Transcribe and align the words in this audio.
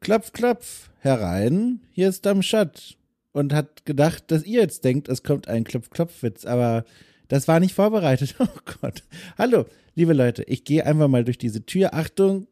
klopf, 0.00 0.32
klopf, 0.32 0.90
herein, 0.98 1.80
hier 1.92 2.08
ist 2.08 2.26
Damschat. 2.26 2.96
Und 3.32 3.52
hat 3.52 3.86
gedacht, 3.86 4.24
dass 4.32 4.42
ihr 4.42 4.60
jetzt 4.60 4.82
denkt, 4.82 5.08
es 5.08 5.22
kommt 5.22 5.46
ein 5.46 5.62
Klopf-Klopf-Witz, 5.62 6.46
aber 6.46 6.84
das 7.28 7.46
war 7.46 7.60
nicht 7.60 7.74
vorbereitet. 7.74 8.34
Oh 8.40 8.74
Gott. 8.80 9.04
Hallo, 9.38 9.66
liebe 9.94 10.14
Leute, 10.14 10.42
ich 10.42 10.64
gehe 10.64 10.84
einfach 10.84 11.06
mal 11.06 11.22
durch 11.22 11.38
diese 11.38 11.64
Tür. 11.64 11.94
Achtung. 11.94 12.48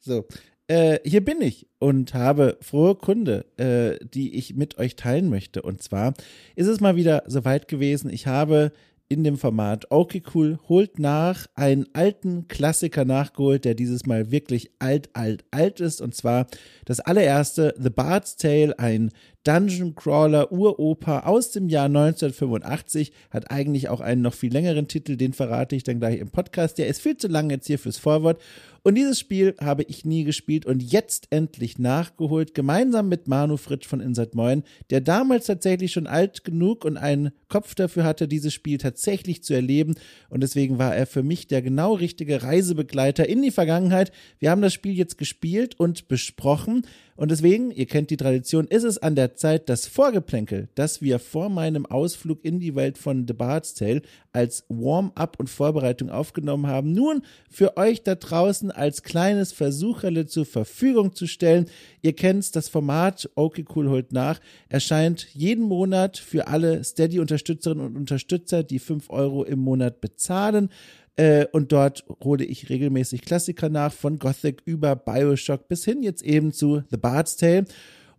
So, 0.00 0.26
äh, 0.68 1.00
hier 1.04 1.22
bin 1.22 1.42
ich 1.42 1.66
und 1.78 2.14
habe 2.14 2.56
frohe 2.62 2.94
Kunde, 2.94 3.44
äh, 3.58 4.02
die 4.06 4.34
ich 4.36 4.54
mit 4.54 4.78
euch 4.78 4.96
teilen 4.96 5.28
möchte. 5.28 5.60
Und 5.60 5.82
zwar 5.82 6.14
ist 6.56 6.66
es 6.66 6.80
mal 6.80 6.96
wieder 6.96 7.24
soweit 7.26 7.68
gewesen. 7.68 8.08
Ich 8.08 8.26
habe 8.26 8.72
in 9.12 9.24
dem 9.24 9.36
Format 9.36 9.90
Okay 9.90 10.22
Cool 10.34 10.58
holt 10.68 10.98
nach 10.98 11.46
einen 11.54 11.86
alten 11.92 12.48
Klassiker 12.48 13.04
nachgeholt, 13.04 13.64
der 13.64 13.74
dieses 13.74 14.06
Mal 14.06 14.30
wirklich 14.30 14.70
alt, 14.78 15.10
alt, 15.12 15.44
alt 15.50 15.80
ist. 15.80 16.00
Und 16.00 16.14
zwar 16.14 16.46
das 16.84 17.00
allererste 17.00 17.74
The 17.78 17.90
Bard's 17.90 18.36
Tale, 18.36 18.78
ein 18.78 19.10
Dungeon 19.44 19.94
Crawler 19.94 20.52
Uroper 20.52 21.26
aus 21.26 21.50
dem 21.50 21.68
Jahr 21.68 21.86
1985, 21.86 23.12
hat 23.30 23.50
eigentlich 23.50 23.88
auch 23.88 24.00
einen 24.00 24.22
noch 24.22 24.34
viel 24.34 24.52
längeren 24.52 24.88
Titel, 24.88 25.16
den 25.16 25.32
verrate 25.32 25.74
ich 25.74 25.82
dann 25.82 25.98
gleich 25.98 26.20
im 26.20 26.30
Podcast. 26.30 26.78
Der 26.78 26.86
ist 26.86 27.02
viel 27.02 27.16
zu 27.16 27.28
lang 27.28 27.50
jetzt 27.50 27.66
hier 27.66 27.78
fürs 27.78 27.98
Vorwort. 27.98 28.40
Und 28.84 28.96
dieses 28.96 29.20
Spiel 29.20 29.54
habe 29.60 29.84
ich 29.84 30.04
nie 30.04 30.24
gespielt 30.24 30.66
und 30.66 30.82
jetzt 30.82 31.28
endlich 31.30 31.78
nachgeholt, 31.78 32.52
gemeinsam 32.52 33.08
mit 33.08 33.28
Manu 33.28 33.56
Fritsch 33.56 33.86
von 33.86 34.00
Inside 34.00 34.32
Moin, 34.34 34.64
der 34.90 35.00
damals 35.00 35.46
tatsächlich 35.46 35.92
schon 35.92 36.08
alt 36.08 36.42
genug 36.42 36.84
und 36.84 36.96
einen 36.96 37.30
Kopf 37.48 37.76
dafür 37.76 38.02
hatte, 38.02 38.26
dieses 38.26 38.52
Spiel 38.52 38.78
tatsächlich 38.78 39.44
zu 39.44 39.54
erleben. 39.54 39.94
Und 40.30 40.42
deswegen 40.42 40.78
war 40.78 40.96
er 40.96 41.06
für 41.06 41.22
mich 41.22 41.46
der 41.46 41.62
genau 41.62 41.94
richtige 41.94 42.42
Reisebegleiter 42.42 43.28
in 43.28 43.42
die 43.42 43.52
Vergangenheit. 43.52 44.10
Wir 44.40 44.50
haben 44.50 44.62
das 44.62 44.72
Spiel 44.72 44.94
jetzt 44.94 45.16
gespielt 45.16 45.78
und 45.78 46.08
besprochen. 46.08 46.84
Und 47.22 47.30
deswegen, 47.30 47.70
ihr 47.70 47.86
kennt 47.86 48.10
die 48.10 48.16
Tradition, 48.16 48.66
ist 48.66 48.82
es 48.82 48.98
an 48.98 49.14
der 49.14 49.36
Zeit, 49.36 49.68
das 49.68 49.86
Vorgeplänkel, 49.86 50.66
das 50.74 51.02
wir 51.02 51.20
vor 51.20 51.50
meinem 51.50 51.86
Ausflug 51.86 52.44
in 52.44 52.58
die 52.58 52.74
Welt 52.74 52.98
von 52.98 53.28
The 53.28 53.32
Bard's 53.32 53.74
Tale 53.74 54.02
als 54.32 54.64
Warm-up 54.68 55.38
und 55.38 55.48
Vorbereitung 55.48 56.10
aufgenommen 56.10 56.66
haben, 56.66 56.90
nun 56.90 57.22
für 57.48 57.76
euch 57.76 58.02
da 58.02 58.16
draußen 58.16 58.72
als 58.72 59.04
kleines 59.04 59.52
Versucherle 59.52 60.26
zur 60.26 60.46
Verfügung 60.46 61.14
zu 61.14 61.28
stellen. 61.28 61.66
Ihr 62.00 62.14
kennt 62.14 62.56
das 62.56 62.68
Format, 62.68 63.30
okay 63.36 63.64
cool 63.76 63.88
holt 63.88 64.10
nach, 64.10 64.40
erscheint 64.68 65.28
jeden 65.32 65.62
Monat 65.62 66.18
für 66.18 66.48
alle 66.48 66.82
Steady-Unterstützerinnen 66.82 67.86
und 67.86 67.96
Unterstützer, 67.96 68.64
die 68.64 68.80
fünf 68.80 69.10
Euro 69.10 69.44
im 69.44 69.60
Monat 69.60 70.00
bezahlen. 70.00 70.70
Äh, 71.16 71.46
und 71.52 71.72
dort 71.72 72.04
hole 72.22 72.44
ich 72.44 72.70
regelmäßig 72.70 73.22
Klassiker 73.22 73.68
nach, 73.68 73.92
von 73.92 74.18
Gothic 74.18 74.62
über 74.64 74.96
Bioshock 74.96 75.68
bis 75.68 75.84
hin 75.84 76.02
jetzt 76.02 76.22
eben 76.22 76.52
zu 76.52 76.82
The 76.90 76.96
Bard's 76.96 77.36
Tale. 77.36 77.66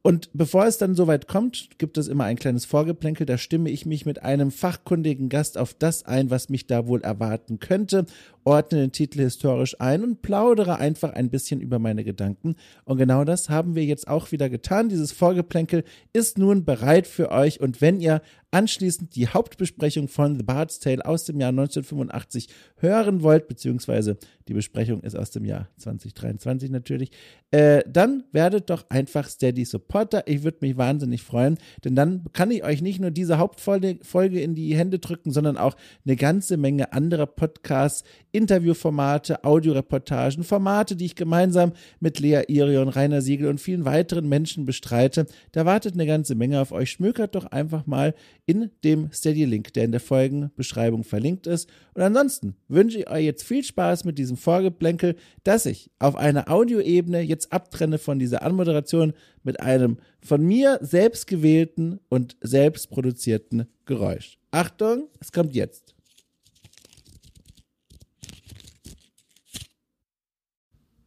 Und 0.06 0.30
bevor 0.34 0.66
es 0.66 0.78
dann 0.78 0.96
soweit 0.96 1.30
kommt, 1.30 1.70
gibt 1.78 1.98
es 1.98 2.10
immer 2.10 2.26
ein 2.26 2.36
kleines 2.36 2.66
Vorgeplänkel. 2.66 3.26
Da 3.26 3.38
stimme 3.38 3.70
ich 3.70 3.86
mich 3.86 4.06
mit 4.06 4.22
einem 4.22 4.52
fachkundigen 4.52 5.30
Gast 5.30 5.58
auf 5.58 5.74
das 5.74 6.04
ein, 6.04 6.30
was 6.30 6.50
mich 6.50 6.68
da 6.68 6.88
wohl 6.88 7.02
erwarten 7.02 7.60
könnte, 7.60 8.06
ordne 8.46 8.80
den 8.82 8.92
Titel 8.92 9.22
historisch 9.22 9.80
ein 9.80 10.04
und 10.04 10.22
plaudere 10.22 10.78
einfach 10.78 11.12
ein 11.14 11.30
bisschen 11.30 11.62
über 11.62 11.80
meine 11.80 12.04
Gedanken. 12.04 12.56
Und 12.86 12.98
genau 12.98 13.24
das 13.24 13.50
haben 13.50 13.76
wir 13.76 13.86
jetzt 13.86 14.08
auch 14.08 14.32
wieder 14.32 14.50
getan. 14.50 14.90
Dieses 14.90 15.12
Vorgeplänkel 15.12 15.84
ist 16.14 16.38
nun 16.38 16.66
bereit 16.66 17.08
für 17.08 17.32
euch. 17.32 17.62
Und 17.62 17.82
wenn 17.82 18.00
ihr 18.00 18.22
anschließend 18.54 19.16
die 19.16 19.28
Hauptbesprechung 19.28 20.08
von 20.08 20.38
The 20.38 20.44
Bard's 20.44 20.80
Tale 20.80 21.04
aus 21.06 21.26
dem 21.26 21.40
Jahr 21.40 21.50
1985 21.50 22.48
hören 22.78 23.24
wollt, 23.24 23.48
beziehungsweise 23.48 24.18
die 24.48 24.54
Besprechung 24.54 25.02
ist 25.02 25.16
aus 25.16 25.32
dem 25.32 25.44
Jahr 25.44 25.70
2023 25.78 26.70
natürlich, 26.70 27.12
äh, 27.50 27.84
dann 27.88 28.24
werdet 28.32 28.70
doch 28.70 28.86
einfach 28.90 29.28
Steady 29.28 29.66
Supporter. 29.66 30.24
Ich 30.28 30.44
würde 30.44 30.60
mich 30.62 30.78
wahnsinnig 30.78 31.24
freuen, 31.24 31.58
denn 31.84 31.96
dann 31.96 32.26
kann 32.34 32.52
ich 32.52 32.64
euch 32.64 32.82
nicht 32.82 33.00
nur 33.00 33.12
diese 33.12 33.40
Hauptfolge 33.40 34.42
in 34.42 34.54
die 34.54 34.76
Hände 34.76 35.00
drücken, 35.00 35.32
sondern 35.32 35.58
auch 35.58 35.76
eine 36.06 36.16
ganze 36.16 36.58
Menge 36.58 36.94
anderer 36.94 37.26
Podcasts, 37.26 38.04
Interviewformate, 38.34 39.44
Audioreportagen, 39.44 40.44
Formate, 40.44 40.96
die 40.96 41.06
ich 41.06 41.16
gemeinsam 41.16 41.72
mit 42.00 42.20
Lea 42.20 42.42
Irion, 42.48 42.90
Rainer 42.90 43.22
Siegel 43.22 43.48
und 43.48 43.62
vielen 43.62 43.86
weiteren 43.86 44.28
Menschen 44.28 44.66
bestreite. 44.66 45.28
Da 45.52 45.66
wartet 45.66 45.94
eine 45.94 46.08
ganze 46.08 46.36
Menge 46.36 46.60
auf 46.60 46.72
euch. 46.72 46.90
Schmökert 46.90 47.36
doch 47.36 47.46
einfach 47.46 47.86
mal 47.86 48.16
in 48.46 48.72
dem 48.84 49.12
Steady-Link, 49.14 49.72
der 49.74 49.86
in 49.86 49.92
der 49.92 50.02
Folgenbeschreibung 50.02 51.04
verlinkt 51.04 51.48
ist. 51.48 51.70
Und 51.94 52.02
ansonsten 52.02 52.56
wünsche 52.68 53.00
ich 53.00 53.10
euch 53.10 53.24
jetzt 53.24 53.44
viel 53.44 53.64
Spaß 53.64 54.04
mit 54.04 54.18
diesem 54.18 54.36
Vorgeplänkel, 54.36 55.16
dass 55.44 55.68
ich 55.68 55.92
auf 56.00 56.16
einer 56.16 56.50
Audioebene 56.50 57.22
jetzt 57.22 57.54
abtrenne 57.54 58.00
von 58.00 58.18
dieser 58.18 58.42
Anmoderation 58.42 59.14
mit 59.44 59.60
einem 59.60 59.98
von 60.22 60.44
mir 60.44 60.80
selbst 60.82 61.28
gewählten 61.28 62.00
und 62.10 62.36
selbst 62.42 62.90
produzierten 62.90 63.68
Geräusch. 63.86 64.40
Achtung, 64.52 65.08
es 65.20 65.32
kommt 65.32 65.54
jetzt. 65.54 65.93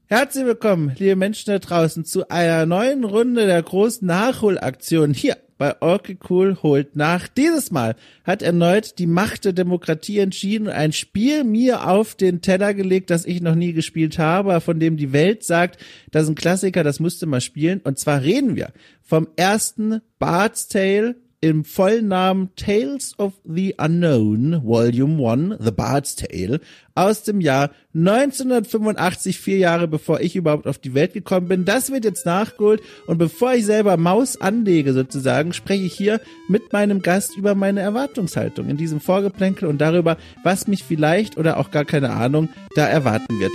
Herzlich 0.08 0.44
willkommen, 0.44 0.94
liebe 1.00 1.16
Menschen 1.16 1.50
da 1.50 1.58
draußen, 1.58 2.04
zu 2.04 2.28
einer 2.28 2.64
neuen 2.64 3.02
Runde 3.02 3.44
der 3.46 3.60
großen 3.60 4.06
Nachholaktion 4.06 5.12
hier 5.12 5.36
bei 5.58 5.82
Orky 5.82 6.16
Cool 6.30 6.58
holt 6.62 6.94
nach. 6.94 7.26
Dieses 7.26 7.72
Mal 7.72 7.96
hat 8.22 8.40
erneut 8.40 9.00
die 9.00 9.08
Macht 9.08 9.44
der 9.44 9.52
Demokratie 9.52 10.20
entschieden 10.20 10.68
und 10.68 10.74
ein 10.74 10.92
Spiel 10.92 11.42
mir 11.42 11.88
auf 11.88 12.14
den 12.14 12.40
Teller 12.40 12.72
gelegt, 12.72 13.10
das 13.10 13.24
ich 13.24 13.40
noch 13.40 13.56
nie 13.56 13.72
gespielt 13.72 14.16
habe, 14.20 14.60
von 14.60 14.78
dem 14.78 14.96
die 14.96 15.12
Welt 15.12 15.42
sagt, 15.42 15.82
das 16.12 16.22
ist 16.22 16.28
ein 16.28 16.34
Klassiker, 16.36 16.84
das 16.84 17.00
musste 17.00 17.26
mal 17.26 17.40
spielen. 17.40 17.80
Und 17.82 17.98
zwar 17.98 18.22
reden 18.22 18.54
wir 18.54 18.68
vom 19.02 19.26
ersten 19.34 20.02
Bard's 20.20 20.68
Tale 20.68 21.16
im 21.40 21.64
vollen 21.64 22.08
Namen 22.08 22.50
Tales 22.56 23.18
of 23.18 23.34
the 23.44 23.74
Unknown, 23.78 24.62
Volume 24.64 25.22
1, 25.28 25.64
The 25.64 25.70
Bard's 25.70 26.16
Tale, 26.16 26.60
aus 26.94 27.22
dem 27.22 27.40
Jahr 27.40 27.70
1985, 27.94 29.38
vier 29.38 29.58
Jahre 29.58 29.86
bevor 29.86 30.20
ich 30.20 30.34
überhaupt 30.34 30.66
auf 30.66 30.78
die 30.78 30.94
Welt 30.94 31.12
gekommen 31.12 31.48
bin. 31.48 31.64
Das 31.64 31.90
wird 31.90 32.04
jetzt 32.04 32.26
nachgeholt 32.26 32.82
und 33.06 33.18
bevor 33.18 33.54
ich 33.54 33.66
selber 33.66 33.96
Maus 33.96 34.40
anlege 34.40 34.92
sozusagen, 34.92 35.52
spreche 35.52 35.84
ich 35.84 35.94
hier 35.94 36.20
mit 36.48 36.72
meinem 36.72 37.02
Gast 37.02 37.36
über 37.36 37.54
meine 37.54 37.80
Erwartungshaltung 37.80 38.68
in 38.68 38.76
diesem 38.76 39.00
Vorgeplänkel 39.00 39.68
und 39.68 39.80
darüber, 39.80 40.16
was 40.42 40.66
mich 40.66 40.84
vielleicht 40.84 41.36
oder 41.36 41.58
auch 41.58 41.70
gar 41.70 41.84
keine 41.84 42.10
Ahnung 42.10 42.48
da 42.74 42.86
erwarten 42.86 43.38
wird. 43.38 43.52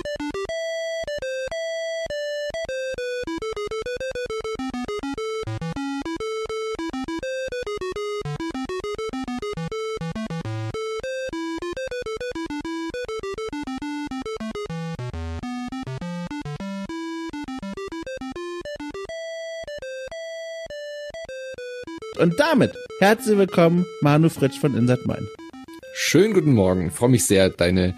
Und 22.22 22.38
damit 22.38 22.70
herzlich 23.00 23.36
willkommen, 23.36 23.84
Manu 24.00 24.28
Fritsch 24.28 24.56
von 24.56 24.76
Insert 24.76 25.04
Main. 25.08 25.26
Schönen 25.92 26.32
guten 26.32 26.52
Morgen. 26.52 26.92
freue 26.92 27.08
mich 27.08 27.26
sehr, 27.26 27.50
deine 27.50 27.96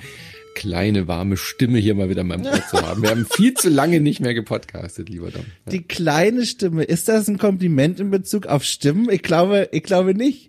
kleine, 0.55 1.07
warme 1.07 1.37
Stimme 1.37 1.77
hier 1.77 1.95
mal 1.95 2.09
wieder 2.09 2.23
in 2.23 2.29
meinem 2.29 2.47
Ohr 2.47 2.63
zu 2.71 2.81
haben. 2.81 3.03
Wir 3.03 3.11
haben 3.11 3.27
viel 3.27 3.53
zu 3.53 3.69
lange 3.69 4.01
nicht 4.01 4.21
mehr 4.21 4.33
gepodcastet, 4.33 5.11
lieber 5.11 5.31
Dom. 5.31 5.45
Ja. 5.67 5.73
Die 5.73 5.83
kleine 5.83 6.47
Stimme, 6.47 6.85
ist 6.85 7.07
das 7.07 7.29
ein 7.29 7.37
Kompliment 7.37 8.01
in 8.01 8.09
Bezug 8.09 8.47
auf 8.47 8.65
Stimmen? 8.65 9.11
Ich 9.11 9.21
glaube, 9.21 9.69
ich 9.73 9.83
glaube 9.83 10.15
nicht. 10.15 10.49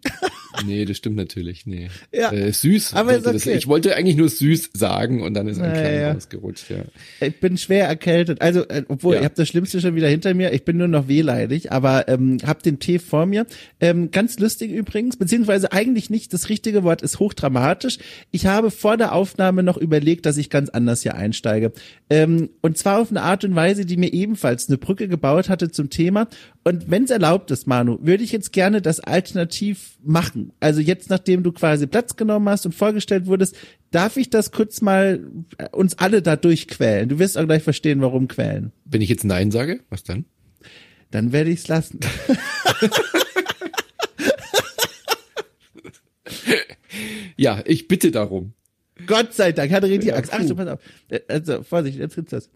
Nee, 0.65 0.85
das 0.85 0.97
stimmt 0.97 1.15
natürlich. 1.15 1.65
Nee. 1.65 1.89
Ja. 2.11 2.31
Äh, 2.31 2.51
süß. 2.51 2.93
Aber 2.93 3.15
ist 3.15 3.27
okay. 3.27 3.57
Ich 3.57 3.67
wollte 3.67 3.95
eigentlich 3.95 4.15
nur 4.15 4.29
süß 4.29 4.71
sagen 4.73 5.21
und 5.21 5.33
dann 5.33 5.47
ist 5.47 5.59
ein 5.59 5.73
kleiner 5.73 5.99
ja. 5.99 6.13
ausgerutscht, 6.13 6.69
ja. 6.69 6.77
Ich 7.25 7.39
bin 7.39 7.57
schwer 7.57 7.87
erkältet. 7.87 8.41
Also, 8.41 8.67
äh, 8.67 8.83
obwohl, 8.87 9.15
ja. 9.15 9.21
ich 9.21 9.25
habe 9.25 9.35
das 9.35 9.47
Schlimmste 9.47 9.81
schon 9.81 9.95
wieder 9.95 10.07
hinter 10.07 10.33
mir. 10.33 10.53
Ich 10.53 10.63
bin 10.63 10.77
nur 10.77 10.87
noch 10.87 11.07
wehleidig, 11.07 11.71
aber 11.71 12.07
ähm, 12.07 12.37
habe 12.45 12.61
den 12.61 12.79
Tee 12.79 12.99
vor 12.99 13.25
mir. 13.25 13.45
Ähm, 13.79 14.11
ganz 14.11 14.39
lustig 14.39 14.71
übrigens, 14.71 15.17
beziehungsweise 15.17 15.71
eigentlich 15.71 16.09
nicht 16.09 16.33
das 16.33 16.49
richtige 16.49 16.83
Wort 16.83 17.01
ist 17.01 17.19
hochdramatisch. 17.19 17.97
Ich 18.31 18.45
habe 18.45 18.71
vor 18.71 18.97
der 18.97 19.13
Aufnahme 19.13 19.63
noch 19.63 19.77
überlegt, 19.77 20.25
dass 20.25 20.37
ich 20.37 20.49
ganz 20.49 20.69
anders 20.69 21.01
hier 21.01 21.15
einsteige. 21.15 21.71
Ähm, 22.09 22.49
und 22.61 22.77
zwar 22.77 22.99
auf 22.99 23.09
eine 23.09 23.21
Art 23.21 23.43
und 23.43 23.55
Weise, 23.55 23.85
die 23.85 23.97
mir 23.97 24.13
ebenfalls 24.13 24.67
eine 24.67 24.77
Brücke 24.77 25.07
gebaut 25.07 25.49
hatte 25.49 25.71
zum 25.71 25.89
Thema. 25.89 26.27
Und 26.67 26.89
wenn 26.89 27.03
es 27.03 27.11
erlaubt 27.11 27.51
ist, 27.51 27.67
Manu, 27.67 27.99
würde 28.01 28.23
ich 28.23 28.31
jetzt 28.31 28.51
gerne 28.51 28.81
das 28.81 28.99
alternativ 28.99 29.99
machen. 30.03 30.51
Also 30.59 30.81
jetzt, 30.81 31.11
nachdem 31.11 31.43
du 31.43 31.51
quasi 31.51 31.85
Platz 31.85 32.15
genommen 32.15 32.49
hast 32.49 32.65
und 32.65 32.73
vorgestellt 32.73 33.27
wurdest, 33.27 33.55
darf 33.91 34.17
ich 34.17 34.31
das 34.31 34.51
kurz 34.51 34.81
mal 34.81 35.23
äh, 35.59 35.69
uns 35.69 35.99
alle 35.99 36.23
da 36.23 36.35
durchquälen. 36.35 37.07
Du 37.07 37.19
wirst 37.19 37.37
auch 37.37 37.45
gleich 37.45 37.61
verstehen, 37.61 38.01
warum 38.01 38.27
quälen. 38.27 38.71
Wenn 38.83 39.01
ich 39.01 39.09
jetzt 39.09 39.23
Nein 39.25 39.51
sage, 39.51 39.81
was 39.91 40.03
dann? 40.03 40.25
Dann 41.11 41.31
werde 41.31 41.51
ich 41.51 41.59
es 41.59 41.67
lassen. 41.67 41.99
ja, 47.37 47.61
ich 47.65 47.87
bitte 47.87 48.09
darum. 48.09 48.53
Gott 49.05 49.35
sei 49.35 49.51
Dank, 49.51 49.71
hatte 49.71 49.87
richtig 49.87 50.15
Angst. 50.15 50.31
Ach 50.33 50.41
so, 50.41 50.55
pass 50.55 50.67
auf. 50.67 50.79
Äh, 51.09 51.19
also, 51.27 51.61
Vorsicht, 51.61 51.99
jetzt 51.99 52.15
gibt's 52.15 52.31
das. 52.31 52.49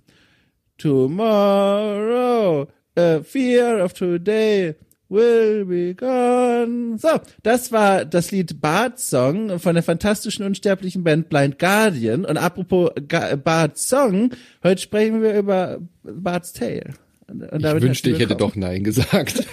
Tomorrow 0.79 2.67
uh, 2.97 3.21
Fear 3.23 3.83
of 3.83 3.93
Today 3.93 4.75
will 5.09 5.65
be 5.65 5.93
gone. 5.95 6.97
So, 6.97 7.19
das 7.43 7.71
war 7.71 8.05
das 8.05 8.31
Lied 8.31 8.61
Bart's 8.61 9.09
Song 9.09 9.59
von 9.59 9.73
der 9.73 9.83
fantastischen 9.83 10.45
unsterblichen 10.45 11.03
Band 11.03 11.29
Blind 11.29 11.59
Guardian. 11.59 12.25
Und 12.25 12.37
apropos 12.37 12.91
Ga 13.07 13.35
Bart's 13.35 13.87
Song, 13.87 14.31
heute 14.63 14.81
sprechen 14.81 15.21
wir 15.21 15.33
über 15.37 15.79
Bart's 16.03 16.53
Tale. 16.53 16.93
Und 17.27 17.63
ich 17.63 17.81
wünschte, 17.81 18.09
ich 18.11 18.19
hätte 18.19 18.35
doch 18.35 18.55
Nein 18.55 18.83
gesagt. 18.83 19.43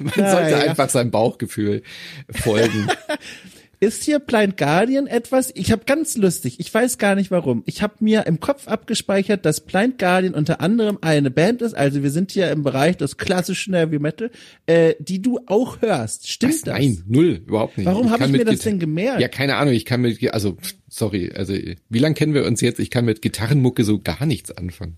Man 0.00 0.12
sollte 0.14 0.50
ja. 0.50 0.58
einfach 0.58 0.88
seinem 0.88 1.10
Bauchgefühl 1.10 1.82
folgen. 2.30 2.88
ist 3.82 4.04
hier 4.04 4.20
Blind 4.20 4.56
Guardian 4.56 5.08
etwas, 5.08 5.50
ich 5.56 5.72
habe 5.72 5.82
ganz 5.84 6.16
lustig, 6.16 6.60
ich 6.60 6.72
weiß 6.72 6.98
gar 6.98 7.16
nicht 7.16 7.32
warum. 7.32 7.64
Ich 7.66 7.82
habe 7.82 7.94
mir 7.98 8.28
im 8.28 8.38
Kopf 8.38 8.68
abgespeichert, 8.68 9.44
dass 9.44 9.60
Blind 9.60 9.98
Guardian 9.98 10.34
unter 10.34 10.60
anderem 10.60 10.98
eine 11.00 11.32
Band 11.32 11.62
ist, 11.62 11.74
also 11.74 12.04
wir 12.04 12.10
sind 12.10 12.30
hier 12.30 12.48
im 12.52 12.62
Bereich 12.62 12.96
des 12.96 13.16
klassischen 13.16 13.74
Heavy 13.74 13.98
Metal, 13.98 14.30
äh, 14.66 14.94
die 15.00 15.20
du 15.20 15.40
auch 15.46 15.82
hörst. 15.82 16.28
Stimmt 16.28 16.52
Was? 16.52 16.60
das? 16.62 16.74
Nein, 16.74 17.02
null, 17.08 17.42
überhaupt 17.44 17.76
nicht. 17.76 17.86
Warum 17.86 18.12
habe 18.12 18.24
ich 18.24 18.30
mir 18.30 18.44
das 18.44 18.60
denn 18.60 18.78
gemerkt? 18.78 19.20
Ja, 19.20 19.26
keine 19.26 19.56
Ahnung, 19.56 19.74
ich 19.74 19.84
kann 19.84 20.00
mit, 20.00 20.32
also 20.32 20.56
sorry, 20.88 21.32
also 21.34 21.52
wie 21.52 21.98
lange 21.98 22.14
kennen 22.14 22.34
wir 22.34 22.44
uns 22.44 22.60
jetzt? 22.60 22.78
Ich 22.78 22.90
kann 22.90 23.04
mit 23.04 23.20
Gitarrenmucke 23.20 23.82
so 23.82 23.98
gar 23.98 24.26
nichts 24.26 24.52
anfangen. 24.52 24.96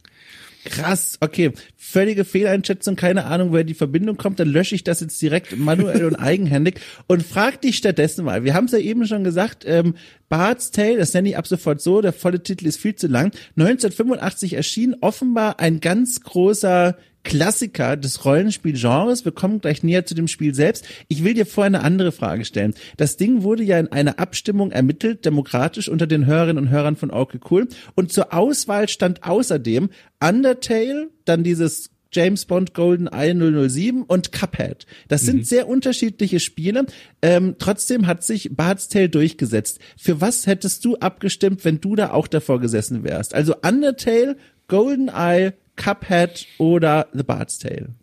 Krass, 0.64 1.18
okay. 1.20 1.52
Völlige 1.76 2.24
Fehleinschätzung, 2.24 2.96
keine 2.96 3.26
Ahnung, 3.26 3.52
woher 3.52 3.64
die 3.64 3.74
Verbindung 3.74 4.16
kommt. 4.16 4.40
Dann 4.40 4.48
lösche 4.48 4.74
ich 4.74 4.82
das 4.82 5.00
jetzt 5.00 5.20
direkt 5.20 5.56
manuell 5.56 6.04
und 6.06 6.14
eigenhändig 6.18 6.80
und 7.06 7.22
frag 7.22 7.60
dich 7.60 7.76
stattdessen 7.76 8.24
mal. 8.24 8.44
Wir 8.44 8.54
haben 8.54 8.64
es 8.64 8.72
ja 8.72 8.78
eben 8.78 9.06
schon 9.06 9.24
gesagt, 9.24 9.64
ähm, 9.66 9.94
Bart's 10.28 10.70
Tale, 10.70 10.96
das 10.96 11.12
nenne 11.12 11.28
ich 11.28 11.36
ab 11.36 11.46
sofort 11.46 11.80
so, 11.80 12.00
der 12.00 12.12
volle 12.12 12.42
Titel 12.42 12.66
ist 12.66 12.80
viel 12.80 12.94
zu 12.94 13.06
lang. 13.06 13.26
1985 13.56 14.54
erschien 14.54 14.96
offenbar 15.00 15.60
ein 15.60 15.80
ganz 15.80 16.22
großer 16.22 16.96
Klassiker 17.24 17.96
des 17.96 18.24
Rollenspielgenres. 18.24 19.24
Wir 19.24 19.32
kommen 19.32 19.60
gleich 19.60 19.82
näher 19.82 20.06
zu 20.06 20.14
dem 20.14 20.28
Spiel 20.28 20.54
selbst. 20.54 20.86
Ich 21.08 21.24
will 21.24 21.34
dir 21.34 21.46
vorher 21.46 21.66
eine 21.66 21.82
andere 21.82 22.12
Frage 22.12 22.44
stellen. 22.44 22.74
Das 22.96 23.16
Ding 23.16 23.42
wurde 23.42 23.64
ja 23.64 23.78
in 23.80 23.88
einer 23.88 24.18
Abstimmung 24.18 24.70
ermittelt, 24.70 25.24
demokratisch 25.24 25.88
unter 25.88 26.06
den 26.06 26.26
Hörerinnen 26.26 26.64
und 26.64 26.70
Hörern 26.70 26.96
von 26.96 27.10
Okay 27.10 27.40
Cool. 27.50 27.68
Und 27.94 28.12
zur 28.12 28.32
Auswahl 28.32 28.88
stand 28.88 29.24
außerdem 29.24 29.90
Undertale, 30.20 31.08
dann 31.24 31.42
dieses 31.42 31.90
James 32.14 32.44
Bond 32.44 32.74
Golden 32.74 33.08
Eye 33.08 33.34
007 33.34 34.04
und 34.04 34.30
Cuphead. 34.30 34.86
Das 35.08 35.22
sind 35.22 35.38
mhm. 35.38 35.44
sehr 35.44 35.68
unterschiedliche 35.68 36.38
Spiele. 36.38 36.86
Ähm, 37.22 37.56
trotzdem 37.58 38.06
hat 38.06 38.22
sich 38.22 38.54
Bart's 38.54 38.88
Tale 38.88 39.08
durchgesetzt. 39.08 39.80
Für 39.98 40.20
was 40.20 40.46
hättest 40.46 40.84
du 40.84 40.96
abgestimmt, 40.96 41.64
wenn 41.64 41.80
du 41.80 41.96
da 41.96 42.12
auch 42.12 42.28
davor 42.28 42.60
gesessen 42.60 43.02
wärst? 43.02 43.34
Also 43.34 43.56
Undertale, 43.62 44.36
Golden 44.68 45.08
Eye, 45.08 45.54
Cuphead 45.76 46.46
oder 46.58 47.08
The 47.12 47.22
Bard's 47.22 47.58
Tale? 47.58 47.94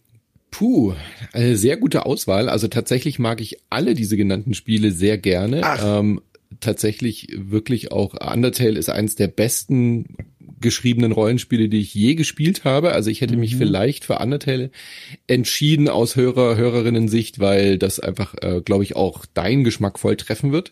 Puh, 0.51 0.93
eine 1.31 1.55
sehr 1.55 1.77
gute 1.77 2.05
Auswahl. 2.05 2.49
Also 2.49 2.67
tatsächlich 2.67 3.19
mag 3.19 3.39
ich 3.39 3.57
alle 3.69 3.93
diese 3.93 4.17
genannten 4.17 4.53
Spiele 4.53 4.91
sehr 4.91 5.17
gerne. 5.17 5.61
Ähm, 5.81 6.21
tatsächlich 6.59 7.27
wirklich 7.35 7.91
auch 7.91 8.13
Undertale 8.13 8.77
ist 8.77 8.89
eins 8.89 9.15
der 9.15 9.27
besten 9.27 10.17
geschriebenen 10.61 11.11
Rollenspiele, 11.11 11.67
die 11.69 11.79
ich 11.79 11.93
je 11.93 12.15
gespielt 12.15 12.63
habe. 12.63 12.93
Also 12.93 13.09
ich 13.09 13.21
hätte 13.21 13.35
mich 13.35 13.55
mhm. 13.55 13.59
vielleicht 13.59 14.05
für 14.05 14.19
Undertale 14.19 14.71
entschieden 15.27 15.89
aus 15.89 16.15
Hörer, 16.15 16.55
Hörerinnen-Sicht, 16.55 17.39
weil 17.39 17.77
das 17.77 17.99
einfach, 17.99 18.35
äh, 18.41 18.61
glaube 18.61 18.83
ich, 18.83 18.95
auch 18.95 19.25
deinen 19.25 19.63
Geschmack 19.63 19.99
voll 19.99 20.15
treffen 20.15 20.51
wird. 20.51 20.71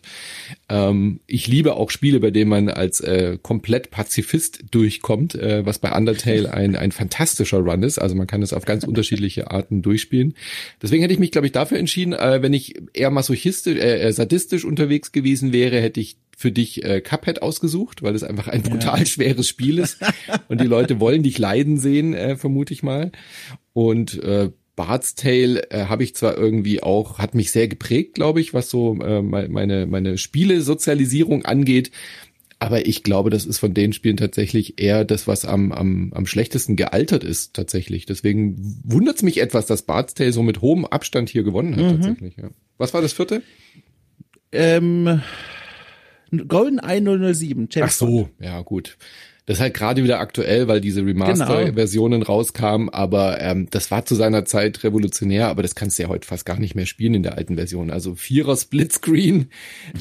Ähm, 0.68 1.20
ich 1.26 1.46
liebe 1.46 1.74
auch 1.74 1.90
Spiele, 1.90 2.20
bei 2.20 2.30
denen 2.30 2.50
man 2.50 2.68
als 2.68 3.00
äh, 3.00 3.38
komplett 3.42 3.90
Pazifist 3.90 4.64
durchkommt, 4.70 5.34
äh, 5.34 5.66
was 5.66 5.78
bei 5.78 5.92
Undertale 5.92 6.52
ein, 6.54 6.76
ein 6.76 6.92
fantastischer 6.92 7.58
Run 7.58 7.82
ist. 7.82 7.98
Also 7.98 8.14
man 8.14 8.26
kann 8.26 8.42
es 8.42 8.52
auf 8.52 8.64
ganz 8.64 8.84
unterschiedliche 8.84 9.50
Arten 9.50 9.82
durchspielen. 9.82 10.34
Deswegen 10.82 11.02
hätte 11.02 11.14
ich 11.14 11.20
mich, 11.20 11.32
glaube 11.32 11.46
ich, 11.46 11.52
dafür 11.52 11.78
entschieden, 11.78 12.12
äh, 12.12 12.42
wenn 12.42 12.52
ich 12.52 12.80
eher 12.92 13.10
masochistisch, 13.10 13.76
äh, 13.76 14.00
äh 14.00 14.12
sadistisch 14.12 14.64
unterwegs 14.64 15.12
gewesen 15.12 15.52
wäre, 15.52 15.80
hätte 15.80 16.00
ich 16.00 16.16
für 16.40 16.50
dich 16.50 16.82
äh, 16.86 17.02
Cuphead 17.02 17.42
ausgesucht, 17.42 18.02
weil 18.02 18.14
es 18.14 18.22
einfach 18.22 18.48
ein 18.48 18.62
brutal 18.62 19.00
ja. 19.00 19.04
schweres 19.04 19.46
Spiel 19.46 19.78
ist 19.78 19.98
und 20.48 20.58
die 20.58 20.66
Leute 20.66 20.98
wollen 20.98 21.22
dich 21.22 21.36
leiden 21.36 21.76
sehen, 21.76 22.14
äh, 22.14 22.34
vermute 22.34 22.72
ich 22.72 22.82
mal. 22.82 23.12
Und 23.74 24.22
äh, 24.24 24.48
Bart's 24.74 25.14
Tale 25.14 25.70
äh, 25.70 25.84
habe 25.84 26.02
ich 26.02 26.14
zwar 26.14 26.38
irgendwie 26.38 26.82
auch, 26.82 27.18
hat 27.18 27.34
mich 27.34 27.50
sehr 27.50 27.68
geprägt, 27.68 28.14
glaube 28.14 28.40
ich, 28.40 28.54
was 28.54 28.70
so 28.70 28.98
äh, 29.02 29.20
meine, 29.20 29.84
meine 29.84 30.16
Spielesozialisierung 30.16 31.44
angeht. 31.44 31.90
Aber 32.58 32.86
ich 32.86 33.02
glaube, 33.02 33.28
das 33.28 33.44
ist 33.44 33.58
von 33.58 33.74
den 33.74 33.92
Spielen 33.92 34.16
tatsächlich 34.16 34.80
eher 34.80 35.04
das, 35.04 35.26
was 35.26 35.44
am, 35.44 35.72
am, 35.72 36.14
am 36.14 36.24
schlechtesten 36.24 36.74
gealtert 36.74 37.22
ist, 37.22 37.52
tatsächlich. 37.52 38.06
Deswegen 38.06 38.80
wundert 38.82 39.16
es 39.16 39.22
mich 39.22 39.42
etwas, 39.42 39.66
dass 39.66 39.82
Bart's 39.82 40.14
Tale 40.14 40.32
so 40.32 40.42
mit 40.42 40.62
hohem 40.62 40.86
Abstand 40.86 41.28
hier 41.28 41.42
gewonnen 41.42 41.76
hat, 41.76 41.84
mhm. 41.84 41.90
tatsächlich. 41.90 42.36
Ja. 42.38 42.48
Was 42.78 42.94
war 42.94 43.02
das 43.02 43.12
vierte? 43.12 43.42
Ähm, 44.52 45.20
Golden 46.48 46.78
Eye 46.78 47.00
007. 47.00 47.68
James 47.70 47.90
Ach 47.90 47.92
so, 47.92 48.06
Bond. 48.06 48.30
ja 48.40 48.60
gut. 48.62 48.96
Das 49.50 49.56
ist 49.56 49.62
halt 49.62 49.74
gerade 49.74 50.04
wieder 50.04 50.20
aktuell, 50.20 50.68
weil 50.68 50.80
diese 50.80 51.04
Remaster-Versionen 51.04 52.20
genau. 52.20 52.32
rauskamen, 52.32 52.88
aber 52.88 53.40
ähm, 53.40 53.66
das 53.70 53.90
war 53.90 54.06
zu 54.06 54.14
seiner 54.14 54.44
Zeit 54.44 54.84
revolutionär, 54.84 55.48
aber 55.48 55.62
das 55.62 55.74
kannst 55.74 55.98
du 55.98 56.04
ja 56.04 56.08
heute 56.08 56.24
fast 56.24 56.46
gar 56.46 56.60
nicht 56.60 56.76
mehr 56.76 56.86
spielen 56.86 57.14
in 57.14 57.24
der 57.24 57.36
alten 57.36 57.56
Version. 57.56 57.90
Also 57.90 58.14
Vierer 58.14 58.56
Splitscreen, 58.56 59.48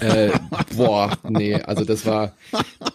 äh, 0.02 0.30
boah, 0.78 1.18
nee, 1.28 1.56
also 1.56 1.84
das 1.84 2.06
war, 2.06 2.36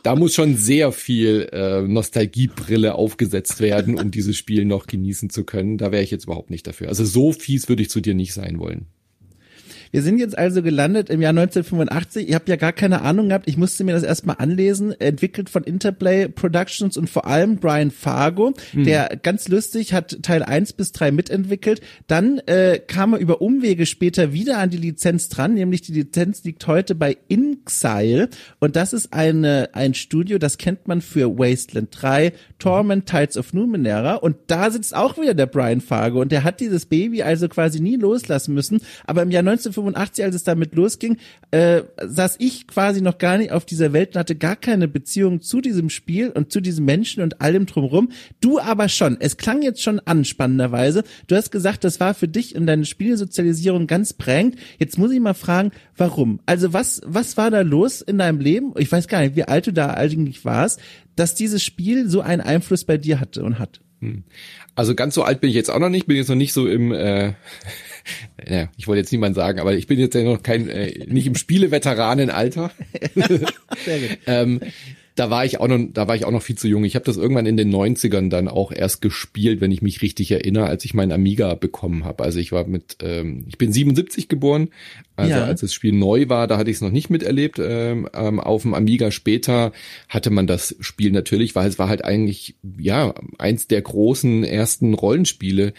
da 0.04 0.14
muss 0.14 0.34
schon 0.34 0.56
sehr 0.56 0.92
viel 0.92 1.48
äh, 1.50 1.82
Nostalgiebrille 1.82 2.94
aufgesetzt 2.94 3.58
werden, 3.58 3.98
um 3.98 4.12
dieses 4.12 4.36
Spiel 4.36 4.64
noch 4.64 4.86
genießen 4.86 5.30
zu 5.30 5.42
können. 5.42 5.76
Da 5.76 5.90
wäre 5.90 6.04
ich 6.04 6.12
jetzt 6.12 6.26
überhaupt 6.26 6.50
nicht 6.50 6.68
dafür. 6.68 6.86
Also 6.86 7.04
so 7.04 7.32
fies 7.32 7.68
würde 7.68 7.82
ich 7.82 7.90
zu 7.90 8.00
dir 8.00 8.14
nicht 8.14 8.32
sein 8.32 8.60
wollen. 8.60 8.86
Wir 9.94 10.02
sind 10.02 10.18
jetzt 10.18 10.36
also 10.36 10.60
gelandet 10.60 11.08
im 11.08 11.22
Jahr 11.22 11.30
1985. 11.30 12.28
Ihr 12.28 12.34
habt 12.34 12.48
ja 12.48 12.56
gar 12.56 12.72
keine 12.72 13.02
Ahnung 13.02 13.28
gehabt. 13.28 13.46
Ich 13.46 13.56
musste 13.56 13.84
mir 13.84 13.92
das 13.92 14.02
erstmal 14.02 14.34
anlesen. 14.40 14.90
Entwickelt 15.00 15.48
von 15.48 15.62
Interplay 15.62 16.26
Productions 16.26 16.96
und 16.96 17.08
vor 17.08 17.28
allem 17.28 17.58
Brian 17.58 17.92
Fargo, 17.92 18.54
mhm. 18.72 18.82
der 18.86 19.16
ganz 19.22 19.46
lustig 19.46 19.92
hat 19.92 20.18
Teil 20.22 20.42
1 20.42 20.72
bis 20.72 20.90
3 20.90 21.12
mitentwickelt. 21.12 21.80
Dann 22.08 22.38
äh, 22.38 22.80
kam 22.84 23.12
er 23.12 23.20
über 23.20 23.40
Umwege 23.40 23.86
später 23.86 24.32
wieder 24.32 24.58
an 24.58 24.70
die 24.70 24.78
Lizenz 24.78 25.28
dran, 25.28 25.54
nämlich 25.54 25.82
die 25.82 25.92
Lizenz 25.92 26.42
liegt 26.42 26.66
heute 26.66 26.96
bei 26.96 27.16
Inxile 27.28 28.30
und 28.58 28.74
das 28.74 28.94
ist 28.94 29.12
eine, 29.12 29.68
ein 29.74 29.94
Studio, 29.94 30.38
das 30.38 30.58
kennt 30.58 30.88
man 30.88 31.02
für 31.02 31.38
Wasteland 31.38 31.90
3, 31.92 32.32
Torment, 32.58 33.06
Tides 33.06 33.36
of 33.36 33.52
Numenera 33.52 34.14
und 34.16 34.34
da 34.48 34.72
sitzt 34.72 34.92
auch 34.92 35.18
wieder 35.18 35.34
der 35.34 35.46
Brian 35.46 35.80
Fargo 35.80 36.20
und 36.20 36.32
der 36.32 36.42
hat 36.42 36.58
dieses 36.58 36.86
Baby 36.86 37.22
also 37.22 37.48
quasi 37.48 37.78
nie 37.78 37.94
loslassen 37.94 38.54
müssen, 38.54 38.80
aber 39.06 39.22
im 39.22 39.30
Jahr 39.30 39.42
1985 39.42 39.83
1985, 39.88 40.24
als 40.24 40.34
es 40.34 40.44
damit 40.44 40.74
losging, 40.74 41.18
äh, 41.50 41.82
saß 42.02 42.36
ich 42.38 42.66
quasi 42.66 43.00
noch 43.00 43.18
gar 43.18 43.38
nicht 43.38 43.52
auf 43.52 43.64
dieser 43.64 43.92
Welt 43.92 44.10
und 44.10 44.18
hatte 44.18 44.36
gar 44.36 44.56
keine 44.56 44.88
Beziehung 44.88 45.40
zu 45.40 45.60
diesem 45.60 45.90
Spiel 45.90 46.30
und 46.30 46.52
zu 46.52 46.60
diesem 46.60 46.84
Menschen 46.84 47.22
und 47.22 47.40
allem 47.40 47.66
drumrum. 47.66 48.10
Du 48.40 48.58
aber 48.58 48.88
schon. 48.88 49.16
Es 49.20 49.36
klang 49.36 49.62
jetzt 49.62 49.82
schon 49.82 50.00
an, 50.00 50.24
spannenderweise. 50.24 51.04
Du 51.26 51.36
hast 51.36 51.50
gesagt, 51.50 51.84
das 51.84 52.00
war 52.00 52.14
für 52.14 52.28
dich 52.28 52.54
in 52.54 52.66
deiner 52.66 52.84
Spielsozialisierung 52.84 53.86
ganz 53.86 54.12
prägend. 54.12 54.56
Jetzt 54.78 54.98
muss 54.98 55.12
ich 55.12 55.20
mal 55.20 55.34
fragen, 55.34 55.70
warum? 55.96 56.40
Also 56.46 56.72
was, 56.72 57.00
was 57.04 57.36
war 57.36 57.50
da 57.50 57.60
los 57.60 58.00
in 58.00 58.18
deinem 58.18 58.40
Leben? 58.40 58.72
Ich 58.78 58.90
weiß 58.90 59.08
gar 59.08 59.20
nicht, 59.20 59.36
wie 59.36 59.44
alt 59.44 59.66
du 59.66 59.72
da 59.72 59.94
eigentlich 59.94 60.44
warst, 60.44 60.80
dass 61.16 61.34
dieses 61.34 61.62
Spiel 61.62 62.08
so 62.08 62.20
einen 62.20 62.40
Einfluss 62.40 62.84
bei 62.84 62.98
dir 62.98 63.20
hatte 63.20 63.44
und 63.44 63.58
hat. 63.58 63.83
Hm. 64.04 64.24
Also 64.74 64.94
ganz 64.94 65.14
so 65.14 65.22
alt 65.22 65.40
bin 65.40 65.50
ich 65.50 65.56
jetzt 65.56 65.70
auch 65.70 65.78
noch 65.78 65.88
nicht, 65.88 66.06
bin 66.06 66.16
jetzt 66.16 66.28
noch 66.28 66.34
nicht 66.34 66.52
so 66.52 66.66
im 66.66 66.92
äh, 66.92 67.32
ja, 68.48 68.68
ich 68.76 68.86
wollte 68.86 69.00
jetzt 69.00 69.12
niemand 69.12 69.34
sagen, 69.34 69.60
aber 69.60 69.74
ich 69.74 69.86
bin 69.86 69.98
jetzt 69.98 70.14
ja 70.14 70.22
noch 70.22 70.42
kein, 70.42 70.68
äh, 70.68 71.06
nicht 71.06 71.26
im 71.26 71.34
Spieleveteranenalter. 71.34 72.70
Sehr 73.14 73.98
gut. 73.98 74.18
ähm, 74.26 74.60
da 75.14 75.30
war 75.30 75.44
ich 75.44 75.60
auch 75.60 75.68
noch, 75.68 75.78
da 75.92 76.08
war 76.08 76.16
ich 76.16 76.24
auch 76.24 76.32
noch 76.32 76.42
viel 76.42 76.58
zu 76.58 76.66
jung. 76.66 76.84
Ich 76.84 76.96
habe 76.96 77.04
das 77.04 77.16
irgendwann 77.16 77.46
in 77.46 77.56
den 77.56 77.72
90ern 77.72 78.30
dann 78.30 78.48
auch 78.48 78.72
erst 78.72 79.00
gespielt, 79.00 79.60
wenn 79.60 79.70
ich 79.70 79.80
mich 79.80 80.02
richtig 80.02 80.32
erinnere, 80.32 80.66
als 80.66 80.84
ich 80.84 80.92
meinen 80.92 81.12
Amiga 81.12 81.54
bekommen 81.54 82.04
habe. 82.04 82.24
Also 82.24 82.40
ich 82.40 82.50
war 82.50 82.66
mit, 82.66 82.96
ähm, 83.00 83.44
ich 83.46 83.56
bin 83.56 83.72
77 83.72 84.28
geboren, 84.28 84.70
also 85.14 85.30
ja. 85.30 85.44
als 85.44 85.60
das 85.60 85.72
Spiel 85.72 85.92
neu 85.92 86.28
war, 86.28 86.48
da 86.48 86.58
hatte 86.58 86.70
ich 86.70 86.76
es 86.76 86.80
noch 86.80 86.90
nicht 86.90 87.10
miterlebt. 87.10 87.60
Ähm, 87.62 88.08
ähm, 88.12 88.40
auf 88.40 88.62
dem 88.62 88.74
Amiga 88.74 89.12
später 89.12 89.72
hatte 90.08 90.30
man 90.30 90.48
das 90.48 90.74
Spiel 90.80 91.12
natürlich, 91.12 91.54
weil 91.54 91.68
es 91.68 91.78
war 91.78 91.88
halt 91.88 92.04
eigentlich 92.04 92.56
ja 92.76 93.14
eins 93.38 93.68
der 93.68 93.82
großen 93.82 94.42
ersten 94.42 94.94
Rollenspiele, 94.94 95.74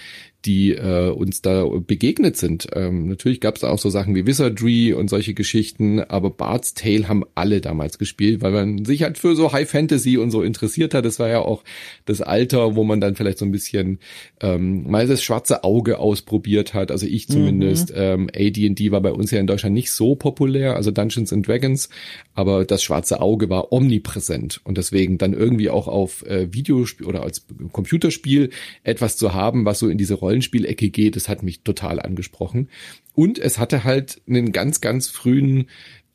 die 0.45 0.71
äh, 0.73 1.09
uns 1.09 1.41
da 1.41 1.65
begegnet 1.65 2.37
sind. 2.37 2.67
Ähm, 2.73 3.07
natürlich 3.07 3.41
gab 3.41 3.55
es 3.55 3.63
auch 3.63 3.79
so 3.79 3.89
Sachen 3.89 4.15
wie 4.15 4.25
Wizardry 4.25 4.93
und 4.93 5.09
solche 5.09 5.33
Geschichten, 5.33 5.99
aber 5.99 6.29
Bart's 6.29 6.73
Tale 6.73 7.07
haben 7.07 7.23
alle 7.35 7.61
damals 7.61 7.97
gespielt, 7.97 8.41
weil 8.41 8.51
man 8.51 8.85
sich 8.85 9.03
halt 9.03 9.17
für 9.17 9.35
so 9.35 9.51
High 9.51 9.69
Fantasy 9.69 10.17
und 10.17 10.31
so 10.31 10.41
interessiert 10.41 10.93
hat. 10.93 11.05
Das 11.05 11.19
war 11.19 11.29
ja 11.29 11.39
auch 11.39 11.63
das 12.05 12.21
Alter, 12.21 12.75
wo 12.75 12.83
man 12.83 13.01
dann 13.01 13.15
vielleicht 13.15 13.37
so 13.37 13.45
ein 13.45 13.51
bisschen 13.51 13.99
ähm, 14.41 14.89
mal 14.89 15.07
das 15.07 15.23
schwarze 15.23 15.63
Auge 15.63 15.99
ausprobiert 15.99 16.73
hat. 16.73 16.91
Also 16.91 17.05
ich 17.05 17.27
zumindest. 17.27 17.89
Mhm. 17.89 17.95
Ähm, 17.97 18.29
AD&D 18.35 18.91
war 18.91 19.01
bei 19.01 19.11
uns 19.11 19.31
ja 19.31 19.39
in 19.39 19.47
Deutschland 19.47 19.73
nicht 19.73 19.91
so 19.91 20.15
populär, 20.15 20.75
also 20.75 20.91
Dungeons 20.91 21.33
and 21.33 21.47
Dragons, 21.47 21.89
aber 22.33 22.65
das 22.65 22.83
schwarze 22.83 23.21
Auge 23.21 23.49
war 23.49 23.71
omnipräsent 23.71 24.61
und 24.63 24.77
deswegen 24.77 25.17
dann 25.17 25.33
irgendwie 25.33 25.69
auch 25.69 25.87
auf 25.87 26.25
äh, 26.25 26.53
Videospiel 26.53 27.05
oder 27.07 27.23
als 27.23 27.45
Computerspiel 27.71 28.49
etwas 28.83 29.17
zu 29.17 29.33
haben, 29.33 29.65
was 29.65 29.79
so 29.79 29.87
in 29.87 29.97
diese 29.97 30.15
Rollenspielecke 30.35 30.89
geht, 30.89 31.15
das 31.15 31.29
hat 31.29 31.43
mich 31.43 31.61
total 31.61 32.01
angesprochen. 32.01 32.67
Und 33.13 33.39
es 33.39 33.57
hatte 33.57 33.85
halt 33.85 34.21
einen 34.27 34.51
ganz, 34.51 34.81
ganz 34.81 35.07
frühen 35.07 35.69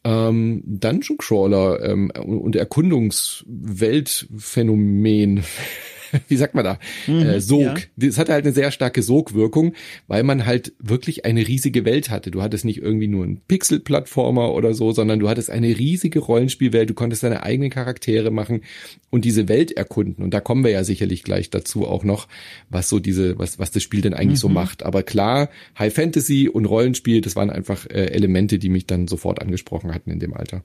ähm, 0.05 0.63
Dungeon 0.67 1.17
Crawler 1.19 1.83
ähm, 1.83 2.11
und 2.11 2.57
Erkundungsweltphänomen 2.57 5.43
wie 6.29 6.37
sagt 6.37 6.55
man 6.55 6.65
da, 6.65 6.79
mhm, 7.07 7.21
äh, 7.21 7.41
Sog. 7.41 7.63
Ja. 7.63 7.77
Das 7.97 8.19
hatte 8.19 8.33
halt 8.33 8.45
eine 8.45 8.55
sehr 8.55 8.71
starke 8.71 9.03
Sogwirkung, 9.03 9.75
weil 10.07 10.23
man 10.23 10.47
halt 10.47 10.73
wirklich 10.79 11.25
eine 11.25 11.47
riesige 11.47 11.85
Welt 11.85 12.11
hatte. 12.11 12.31
Du 12.31 12.43
hattest 12.43 12.65
nicht 12.65 12.81
irgendwie 12.83 13.09
nur 13.09 13.25
einen 13.25 13.41
Pixel-Plattformer 13.47 14.53
oder 14.53 14.75
so, 14.75 14.93
sondern 14.93 15.19
du 15.21 15.29
hattest 15.29 15.51
eine 15.51 15.69
riesige 15.79 16.19
Rollenspielwelt. 16.19 16.91
Du 16.91 16.95
konntest 16.95 17.23
deine 17.23 17.43
eigenen 17.43 17.71
Charaktere 17.71 18.31
machen 18.31 18.63
und 19.11 19.25
diese 19.25 19.49
Welt 19.49 19.73
erkunden. 19.73 20.25
Und 20.25 20.35
da 20.35 20.41
kommen 20.41 20.65
wir 20.65 20.71
ja 20.71 20.85
sicherlich 20.85 21.23
gleich 21.23 21.51
dazu 21.51 21.87
auch 21.87 22.05
noch, 22.05 22.29
was 22.69 22.89
so 22.89 22.99
diese, 22.99 23.39
was, 23.39 23.59
was 23.59 23.71
das 23.71 23.83
Spiel 23.83 24.01
denn 24.01 24.15
eigentlich 24.15 24.39
mhm. 24.39 24.43
so 24.43 24.49
macht. 24.49 24.83
Aber 24.83 25.03
klar, 25.03 25.51
High 25.79 25.93
Fantasy 25.93 26.49
und 26.49 26.65
Rollenspiel, 26.65 27.21
das 27.21 27.37
waren 27.37 27.51
einfach 27.51 27.87
äh, 27.87 28.07
Elemente, 28.07 28.59
die 28.59 28.69
mich 28.69 28.87
dann 28.87 29.09
sofort 29.09 29.41
angesprochen 29.41 29.95
hatten 29.95 30.11
in 30.11 30.21
dem 30.21 30.35
Alter. 30.35 30.63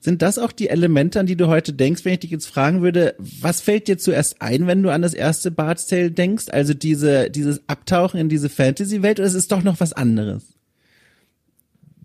Sind 0.00 0.22
das 0.22 0.38
auch 0.38 0.52
die 0.52 0.68
Elemente, 0.68 1.20
an 1.20 1.26
die 1.26 1.36
du 1.36 1.46
heute 1.48 1.72
denkst, 1.72 2.04
wenn 2.04 2.14
ich 2.14 2.20
dich 2.20 2.30
jetzt 2.30 2.46
fragen 2.46 2.82
würde, 2.82 3.14
was 3.18 3.60
fällt 3.60 3.88
dir 3.88 3.98
zuerst 3.98 4.40
ein, 4.40 4.66
wenn 4.66 4.82
du 4.82 4.90
an 4.90 5.02
das 5.02 5.14
erste 5.14 5.50
Bard's 5.50 5.86
Tale 5.86 6.10
denkst? 6.10 6.46
Also 6.50 6.74
diese, 6.74 7.30
dieses 7.30 7.60
Abtauchen 7.68 8.18
in 8.18 8.28
diese 8.28 8.48
Fantasy-Welt 8.48 9.20
oder 9.20 9.28
ist 9.28 9.34
es 9.34 9.48
doch 9.48 9.62
noch 9.62 9.80
was 9.80 9.92
anderes? 9.92 10.44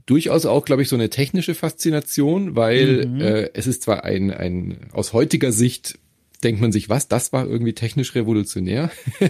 durchaus 0.06 0.46
auch, 0.46 0.66
glaube 0.66 0.82
ich, 0.82 0.90
so 0.90 0.96
eine 0.96 1.10
technische 1.10 1.56
Faszination, 1.56 2.56
weil 2.56 3.08
mhm. 3.08 3.22
äh, 3.22 3.50
es 3.54 3.68
ist 3.68 3.84
zwar 3.84 4.04
ein, 4.04 4.32
ein 4.32 4.78
aus 4.92 5.14
heutiger 5.14 5.52
Sicht 5.52 5.98
denkt 6.46 6.62
man 6.62 6.72
sich, 6.72 6.88
was, 6.88 7.08
das 7.08 7.34
war 7.34 7.46
irgendwie 7.46 7.74
technisch 7.74 8.16
revolutionär. 8.16 8.92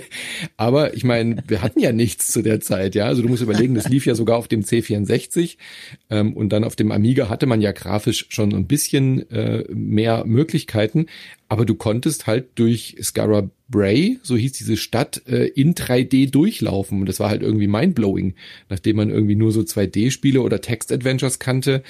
Aber 0.58 0.94
ich 0.94 1.04
meine, 1.04 1.44
wir 1.48 1.62
hatten 1.62 1.80
ja 1.80 1.92
nichts 1.92 2.28
zu 2.28 2.42
der 2.42 2.60
Zeit, 2.60 2.94
ja. 2.94 3.06
Also 3.06 3.22
du 3.22 3.30
musst 3.30 3.42
überlegen, 3.42 3.74
das 3.74 3.88
lief 3.88 4.06
ja 4.06 4.14
sogar 4.14 4.38
auf 4.38 4.48
dem 4.48 4.62
C64 4.62 5.58
ähm, 6.10 6.34
und 6.34 6.50
dann 6.50 6.64
auf 6.64 6.76
dem 6.76 6.92
Amiga 6.92 7.30
hatte 7.30 7.46
man 7.48 7.62
ja 7.62 7.72
grafisch 7.72 8.28
schon 8.30 8.54
ein 8.54 8.68
bisschen 8.68 9.30
äh, 9.32 9.64
mehr 9.74 10.26
Möglichkeiten. 10.26 11.08
Aber 11.48 11.66
du 11.66 11.76
konntest 11.76 12.28
halt 12.28 12.50
durch 12.56 12.98
Skara 13.02 13.50
Bray, 13.68 14.20
so 14.22 14.36
hieß 14.36 14.54
diese 14.54 14.78
Stadt, 14.78 15.24
äh, 15.28 15.48
in 15.48 15.74
3D 15.74 16.30
durchlaufen. 16.30 17.00
Und 17.00 17.10
das 17.10 17.20
war 17.20 17.30
halt 17.30 17.42
irgendwie 17.42 17.68
mindblowing, 17.68 18.36
nachdem 18.70 18.98
man 18.98 19.10
irgendwie 19.10 19.36
nur 19.36 19.52
so 19.52 19.62
2D-Spiele 19.62 20.42
oder 20.42 20.62
Text-Adventures 20.62 21.40
kannte 21.40 21.84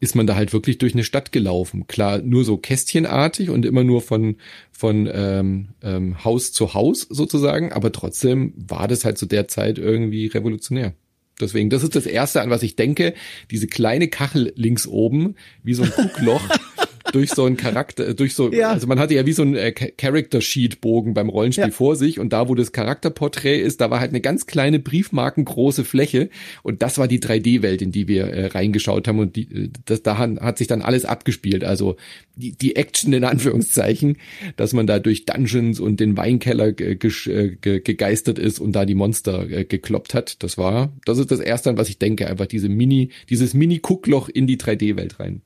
ist 0.00 0.14
man 0.14 0.26
da 0.26 0.36
halt 0.36 0.52
wirklich 0.52 0.78
durch 0.78 0.94
eine 0.94 1.04
Stadt 1.04 1.32
gelaufen. 1.32 1.86
Klar, 1.86 2.18
nur 2.18 2.44
so 2.44 2.56
kästchenartig 2.56 3.50
und 3.50 3.64
immer 3.64 3.84
nur 3.84 4.00
von, 4.00 4.36
von 4.70 5.08
ähm, 5.12 5.68
ähm, 5.82 6.24
Haus 6.24 6.52
zu 6.52 6.74
Haus 6.74 7.02
sozusagen, 7.08 7.72
aber 7.72 7.92
trotzdem 7.92 8.52
war 8.56 8.88
das 8.88 9.04
halt 9.04 9.18
zu 9.18 9.26
der 9.26 9.48
Zeit 9.48 9.78
irgendwie 9.78 10.26
revolutionär. 10.26 10.94
Deswegen, 11.40 11.70
das 11.70 11.82
ist 11.82 11.94
das 11.94 12.06
Erste, 12.06 12.42
an 12.42 12.50
was 12.50 12.62
ich 12.62 12.76
denke. 12.76 13.14
Diese 13.50 13.68
kleine 13.68 14.08
Kachel 14.08 14.52
links 14.56 14.86
oben, 14.86 15.36
wie 15.62 15.74
so 15.74 15.84
ein 15.84 15.92
Guckloch. 15.94 16.42
durch 17.12 17.30
so 17.30 17.44
einen 17.44 17.56
Charakter, 17.56 18.14
durch 18.14 18.34
so, 18.34 18.52
ja. 18.52 18.70
also 18.70 18.86
man 18.86 18.98
hatte 18.98 19.14
ja 19.14 19.26
wie 19.26 19.32
so 19.32 19.42
ein 19.42 19.54
äh, 19.54 19.72
Character 19.72 20.40
Sheet 20.40 20.80
Bogen 20.80 21.14
beim 21.14 21.28
Rollenspiel 21.28 21.66
ja. 21.66 21.70
vor 21.70 21.96
sich 21.96 22.18
und 22.18 22.32
da, 22.32 22.48
wo 22.48 22.54
das 22.54 22.72
Charakterporträt 22.72 23.60
ist, 23.60 23.80
da 23.80 23.90
war 23.90 24.00
halt 24.00 24.10
eine 24.10 24.20
ganz 24.20 24.46
kleine 24.46 24.78
Briefmarkengroße 24.78 25.84
Fläche 25.84 26.30
und 26.62 26.82
das 26.82 26.98
war 26.98 27.08
die 27.08 27.20
3D-Welt, 27.20 27.82
in 27.82 27.92
die 27.92 28.08
wir 28.08 28.26
äh, 28.26 28.46
reingeschaut 28.46 29.08
haben 29.08 29.18
und 29.18 29.36
die, 29.36 29.42
äh, 29.42 29.68
das, 29.84 30.02
da 30.02 30.18
hat, 30.18 30.58
sich 30.58 30.66
dann 30.66 30.82
alles 30.82 31.04
abgespielt, 31.04 31.64
also 31.64 31.96
die, 32.36 32.52
die 32.52 32.76
Action 32.76 33.12
in 33.12 33.24
Anführungszeichen, 33.24 34.16
dass 34.56 34.72
man 34.72 34.86
da 34.86 34.98
durch 34.98 35.24
Dungeons 35.24 35.80
und 35.80 36.00
den 36.00 36.16
Weinkeller 36.16 36.72
ge, 36.72 36.96
ge, 36.96 37.56
ge, 37.60 37.80
gegeistert 37.80 38.38
ist 38.38 38.58
und 38.58 38.72
da 38.72 38.84
die 38.84 38.94
Monster 38.94 39.48
äh, 39.50 39.64
gekloppt 39.64 40.14
hat, 40.14 40.42
das 40.42 40.58
war, 40.58 40.92
das 41.04 41.18
ist 41.18 41.30
das 41.30 41.40
Erste, 41.40 41.70
an 41.70 41.78
was 41.78 41.88
ich 41.88 41.98
denke, 41.98 42.28
einfach 42.28 42.46
diese 42.46 42.68
Mini, 42.68 43.10
dieses 43.28 43.54
Mini-Guckloch 43.54 44.28
in 44.28 44.46
die 44.46 44.56
3D-Welt 44.56 45.20
rein. 45.20 45.42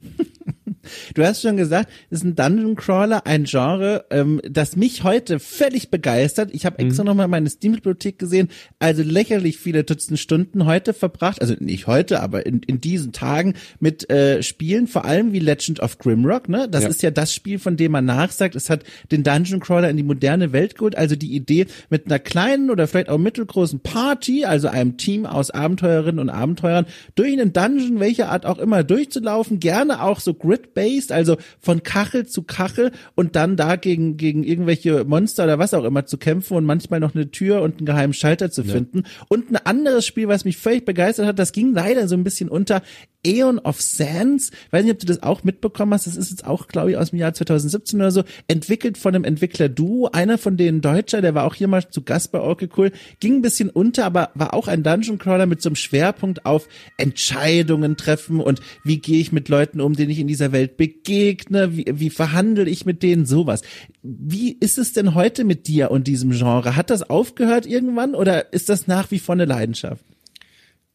Du 1.14 1.24
hast 1.24 1.42
schon 1.42 1.56
gesagt, 1.56 1.90
es 2.10 2.18
ist 2.18 2.24
ein 2.24 2.34
Dungeon 2.34 2.74
Crawler, 2.74 3.26
ein 3.26 3.44
Genre, 3.44 4.04
ähm, 4.10 4.40
das 4.48 4.76
mich 4.76 5.04
heute 5.04 5.38
völlig 5.38 5.90
begeistert. 5.90 6.50
Ich 6.52 6.66
habe 6.66 6.78
extra 6.78 7.02
mhm. 7.02 7.08
nochmal 7.08 7.28
meine 7.28 7.48
Steam-Bibliothek 7.48 8.18
gesehen, 8.18 8.48
also 8.78 9.02
lächerlich 9.02 9.58
viele 9.58 9.84
Dutzend 9.84 10.18
Stunden 10.18 10.66
heute 10.66 10.92
verbracht, 10.94 11.40
also 11.40 11.54
nicht 11.58 11.86
heute, 11.86 12.20
aber 12.20 12.46
in, 12.46 12.60
in 12.62 12.80
diesen 12.80 13.12
Tagen 13.12 13.54
mit 13.80 14.10
äh, 14.10 14.42
Spielen, 14.42 14.86
vor 14.86 15.04
allem 15.04 15.32
wie 15.32 15.38
Legend 15.38 15.80
of 15.80 15.98
Grimrock. 15.98 16.48
Ne? 16.48 16.68
Das 16.68 16.84
ja. 16.84 16.88
ist 16.88 17.02
ja 17.02 17.10
das 17.10 17.34
Spiel, 17.34 17.58
von 17.58 17.76
dem 17.76 17.92
man 17.92 18.04
nachsagt, 18.04 18.56
es 18.56 18.70
hat 18.70 18.84
den 19.10 19.22
Dungeon 19.22 19.60
Crawler 19.60 19.90
in 19.90 19.96
die 19.96 20.02
moderne 20.02 20.52
Welt 20.52 20.74
geholt. 20.76 20.96
Also 20.96 21.16
die 21.16 21.34
Idee 21.34 21.66
mit 21.90 22.06
einer 22.06 22.18
kleinen 22.18 22.70
oder 22.70 22.88
vielleicht 22.88 23.08
auch 23.08 23.18
mittelgroßen 23.18 23.80
Party, 23.80 24.44
also 24.44 24.68
einem 24.68 24.96
Team 24.96 25.26
aus 25.26 25.50
Abenteurerinnen 25.50 26.18
und 26.18 26.30
Abenteurern, 26.30 26.86
durch 27.14 27.32
einen 27.32 27.52
Dungeon, 27.52 28.00
welcher 28.00 28.30
Art 28.30 28.46
auch 28.46 28.58
immer, 28.58 28.84
durchzulaufen, 28.84 29.60
gerne 29.60 30.02
auch 30.02 30.20
so 30.20 30.34
Grid 30.34 30.71
based, 30.74 31.12
also 31.12 31.36
von 31.60 31.82
Kachel 31.82 32.26
zu 32.26 32.42
Kachel 32.42 32.92
und 33.14 33.36
dann 33.36 33.56
da 33.56 33.76
gegen, 33.76 34.16
gegen 34.16 34.44
irgendwelche 34.44 35.04
Monster 35.04 35.44
oder 35.44 35.58
was 35.58 35.74
auch 35.74 35.84
immer 35.84 36.06
zu 36.06 36.18
kämpfen 36.18 36.56
und 36.56 36.64
manchmal 36.64 37.00
noch 37.00 37.14
eine 37.14 37.30
Tür 37.30 37.62
und 37.62 37.78
einen 37.78 37.86
geheimen 37.86 38.14
Schalter 38.14 38.50
zu 38.50 38.64
finden. 38.64 39.02
Ja. 39.04 39.26
Und 39.28 39.50
ein 39.50 39.56
anderes 39.56 40.06
Spiel, 40.06 40.28
was 40.28 40.44
mich 40.44 40.56
völlig 40.56 40.84
begeistert 40.84 41.26
hat, 41.26 41.38
das 41.38 41.52
ging 41.52 41.72
leider 41.72 42.08
so 42.08 42.14
ein 42.14 42.24
bisschen 42.24 42.48
unter, 42.48 42.82
Aeon 43.24 43.58
of 43.60 43.80
Sands, 43.80 44.50
weiß 44.70 44.84
nicht, 44.84 44.92
ob 44.92 44.98
du 44.98 45.06
das 45.06 45.22
auch 45.22 45.44
mitbekommen 45.44 45.92
hast, 45.94 46.06
das 46.06 46.16
ist 46.16 46.30
jetzt 46.30 46.46
auch, 46.46 46.68
glaube 46.68 46.90
ich, 46.90 46.96
aus 46.96 47.10
dem 47.10 47.18
Jahr 47.18 47.32
2017 47.32 48.00
oder 48.00 48.10
so, 48.10 48.24
entwickelt 48.48 48.98
von 48.98 49.14
einem 49.14 49.24
Entwickler-Duo, 49.24 50.10
einer 50.12 50.38
von 50.38 50.56
denen 50.56 50.80
Deutscher, 50.80 51.22
der 51.22 51.34
war 51.34 51.44
auch 51.44 51.54
hier 51.54 51.68
mal 51.68 51.88
zu 51.88 52.02
Gast 52.02 52.32
bei 52.32 52.40
Orky 52.40 52.68
Cool, 52.76 52.92
ging 53.20 53.36
ein 53.36 53.42
bisschen 53.42 53.70
unter, 53.70 54.04
aber 54.04 54.30
war 54.34 54.54
auch 54.54 54.68
ein 54.68 54.82
Dungeon 54.82 55.18
Crawler 55.18 55.46
mit 55.46 55.62
so 55.62 55.68
einem 55.68 55.76
Schwerpunkt 55.76 56.46
auf 56.46 56.68
Entscheidungen 56.96 57.96
treffen 57.96 58.40
und 58.40 58.60
wie 58.84 58.98
gehe 58.98 59.20
ich 59.20 59.32
mit 59.32 59.48
Leuten 59.48 59.80
um, 59.80 59.94
denen 59.94 60.10
ich 60.10 60.18
in 60.18 60.26
dieser 60.26 60.52
Welt 60.52 60.76
begegne, 60.76 61.76
wie, 61.76 61.86
wie 61.92 62.10
verhandle 62.10 62.68
ich 62.68 62.86
mit 62.86 63.02
denen, 63.02 63.26
sowas. 63.26 63.62
Wie 64.02 64.52
ist 64.52 64.78
es 64.78 64.92
denn 64.92 65.14
heute 65.14 65.44
mit 65.44 65.68
dir 65.68 65.90
und 65.90 66.06
diesem 66.06 66.30
Genre? 66.30 66.76
Hat 66.76 66.90
das 66.90 67.08
aufgehört 67.08 67.66
irgendwann 67.66 68.14
oder 68.14 68.52
ist 68.52 68.68
das 68.68 68.86
nach 68.86 69.10
wie 69.10 69.18
vor 69.18 69.34
eine 69.34 69.44
Leidenschaft? 69.44 70.04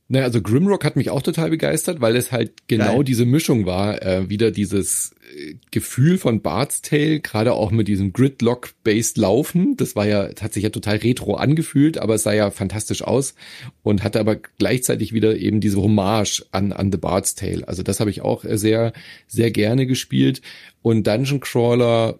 Naja, 0.10 0.24
also 0.24 0.42
Grimrock 0.42 0.86
hat 0.86 0.96
mich 0.96 1.10
auch 1.10 1.22
total 1.22 1.50
begeistert, 1.50 2.00
weil 2.00 2.16
es 2.16 2.32
halt 2.32 2.68
genau 2.68 2.98
Geil. 2.98 3.04
diese 3.04 3.26
Mischung 3.26 3.66
war, 3.66 4.02
äh, 4.02 4.30
wieder 4.30 4.52
dieses 4.52 5.14
äh, 5.36 5.56
Gefühl 5.70 6.18
von 6.18 6.42
Bart's 6.42 6.82
Tale, 6.82 7.20
gerade 7.20 7.54
auch 7.54 7.72
mit 7.72 7.90
diesem 7.90 8.14
Gridlock-based 8.14 9.18
Laufen. 9.18 9.76
Das 9.76 9.98
war 9.98 10.08
ja, 10.08 10.30
hat 10.40 10.54
sich 10.54 10.64
ja 10.64 10.70
total 10.70 10.98
retro 10.98 11.34
angefühlt, 11.34 11.98
aber 11.98 12.16
es 12.16 12.24
sah 12.24 12.32
ja 12.32 12.52
fantastisch 12.52 13.04
aus 13.04 13.36
und 13.84 14.02
hatte 14.04 14.22
aber 14.22 14.38
gleichzeitig 14.38 15.12
wieder 15.12 15.36
eben 15.36 15.60
diese 15.60 15.82
Hommage 15.82 16.46
an, 16.52 16.72
an 16.72 16.90
The 16.90 16.98
Bart's 16.98 17.36
Tale. 17.36 17.68
Also 17.68 17.84
das 17.84 18.00
habe 18.00 18.10
ich 18.10 18.22
auch 18.22 18.46
sehr, 18.48 18.94
sehr 19.28 19.52
gerne 19.52 19.88
gespielt. 19.88 20.42
Und 20.82 21.06
Dungeon 21.06 21.42
Crawler 21.42 22.18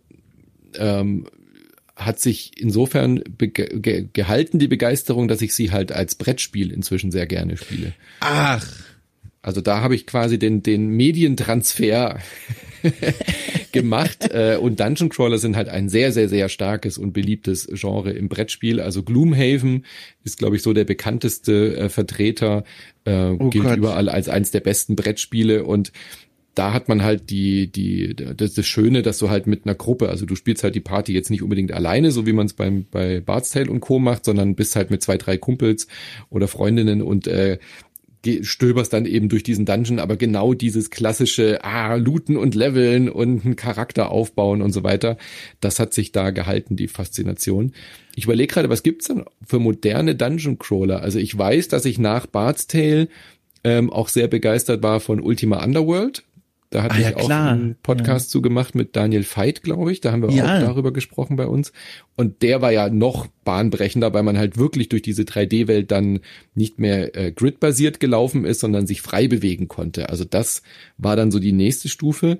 ähm, 0.76 1.26
hat 1.98 2.20
sich 2.20 2.52
insofern 2.62 3.24
ge 3.38 4.08
gehalten, 4.14 4.60
die 4.60 4.68
Begeisterung, 4.68 5.28
dass 5.28 5.42
ich 5.42 5.54
sie 5.56 5.72
halt 5.72 5.92
als 5.92 6.16
Brettspiel 6.16 6.72
inzwischen 6.72 7.12
sehr 7.12 7.26
gerne 7.26 7.58
spiele. 7.58 7.94
Ach. 8.20 8.66
Also 9.42 9.62
da 9.62 9.82
habe 9.82 9.96
ich 9.96 10.06
quasi 10.06 10.38
den, 10.38 10.62
den 10.62 10.90
Medientransfer 10.90 12.20
gemacht. 13.72 14.30
Äh, 14.30 14.58
und 14.60 14.80
Dungeon 14.80 15.10
Crawler 15.10 15.38
sind 15.38 15.56
halt 15.56 15.70
ein 15.70 15.90
sehr, 15.90 16.12
sehr, 16.12 16.28
sehr 16.28 16.50
starkes 16.50 16.98
und 16.98 17.14
beliebtes 17.14 17.68
Genre 17.72 18.12
im 18.12 18.30
Brettspiel. 18.30 18.80
Also 18.82 19.04
Gloomhaven 19.04 19.86
ist, 20.24 20.38
glaube 20.38 20.58
ich, 20.58 20.62
so 20.62 20.74
der 20.74 20.84
bekannteste 20.84 21.78
äh, 21.78 21.90
Vertreter, 21.90 22.64
äh, 23.06 23.30
oh 23.30 23.50
gilt 23.50 23.64
Gott. 23.64 23.78
überall 23.78 24.10
als 24.10 24.28
eins 24.28 24.52
der 24.52 24.60
besten 24.60 24.96
Brettspiele. 24.96 25.64
Und 25.64 25.92
da 26.58 26.74
hat 26.74 26.90
man 26.90 27.04
halt 27.04 27.30
die, 27.30 27.72
die, 27.72 28.16
das, 28.16 28.56
das 28.56 28.66
Schöne, 28.66 29.04
dass 29.04 29.20
du 29.20 29.30
halt 29.30 29.46
mit 29.46 29.66
einer 29.66 29.76
Gruppe, 29.76 30.10
also 30.10 30.26
du 30.26 30.36
spielst 30.36 30.64
halt 30.64 30.74
die 30.74 30.80
Party 30.80 31.14
jetzt 31.14 31.30
nicht 31.30 31.44
unbedingt 31.44 31.72
alleine, 31.72 32.10
so 32.10 32.26
wie 32.26 32.34
man 32.34 32.48
es 32.48 32.54
beim 32.54 32.86
bei 32.90 33.20
Bart's 33.20 33.52
Tale 33.52 33.70
und 33.70 33.80
Co. 33.80 34.00
macht, 34.00 34.26
sondern 34.26 34.56
bist 34.56 34.76
halt 34.76 34.90
mit 34.90 35.04
zwei, 35.04 35.18
drei 35.18 35.38
Kumpels 35.38 35.88
oder 36.32 36.48
Freundinnen 36.48 37.04
und 37.04 37.28
äh, 37.28 37.60
stöberst 38.42 38.92
dann 38.92 39.06
eben 39.06 39.30
durch 39.30 39.44
diesen 39.44 39.66
Dungeon, 39.66 40.00
aber 40.00 40.18
genau 40.18 40.56
dieses 40.56 40.90
klassische, 40.90 41.64
ah, 41.64 41.94
looten 41.96 42.36
und 42.36 42.56
leveln 42.56 43.08
und 43.08 43.46
einen 43.46 43.56
Charakter 43.56 44.10
aufbauen 44.10 44.64
und 44.64 44.72
so 44.72 44.84
weiter, 44.84 45.18
das 45.62 45.80
hat 45.80 45.94
sich 45.94 46.12
da 46.12 46.32
gehalten, 46.32 46.76
die 46.76 46.88
Faszination. 46.88 47.72
Ich 48.16 48.26
überlege 48.26 48.52
gerade, 48.52 48.70
was 48.70 48.82
gibt's 48.82 49.08
denn 49.08 49.26
für 49.46 49.60
moderne 49.60 50.16
Dungeon 50.16 50.58
Crawler? 50.58 51.02
Also 51.04 51.20
ich 51.20 51.38
weiß, 51.38 51.68
dass 51.68 51.86
ich 51.86 52.00
nach 52.00 52.26
Bart's 52.26 52.66
Tale 52.66 53.10
ähm, 53.64 53.92
auch 53.92 54.10
sehr 54.10 54.28
begeistert 54.28 54.82
war 54.82 55.00
von 55.00 55.22
Ultima 55.22 55.64
Underworld 55.64 56.24
Da 56.70 56.84
hatte 56.84 56.96
Ah, 56.96 57.00
ja, 57.00 57.10
ich 57.12 57.16
auch 57.16 57.26
klar. 57.26 57.52
einen 57.54 57.76
Podcast 57.82 58.30
zu 58.30 58.42
gemacht 58.42 58.76
mit 58.76 58.96
Daniel 58.98 59.24
Veit, 59.24 59.64
glaube 59.64 59.92
ich. 59.94 60.02
Da 60.02 60.12
haben 60.12 60.22
wir 60.22 60.32
Ja. 60.32 60.44
auch 60.58 60.60
darüber 60.62 60.92
gesprochen 60.92 61.38
bei 61.38 61.48
uns. 61.48 61.72
Und 62.18 62.42
der 62.42 62.62
war 62.62 62.72
ja 62.74 62.90
noch 62.90 63.28
bahnbrechender, 63.46 64.14
weil 64.14 64.24
man 64.24 64.38
halt 64.38 64.58
wirklich 64.58 64.90
durch 64.90 65.02
diese 65.02 65.24
3D-Welt 65.24 65.92
dann 65.92 66.20
nicht 66.56 66.78
mehr 66.78 67.16
äh, 67.16 67.32
gridbasiert 67.32 68.02
gelaufen 68.02 68.44
ist, 68.44 68.60
sondern 68.60 68.86
sich 68.86 69.02
frei 69.02 69.30
bewegen 69.30 69.70
konnte. 69.70 70.10
Also 70.10 70.26
das 70.26 70.62
war 70.98 71.16
dann 71.16 71.32
so 71.32 71.40
die 71.40 71.54
nächste 71.54 71.88
Stufe. 71.88 72.40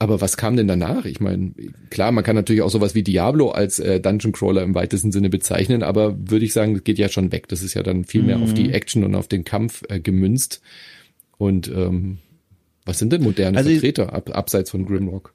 Aber 0.00 0.20
was 0.20 0.36
kam 0.36 0.56
denn 0.56 0.68
danach? 0.68 1.04
Ich 1.06 1.18
meine, 1.20 1.52
klar, 1.90 2.12
man 2.12 2.22
kann 2.22 2.36
natürlich 2.36 2.62
auch 2.62 2.70
sowas 2.70 2.94
wie 2.94 3.02
Diablo 3.02 3.50
als 3.50 3.80
äh, 3.80 4.00
Dungeon 4.00 4.32
Crawler 4.32 4.62
im 4.62 4.74
weitesten 4.76 5.10
Sinne 5.10 5.28
bezeichnen, 5.28 5.82
aber 5.82 6.16
würde 6.30 6.44
ich 6.44 6.52
sagen, 6.52 6.74
das 6.74 6.84
geht 6.84 6.98
ja 6.98 7.08
schon 7.08 7.32
weg. 7.32 7.48
Das 7.48 7.62
ist 7.64 7.74
ja 7.74 7.82
dann 7.82 8.04
viel 8.04 8.22
mehr 8.22 8.38
auf 8.38 8.50
Mhm. 8.50 8.54
die 8.54 8.70
Action 8.72 9.02
und 9.04 9.16
auf 9.16 9.26
den 9.26 9.42
Kampf 9.44 9.82
äh, 9.88 9.98
gemünzt. 9.98 10.62
Und 11.36 11.66
ähm, 11.68 12.18
was 12.88 12.98
sind 12.98 13.12
denn 13.12 13.22
moderne 13.22 13.58
Also 13.58 13.70
Vertreter 13.70 14.12
ab, 14.12 14.30
abseits 14.34 14.70
von 14.70 14.86
Grimrock? 14.86 15.34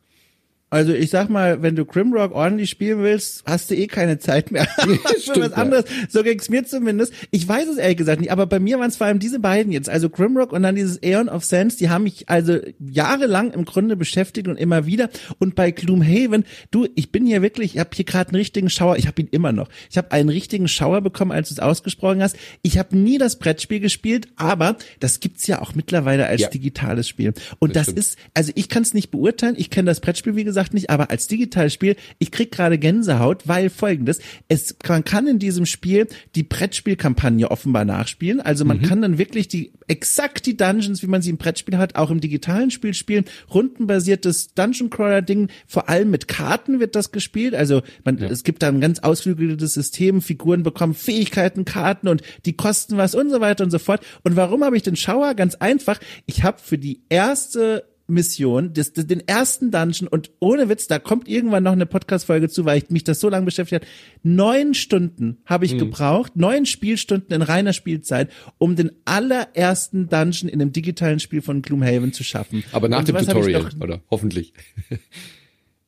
Also 0.74 0.92
ich 0.94 1.12
sag 1.12 1.30
mal, 1.30 1.62
wenn 1.62 1.76
du 1.76 1.86
Grimrock 1.86 2.34
ordentlich 2.34 2.70
spielen 2.72 3.00
willst, 3.04 3.44
hast 3.46 3.70
du 3.70 3.76
eh 3.76 3.86
keine 3.86 4.18
Zeit 4.18 4.52
mehr 4.52 4.68
stimmt, 5.22 5.38
was 5.40 5.54
anderes. 5.54 5.86
So 6.10 6.24
ging's 6.24 6.50
mir 6.50 6.66
zumindest. 6.66 7.14
Ich 7.30 7.48
weiß 7.48 7.68
es 7.68 7.78
ehrlich 7.78 7.98
gesagt 7.98 8.22
nicht, 8.22 8.32
aber 8.32 8.48
bei 8.48 8.60
mir 8.60 8.80
waren 8.80 8.90
es 8.90 8.98
vor 8.98 9.06
allem 9.06 9.20
diese 9.20 9.40
beiden 9.40 9.72
jetzt, 9.72 9.88
also 9.88 10.10
Grimrock 10.10 10.52
und 10.52 10.64
dann 10.64 10.76
dieses 10.76 11.02
Aeon 11.04 11.30
of 11.30 11.46
Sands, 11.46 11.76
die 11.76 11.90
haben 11.90 12.04
mich 12.06 12.28
also 12.28 12.58
jahrelang 12.80 13.52
im 13.52 13.66
Grunde 13.66 13.96
beschäftigt 13.96 14.48
und 14.48 14.58
immer 14.58 14.88
wieder. 14.88 15.10
Und 15.38 15.54
bei 15.54 15.70
Gloomhaven, 15.70 16.44
du, 16.72 16.88
ich 16.96 17.12
bin 17.12 17.26
hier 17.28 17.44
wirklich, 17.44 17.76
ich 17.76 17.80
habe 17.80 17.92
hier 17.94 18.06
gerade 18.06 18.30
einen 18.30 18.38
richtigen 18.38 18.72
Schauer, 18.72 18.98
ich 18.98 19.06
habe 19.06 19.22
ihn 19.22 19.28
immer 19.30 19.52
noch. 19.52 19.70
Ich 19.92 19.98
habe 19.98 20.12
einen 20.12 20.30
richtigen 20.30 20.68
Schauer 20.68 21.02
bekommen, 21.02 21.32
als 21.32 21.50
du 21.50 21.54
es 21.54 21.60
ausgesprochen 21.60 22.24
hast. 22.24 22.36
Ich 22.64 22.80
habe 22.80 22.98
nie 22.98 23.20
das 23.20 23.38
Brettspiel 23.38 23.80
gespielt, 23.80 24.28
aber 24.38 24.78
das 25.00 25.20
gibt's 25.20 25.46
ja 25.46 25.62
auch 25.62 25.76
mittlerweile 25.76 26.26
als 26.26 26.42
Ja. 26.42 26.50
digitales 26.50 27.08
Spiel. 27.08 27.34
Und 27.60 27.76
Das 27.76 27.88
das, 27.88 27.96
ist, 27.96 28.18
also 28.34 28.52
ich 28.56 28.70
kann 28.70 28.82
es 28.82 28.96
nicht 28.96 29.12
beurteilen, 29.12 29.56
ich 29.58 29.70
kenne 29.70 29.86
das 29.92 30.00
Brettspiel 30.00 30.36
wie 30.36 30.44
gesagt 30.44 30.63
nicht, 30.72 30.90
aber 30.90 31.10
als 31.10 31.28
digitales 31.28 31.74
Spiel, 31.74 31.96
ich 32.20 32.32
krieg 32.32 32.52
gerade 32.52 32.78
Gänsehaut, 32.78 33.48
weil 33.48 33.70
folgendes, 33.70 34.20
es 34.48 34.76
man 34.88 35.04
kann 35.04 35.28
in 35.28 35.40
diesem 35.40 35.66
Spiel 35.66 36.08
die 36.36 36.44
Brettspielkampagne 36.44 37.52
offenbar 37.52 37.86
nachspielen, 37.86 38.40
also 38.42 38.66
man 38.66 38.82
kann 38.82 39.02
dann 39.02 39.18
wirklich 39.18 39.48
die 39.48 39.74
exakt 39.88 40.46
die 40.46 40.56
Dungeons, 40.56 41.04
wie 41.04 41.08
man 41.08 41.22
sie 41.22 41.30
im 41.30 41.38
Brettspiel 41.38 41.78
hat, 41.78 41.96
auch 41.96 42.10
im 42.10 42.22
digitalen 42.22 42.72
Spiel 42.72 42.94
spielen, 42.94 43.26
rundenbasiertes 43.54 44.54
Dungeon 44.54 44.90
Crawler 44.90 45.22
Ding, 45.22 45.50
vor 45.68 45.90
allem 45.90 46.10
mit 46.10 46.28
Karten 46.28 46.80
wird 46.80 46.96
das 46.96 47.12
gespielt, 47.12 47.54
also 47.54 47.82
man 48.06 48.18
es 48.22 48.44
gibt 48.44 48.64
da 48.64 48.70
ein 48.70 48.82
ganz 48.82 49.00
ausgeklügeltes 49.00 49.74
System, 49.74 50.22
Figuren 50.22 50.64
bekommen 50.64 50.94
Fähigkeiten, 50.94 51.66
Karten 51.66 52.08
und 52.08 52.22
die 52.46 52.54
kosten 52.54 52.98
was 52.98 53.16
und 53.16 53.30
so 53.30 53.42
weiter 53.42 53.64
und 53.64 53.72
so 53.72 53.80
fort. 53.80 54.02
Und 54.24 54.36
warum 54.36 54.64
habe 54.64 54.78
ich 54.78 54.84
den 54.84 54.96
Schauer? 54.96 55.34
Ganz 55.34 55.56
einfach, 55.56 56.00
ich 56.26 56.44
habe 56.44 56.60
für 56.60 56.78
die 56.78 57.02
erste 57.10 57.86
Mission, 58.08 58.74
das, 58.74 58.92
das, 58.94 59.08
den 59.08 59.26
ersten 59.28 59.72
Dungeon 59.72 60.08
und 60.10 60.32
ohne 60.40 60.68
Witz, 60.68 60.88
da 60.88 61.00
kommt 61.00 61.28
irgendwann 61.30 61.64
noch 61.64 61.72
eine 61.72 61.86
Podcast-Folge 61.86 62.50
zu, 62.50 62.66
weil 62.66 62.80
ich 62.80 62.90
mich 62.90 63.04
das 63.06 63.20
so 63.22 63.30
lange 63.30 63.46
beschäftigt 63.46 63.82
hat. 63.84 63.90
Neun 64.24 64.74
Stunden 64.74 65.38
habe 65.46 65.66
Mhm. 65.66 65.72
ich 65.74 65.78
gebraucht, 65.80 66.36
neun 66.36 66.66
Spielstunden 66.66 67.34
in 67.34 67.42
reiner 67.42 67.72
Spielzeit, 67.74 68.30
um 68.58 68.76
den 68.76 68.92
allerersten 69.06 70.10
Dungeon 70.10 70.50
in 70.50 70.62
einem 70.62 70.74
digitalen 70.74 71.20
Spiel 71.22 71.42
von 71.42 71.62
Gloomhaven 71.62 72.12
zu 72.12 72.24
schaffen. 72.24 72.64
Aber 72.74 72.90
nach 72.90 73.00
Und 73.00 73.08
dem 73.08 73.18
Tutorial, 73.18 73.64
noch- 73.64 73.80
oder? 73.82 74.02
Hoffentlich. 74.12 74.54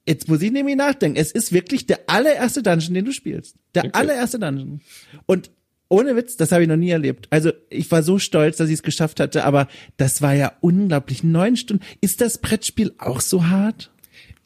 Jetzt 0.07 0.27
muss 0.27 0.41
ich 0.41 0.51
nämlich 0.51 0.75
nachdenken. 0.75 1.17
Es 1.17 1.31
ist 1.31 1.51
wirklich 1.51 1.87
der 1.87 1.99
allererste 2.07 2.61
Dungeon, 2.61 2.93
den 2.93 3.05
du 3.05 3.11
spielst. 3.11 3.55
Der 3.73 3.85
Okay. 3.85 3.93
allererste 3.93 4.37
Dungeon. 4.39 4.81
Und 5.25 5.49
ohne 5.89 6.15
Witz, 6.15 6.37
das 6.37 6.51
habe 6.51 6.63
ich 6.63 6.69
noch 6.69 6.77
nie 6.77 6.89
erlebt. 6.89 7.27
Also 7.29 7.51
ich 7.69 7.89
war 7.91 8.03
so 8.03 8.17
stolz, 8.19 8.57
dass 8.57 8.69
ich 8.69 8.75
es 8.75 8.83
geschafft 8.83 9.19
hatte, 9.19 9.43
aber 9.45 9.67
das 9.97 10.21
war 10.21 10.33
ja 10.33 10.53
unglaublich. 10.61 11.23
Neun 11.23 11.57
Stunden. 11.57 11.83
Ist 12.01 12.21
das 12.21 12.39
Brettspiel 12.39 12.93
auch 12.97 13.21
so 13.21 13.47
hart? 13.47 13.91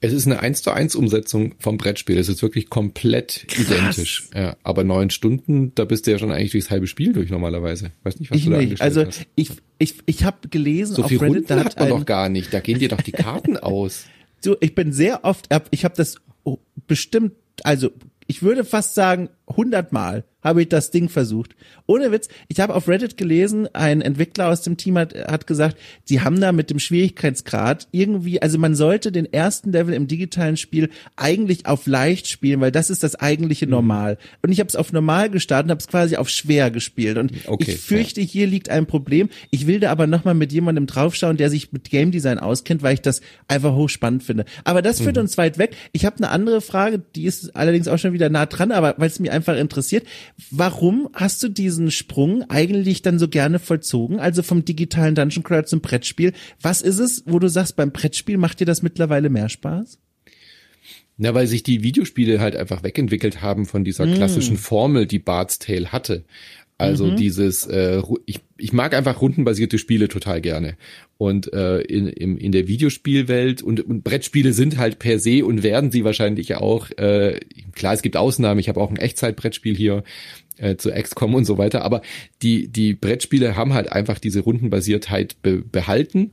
Es 0.01 0.13
ist 0.13 0.25
eine 0.25 0.39
1 0.39 0.61
zu 0.61 0.71
1 0.71 0.95
Umsetzung 0.95 1.55
vom 1.59 1.77
Brettspiel. 1.77 2.17
Es 2.17 2.29
ist 2.29 2.41
wirklich 2.41 2.69
komplett 2.69 3.45
Krass. 3.49 3.65
identisch. 3.65 4.29
Ja, 4.33 4.55
aber 4.63 4.85
neun 4.85 5.09
Stunden, 5.09 5.73
da 5.75 5.83
bist 5.83 6.07
du 6.07 6.11
ja 6.11 6.19
schon 6.19 6.31
eigentlich 6.31 6.51
durchs 6.51 6.69
halbe 6.69 6.87
Spiel 6.87 7.11
durch 7.11 7.29
normalerweise. 7.29 7.91
Weiß 8.03 8.19
nicht, 8.19 8.31
was 8.31 8.37
Ich 8.37 8.45
du 8.45 8.51
da 8.51 8.57
nicht. 8.59 8.81
Also 8.81 9.05
hast. 9.05 9.25
ich, 9.35 9.51
ich, 9.77 9.95
ich 10.05 10.23
habe 10.23 10.47
gelesen 10.47 10.95
So 10.95 11.03
auf 11.03 11.09
viel 11.09 11.17
Reddit, 11.17 11.35
Runden 11.35 11.47
da 11.47 11.65
hat 11.65 11.79
man 11.79 11.89
doch 11.89 12.05
gar 12.05 12.29
nicht. 12.29 12.53
Da 12.53 12.61
gehen 12.61 12.79
dir 12.79 12.87
doch 12.87 13.01
die 13.01 13.11
Karten 13.11 13.57
aus. 13.57 14.05
so, 14.39 14.55
ich 14.61 14.73
bin 14.73 14.93
sehr 14.93 15.25
oft, 15.25 15.49
ich 15.71 15.83
habe 15.83 15.95
das 15.97 16.15
oh, 16.43 16.59
bestimmt, 16.87 17.33
also 17.63 17.91
ich 18.27 18.41
würde 18.41 18.63
fast 18.63 18.93
sagen, 18.93 19.29
hundertmal 19.55 20.23
habe 20.41 20.61
ich 20.61 20.69
das 20.69 20.89
Ding 20.91 21.09
versucht. 21.09 21.55
Ohne 21.85 22.11
Witz, 22.13 22.29
ich 22.47 22.61
habe 22.61 22.73
auf 22.73 22.87
Reddit 22.87 23.17
gelesen, 23.17 23.67
ein 23.73 24.01
Entwickler 24.01 24.47
aus 24.47 24.61
dem 24.61 24.77
Team 24.77 24.97
hat, 24.97 25.13
hat 25.13 25.47
gesagt, 25.47 25.77
sie 26.05 26.21
haben 26.21 26.39
da 26.39 26.53
mit 26.53 26.69
dem 26.69 26.79
Schwierigkeitsgrad 26.79 27.89
irgendwie, 27.91 28.41
also 28.41 28.57
man 28.57 28.73
sollte 28.73 29.11
den 29.11 29.31
ersten 29.31 29.73
Level 29.73 29.93
im 29.93 30.07
digitalen 30.07 30.55
Spiel 30.55 30.89
eigentlich 31.17 31.65
auf 31.65 31.87
leicht 31.87 32.27
spielen, 32.27 32.61
weil 32.61 32.71
das 32.71 32.89
ist 32.89 33.03
das 33.03 33.15
eigentliche 33.15 33.65
Mhm. 33.65 33.71
Normal. 33.71 34.17
Und 34.41 34.51
ich 34.51 34.59
habe 34.59 34.67
es 34.67 34.75
auf 34.75 34.93
normal 34.93 35.29
gestartet 35.29 35.65
und 35.65 35.71
habe 35.71 35.79
es 35.79 35.87
quasi 35.87 36.15
auf 36.15 36.29
schwer 36.29 36.71
gespielt. 36.71 37.17
Und 37.17 37.31
Okay, 37.45 37.71
ich 37.71 37.77
fürchte, 37.77 38.21
hier 38.21 38.47
liegt 38.47 38.69
ein 38.69 38.85
Problem. 38.85 39.29
Ich 39.51 39.67
will 39.67 39.79
da 39.79 39.91
aber 39.91 40.07
nochmal 40.07 40.33
mit 40.33 40.51
jemandem 40.53 40.87
draufschauen, 40.87 41.37
der 41.37 41.49
sich 41.49 41.71
mit 41.71 41.89
Game 41.89 42.11
Design 42.11 42.39
auskennt, 42.39 42.81
weil 42.81 42.93
ich 42.93 43.01
das 43.01 43.21
einfach 43.47 43.73
hochspannend 43.73 44.23
finde. 44.23 44.45
Aber 44.63 44.81
das 44.81 45.01
führt 45.01 45.17
uns 45.17 45.37
weit 45.37 45.57
weg. 45.57 45.75
Ich 45.91 46.05
habe 46.05 46.17
eine 46.17 46.29
andere 46.29 46.61
Frage, 46.61 47.01
die 47.15 47.25
ist 47.25 47.55
allerdings 47.55 47.87
auch 47.87 47.97
schon 47.97 48.13
wieder 48.13 48.29
nah 48.29 48.45
dran, 48.45 48.71
aber 48.71 48.95
weil 48.97 49.07
es 49.07 49.19
mich 49.19 49.31
einfach 49.39 49.57
interessiert. 49.57 50.05
Warum 50.51 51.09
hast 51.13 51.41
du 51.43 51.49
diesen 51.49 51.91
Sprung 51.91 52.43
eigentlich 52.49 53.01
dann 53.01 53.19
so 53.19 53.27
gerne 53.27 53.59
vollzogen? 53.59 54.19
Also 54.19 54.43
vom 54.43 54.63
digitalen 54.63 55.15
Dungeon 55.15 55.43
Crawler 55.43 55.65
zum 55.65 55.81
Brettspiel. 55.81 56.33
Was 56.61 56.81
ist 56.81 56.99
es, 56.99 57.23
wo 57.25 57.39
du 57.39 57.47
sagst, 57.49 57.75
beim 57.75 57.91
Brettspiel 57.91 58.37
macht 58.37 58.59
dir 58.59 58.65
das 58.65 58.81
mittlerweile 58.81 59.29
mehr 59.29 59.49
Spaß? 59.49 59.97
Na, 61.21 61.33
weil 61.33 61.47
sich 61.47 61.63
die 61.63 61.83
Videospiele 61.83 62.39
halt 62.39 62.55
einfach 62.55 62.81
wegentwickelt 62.81 63.41
haben 63.41 63.65
von 63.65 63.83
dieser 63.83 64.05
Mm. 64.05 64.13
klassischen 64.13 64.55
Formel, 64.57 65.05
die 65.05 65.19
Bart's 65.19 65.59
Tale 65.59 65.91
hatte. 65.91 66.23
Also 66.79 67.07
Mhm. 67.07 67.17
dieses, 67.17 67.67
äh, 67.67 68.01
ich, 68.25 68.39
ich 68.57 68.71
mag 68.71 68.95
einfach 68.95 69.21
rundenbasierte 69.21 69.77
Spiele 69.77 70.07
total 70.07 70.39
gerne. 70.39 70.77
Und 71.17 71.51
äh, 71.53 71.81
in, 71.81 72.07
in, 72.07 72.37
in 72.37 72.53
der 72.53 72.69
Videospielwelt 72.69 73.61
und, 73.61 73.81
und 73.81 74.05
Brettspiele 74.05 74.53
sind 74.53 74.77
halt 74.77 74.97
per 74.97 75.19
se 75.19 75.45
und 75.45 75.61
werden 75.61 75.91
sie 75.91 76.05
wahrscheinlich 76.05 76.55
auch, 76.55 76.89
äh, 76.91 77.41
klar, 77.75 77.93
es 77.93 78.01
gibt 78.01 78.15
Ausnahmen, 78.15 78.61
ich 78.61 78.69
habe 78.69 78.79
auch 78.79 78.89
ein 78.89 78.95
Echtzeitbrettspiel 78.95 79.75
hier 79.75 80.03
äh, 80.57 80.77
zu 80.77 80.89
XCOM 80.91 81.35
und 81.35 81.43
so 81.43 81.57
weiter, 81.57 81.83
aber 81.83 82.01
die, 82.41 82.69
die 82.69 82.93
Brettspiele 82.93 83.57
haben 83.57 83.73
halt 83.73 83.91
einfach 83.91 84.17
diese 84.17 84.39
Rundenbasiertheit 84.39 85.41
be 85.41 85.57
behalten 85.57 86.31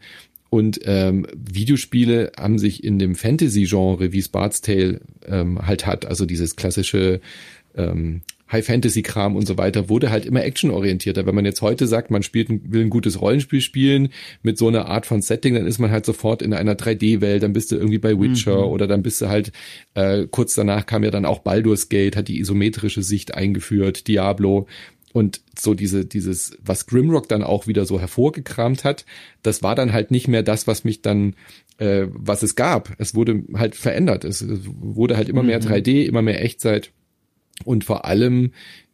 und 0.48 0.78
ähm, 0.84 1.26
Videospiele 1.34 2.30
haben 2.38 2.60
sich 2.60 2.84
in 2.84 3.00
dem 3.00 3.16
Fantasy-Genre, 3.16 4.12
wie 4.12 4.20
es 4.20 4.28
Bart's 4.28 4.60
Tale 4.60 5.00
ähm, 5.26 5.66
halt 5.66 5.86
hat, 5.86 6.06
also 6.06 6.24
dieses 6.24 6.54
klassische 6.54 7.20
ähm, 7.74 8.22
High-Fantasy-Kram 8.50 9.34
und 9.34 9.46
so 9.46 9.58
weiter, 9.58 9.88
wurde 9.88 10.10
halt 10.10 10.24
immer 10.24 10.44
actionorientierter. 10.44 11.26
Wenn 11.26 11.34
man 11.34 11.44
jetzt 11.44 11.62
heute 11.62 11.86
sagt, 11.86 12.10
man 12.10 12.22
spielt 12.22 12.48
ein, 12.48 12.72
will 12.72 12.82
ein 12.82 12.90
gutes 12.90 13.20
Rollenspiel 13.20 13.60
spielen 13.60 14.10
mit 14.42 14.56
so 14.56 14.68
einer 14.68 14.86
Art 14.86 15.06
von 15.06 15.20
Setting, 15.20 15.54
dann 15.54 15.66
ist 15.66 15.78
man 15.78 15.90
halt 15.90 16.06
sofort 16.06 16.42
in 16.42 16.54
einer 16.54 16.74
3D-Welt, 16.74 17.42
dann 17.42 17.52
bist 17.52 17.72
du 17.72 17.76
irgendwie 17.76 17.98
bei 17.98 18.18
Witcher 18.18 18.68
oder 18.68 18.86
dann 18.86 19.02
bist 19.02 19.20
du 19.20 19.28
halt, 19.28 19.52
äh, 19.94 20.26
kurz 20.30 20.54
danach 20.54 20.86
kam 20.86 21.02
ja 21.02 21.10
dann 21.10 21.24
auch 21.24 21.40
Baldur's 21.40 21.88
Gate, 21.88 22.16
hat 22.16 22.28
die 22.28 22.38
isometrische 22.38 23.02
Sicht 23.02 23.34
eingeführt, 23.34 24.06
Diablo. 24.06 24.66
Und 25.12 25.40
so 25.58 25.72
diese, 25.72 26.04
dieses, 26.04 26.58
was 26.62 26.86
Grimrock 26.86 27.26
dann 27.28 27.42
auch 27.42 27.66
wieder 27.66 27.86
so 27.86 27.98
hervorgekramt 27.98 28.84
hat, 28.84 29.06
das 29.42 29.62
war 29.62 29.74
dann 29.74 29.94
halt 29.94 30.10
nicht 30.10 30.28
mehr 30.28 30.42
das, 30.42 30.66
was 30.66 30.84
mich 30.84 31.00
dann, 31.00 31.34
äh, 31.78 32.06
was 32.10 32.42
es 32.42 32.54
gab. 32.54 32.94
Es 32.98 33.14
wurde 33.14 33.42
halt 33.54 33.74
verändert. 33.76 34.24
Es, 34.24 34.42
es 34.42 34.60
wurde 34.66 35.16
halt 35.16 35.30
immer 35.30 35.42
mehr 35.42 35.60
3D, 35.60 36.04
immer 36.04 36.20
mehr 36.20 36.44
Echtzeit 36.44 36.92
und 37.64 37.84
vor 37.84 38.04
allem 38.04 38.52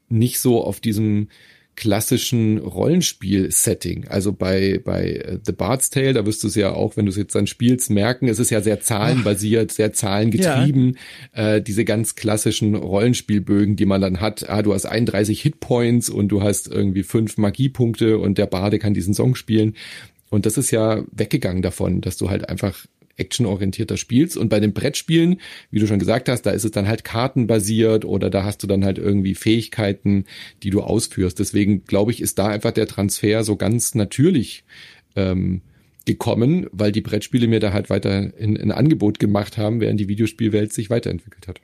nicht 0.09 0.40
so 0.40 0.62
auf 0.62 0.81
diesem 0.81 1.29
klassischen 1.75 2.59
Rollenspiel-Setting. 2.59 4.07
Also 4.09 4.33
bei, 4.33 4.81
bei 4.85 5.12
äh, 5.12 5.38
The 5.44 5.53
Bard's 5.53 5.88
Tale, 5.88 6.12
da 6.12 6.27
wirst 6.27 6.44
du 6.44 6.48
es 6.48 6.55
ja 6.55 6.72
auch, 6.72 6.96
wenn 6.96 7.07
du 7.07 7.11
es 7.11 7.16
jetzt 7.16 7.35
dann 7.35 7.46
spielst, 7.46 7.90
merken, 7.90 8.29
es 8.29 8.38
ist 8.38 8.51
ja 8.51 8.61
sehr 8.61 8.81
zahlenbasiert, 8.81 9.72
sehr 9.72 9.92
zahlengetrieben. 9.92 10.98
Äh, 11.33 11.62
diese 11.62 11.85
ganz 11.85 12.14
klassischen 12.14 12.75
Rollenspielbögen, 12.75 13.77
die 13.77 13.87
man 13.87 14.03
dann 14.03 14.20
hat. 14.20 14.48
Ah, 14.51 14.62
du 14.62 14.75
hast 14.75 14.85
31 14.85 15.40
Hitpoints 15.40 16.11
und 16.11 16.29
du 16.29 16.42
hast 16.42 16.68
irgendwie 16.68 17.03
fünf 17.03 17.38
Magiepunkte 17.38 18.18
und 18.18 18.37
der 18.37 18.46
Bade 18.46 18.79
kann 18.79 18.92
diesen 18.92 19.14
Song 19.14 19.35
spielen. 19.35 19.75
Und 20.29 20.46
das 20.46 20.59
ist 20.59 20.70
ja 20.70 21.03
weggegangen 21.11 21.62
davon, 21.62 22.01
dass 22.01 22.16
du 22.16 22.29
halt 22.29 22.48
einfach 22.48 22.87
actionorientierter 23.16 23.96
spielst. 23.96 24.37
Und 24.37 24.48
bei 24.48 24.61
den 24.61 24.72
Brettspielen, 24.72 25.40
wie 25.70 25.79
du 25.79 25.87
schon 25.87 25.98
gesagt 25.98 26.29
hast, 26.29 26.42
da 26.42 26.51
ist 26.51 26.64
es 26.64 26.70
dann 26.70 26.88
halt 26.88 27.05
kartenbasiert 27.05 28.05
oder 28.05 28.31
da 28.31 28.44
hast 28.44 28.62
du 28.62 28.66
dann 28.66 28.85
halt 28.85 28.98
irgendwie 28.98 29.35
Fähigkeiten, 29.35 30.25
die 30.62 30.70
du 30.70 30.83
ausführst. 30.83 31.38
Deswegen 31.38 31.85
glaube 31.85 32.11
ich, 32.11 32.20
ist 32.20 32.38
da 32.38 32.48
einfach 32.48 32.72
der 32.72 32.87
Transfer 32.87 33.44
so 33.44 33.57
ganz 33.57 33.94
natürlich 33.94 34.64
ähm, 35.16 35.62
gekommen, 36.05 36.66
weil 36.72 36.92
die 36.92 37.01
Brettspiele 37.01 37.46
mir 37.46 37.61
da 37.61 37.72
halt 37.72 37.90
weiter 37.90 38.37
in, 38.38 38.57
ein 38.57 38.72
Angebot 38.72 39.18
gemacht 39.18 39.57
haben, 39.59 39.81
während 39.81 40.01
die 40.01 40.09
Videospielwelt 40.09 40.72
sich 40.72 40.90
weiterentwickelt 40.90 41.48
hat. 41.48 41.61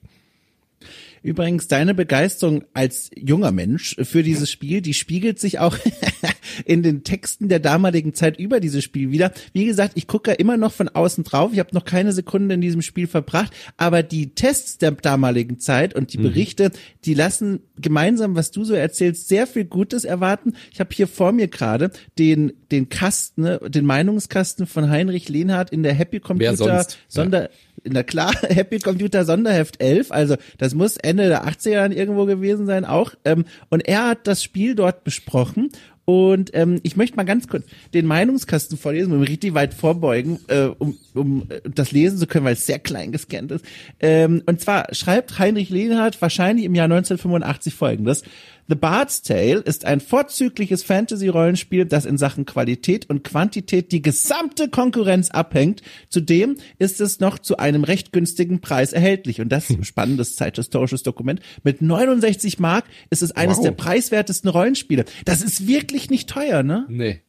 Übrigens, 1.28 1.68
deine 1.68 1.94
Begeisterung 1.94 2.64
als 2.72 3.10
junger 3.14 3.52
Mensch 3.52 3.94
für 4.02 4.22
dieses 4.22 4.50
Spiel, 4.50 4.80
die 4.80 4.94
spiegelt 4.94 5.38
sich 5.38 5.58
auch 5.58 5.76
in 6.64 6.82
den 6.82 7.04
Texten 7.04 7.50
der 7.50 7.60
damaligen 7.60 8.14
Zeit 8.14 8.38
über 8.38 8.60
dieses 8.60 8.82
Spiel 8.82 9.10
wieder. 9.10 9.32
Wie 9.52 9.66
gesagt, 9.66 9.92
ich 9.96 10.06
gucke 10.06 10.32
immer 10.32 10.56
noch 10.56 10.72
von 10.72 10.88
außen 10.88 11.24
drauf. 11.24 11.50
Ich 11.52 11.58
habe 11.58 11.74
noch 11.74 11.84
keine 11.84 12.12
Sekunde 12.12 12.54
in 12.54 12.62
diesem 12.62 12.80
Spiel 12.80 13.06
verbracht, 13.06 13.52
aber 13.76 14.02
die 14.02 14.34
Tests 14.34 14.78
der 14.78 14.92
damaligen 14.92 15.60
Zeit 15.60 15.94
und 15.94 16.14
die 16.14 16.18
mhm. 16.18 16.22
Berichte, 16.22 16.70
die 17.04 17.12
lassen 17.12 17.60
gemeinsam, 17.76 18.34
was 18.34 18.50
du 18.50 18.64
so 18.64 18.72
erzählst, 18.72 19.28
sehr 19.28 19.46
viel 19.46 19.66
Gutes 19.66 20.04
erwarten. 20.04 20.54
Ich 20.72 20.80
habe 20.80 20.94
hier 20.94 21.08
vor 21.08 21.32
mir 21.32 21.48
gerade 21.48 21.90
den 22.18 22.54
den 22.70 22.88
Kasten, 22.88 23.42
ne, 23.42 23.60
den 23.66 23.84
Meinungskasten 23.84 24.66
von 24.66 24.90
Heinrich 24.90 25.28
Lehnhardt 25.28 25.70
in 25.70 25.82
der 25.82 25.94
Happy 25.94 26.20
Computer 26.20 26.86
Sonder 27.08 27.42
ja. 27.42 27.48
Der 27.84 28.04
klar 28.04 28.32
Happy 28.48 28.78
Computer 28.78 29.24
Sonderheft 29.24 29.82
11, 29.82 30.12
also 30.12 30.36
das 30.58 30.74
muss 30.74 30.96
Ende 30.96 31.28
der 31.28 31.46
80er 31.46 31.90
irgendwo 31.92 32.26
gewesen 32.26 32.66
sein 32.66 32.84
auch. 32.84 33.14
Ähm, 33.24 33.44
und 33.70 33.86
er 33.86 34.08
hat 34.08 34.26
das 34.26 34.42
Spiel 34.42 34.74
dort 34.74 35.04
besprochen 35.04 35.70
und 36.08 36.52
ähm, 36.54 36.80
ich 36.84 36.96
möchte 36.96 37.16
mal 37.16 37.24
ganz 37.24 37.48
kurz 37.48 37.66
den 37.92 38.06
Meinungskasten 38.06 38.78
vorlesen, 38.78 39.12
um 39.12 39.20
richtig 39.20 39.52
weit 39.52 39.74
vorbeugen, 39.74 40.38
äh, 40.48 40.70
um, 40.78 40.96
um 41.12 41.42
äh, 41.50 41.60
das 41.68 41.92
lesen 41.92 42.16
zu 42.16 42.26
können, 42.26 42.46
weil 42.46 42.54
es 42.54 42.64
sehr 42.64 42.78
klein 42.78 43.12
gescannt 43.12 43.52
ist. 43.52 43.62
Ähm, 44.00 44.42
und 44.46 44.58
zwar 44.58 44.94
schreibt 44.94 45.38
Heinrich 45.38 45.68
Lehnhardt 45.68 46.22
wahrscheinlich 46.22 46.64
im 46.64 46.74
Jahr 46.74 46.86
1985 46.86 47.74
folgendes. 47.74 48.22
The 48.70 48.74
Bard's 48.74 49.22
Tale 49.22 49.60
ist 49.60 49.86
ein 49.86 49.98
vorzügliches 49.98 50.82
Fantasy-Rollenspiel, 50.82 51.86
das 51.86 52.04
in 52.04 52.18
Sachen 52.18 52.44
Qualität 52.44 53.08
und 53.08 53.24
Quantität 53.24 53.92
die 53.92 54.02
gesamte 54.02 54.68
Konkurrenz 54.68 55.30
abhängt. 55.30 55.80
Zudem 56.10 56.56
ist 56.78 57.00
es 57.00 57.18
noch 57.18 57.38
zu 57.38 57.56
einem 57.56 57.82
recht 57.82 58.12
günstigen 58.12 58.60
Preis 58.60 58.92
erhältlich. 58.92 59.40
Und 59.40 59.48
das 59.48 59.70
ist 59.70 59.78
ein 59.78 59.84
spannendes 59.84 60.36
zeithistorisches 60.36 61.02
Dokument. 61.02 61.40
Mit 61.64 61.80
69 61.80 62.58
Mark 62.58 62.84
ist 63.08 63.22
es 63.22 63.32
eines 63.32 63.56
wow. 63.56 63.64
der 63.64 63.72
preiswertesten 63.72 64.50
Rollenspiele. 64.50 65.06
Das 65.24 65.40
ist 65.40 65.66
wirklich 65.66 65.97
nicht 66.10 66.28
teuer, 66.28 66.62
ne? 66.62 66.86
Nee. 66.88 67.22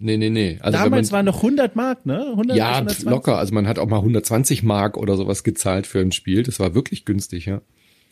Nee, 0.00 0.16
nee, 0.16 0.30
nee. 0.30 0.58
Also 0.60 0.78
Damals 0.78 1.10
man, 1.10 1.18
waren 1.18 1.26
noch 1.26 1.38
100 1.38 1.74
Mark, 1.74 2.06
ne? 2.06 2.28
100, 2.30 2.56
ja, 2.56 2.70
120? 2.70 3.10
locker. 3.10 3.36
Also 3.38 3.52
man 3.52 3.66
hat 3.66 3.78
auch 3.78 3.88
mal 3.88 3.96
120 3.96 4.62
Mark 4.62 4.96
oder 4.96 5.16
sowas 5.16 5.42
gezahlt 5.42 5.86
für 5.86 5.98
ein 5.98 6.12
Spiel. 6.12 6.44
Das 6.44 6.60
war 6.60 6.74
wirklich 6.74 7.04
günstig, 7.04 7.46
ja. 7.46 7.60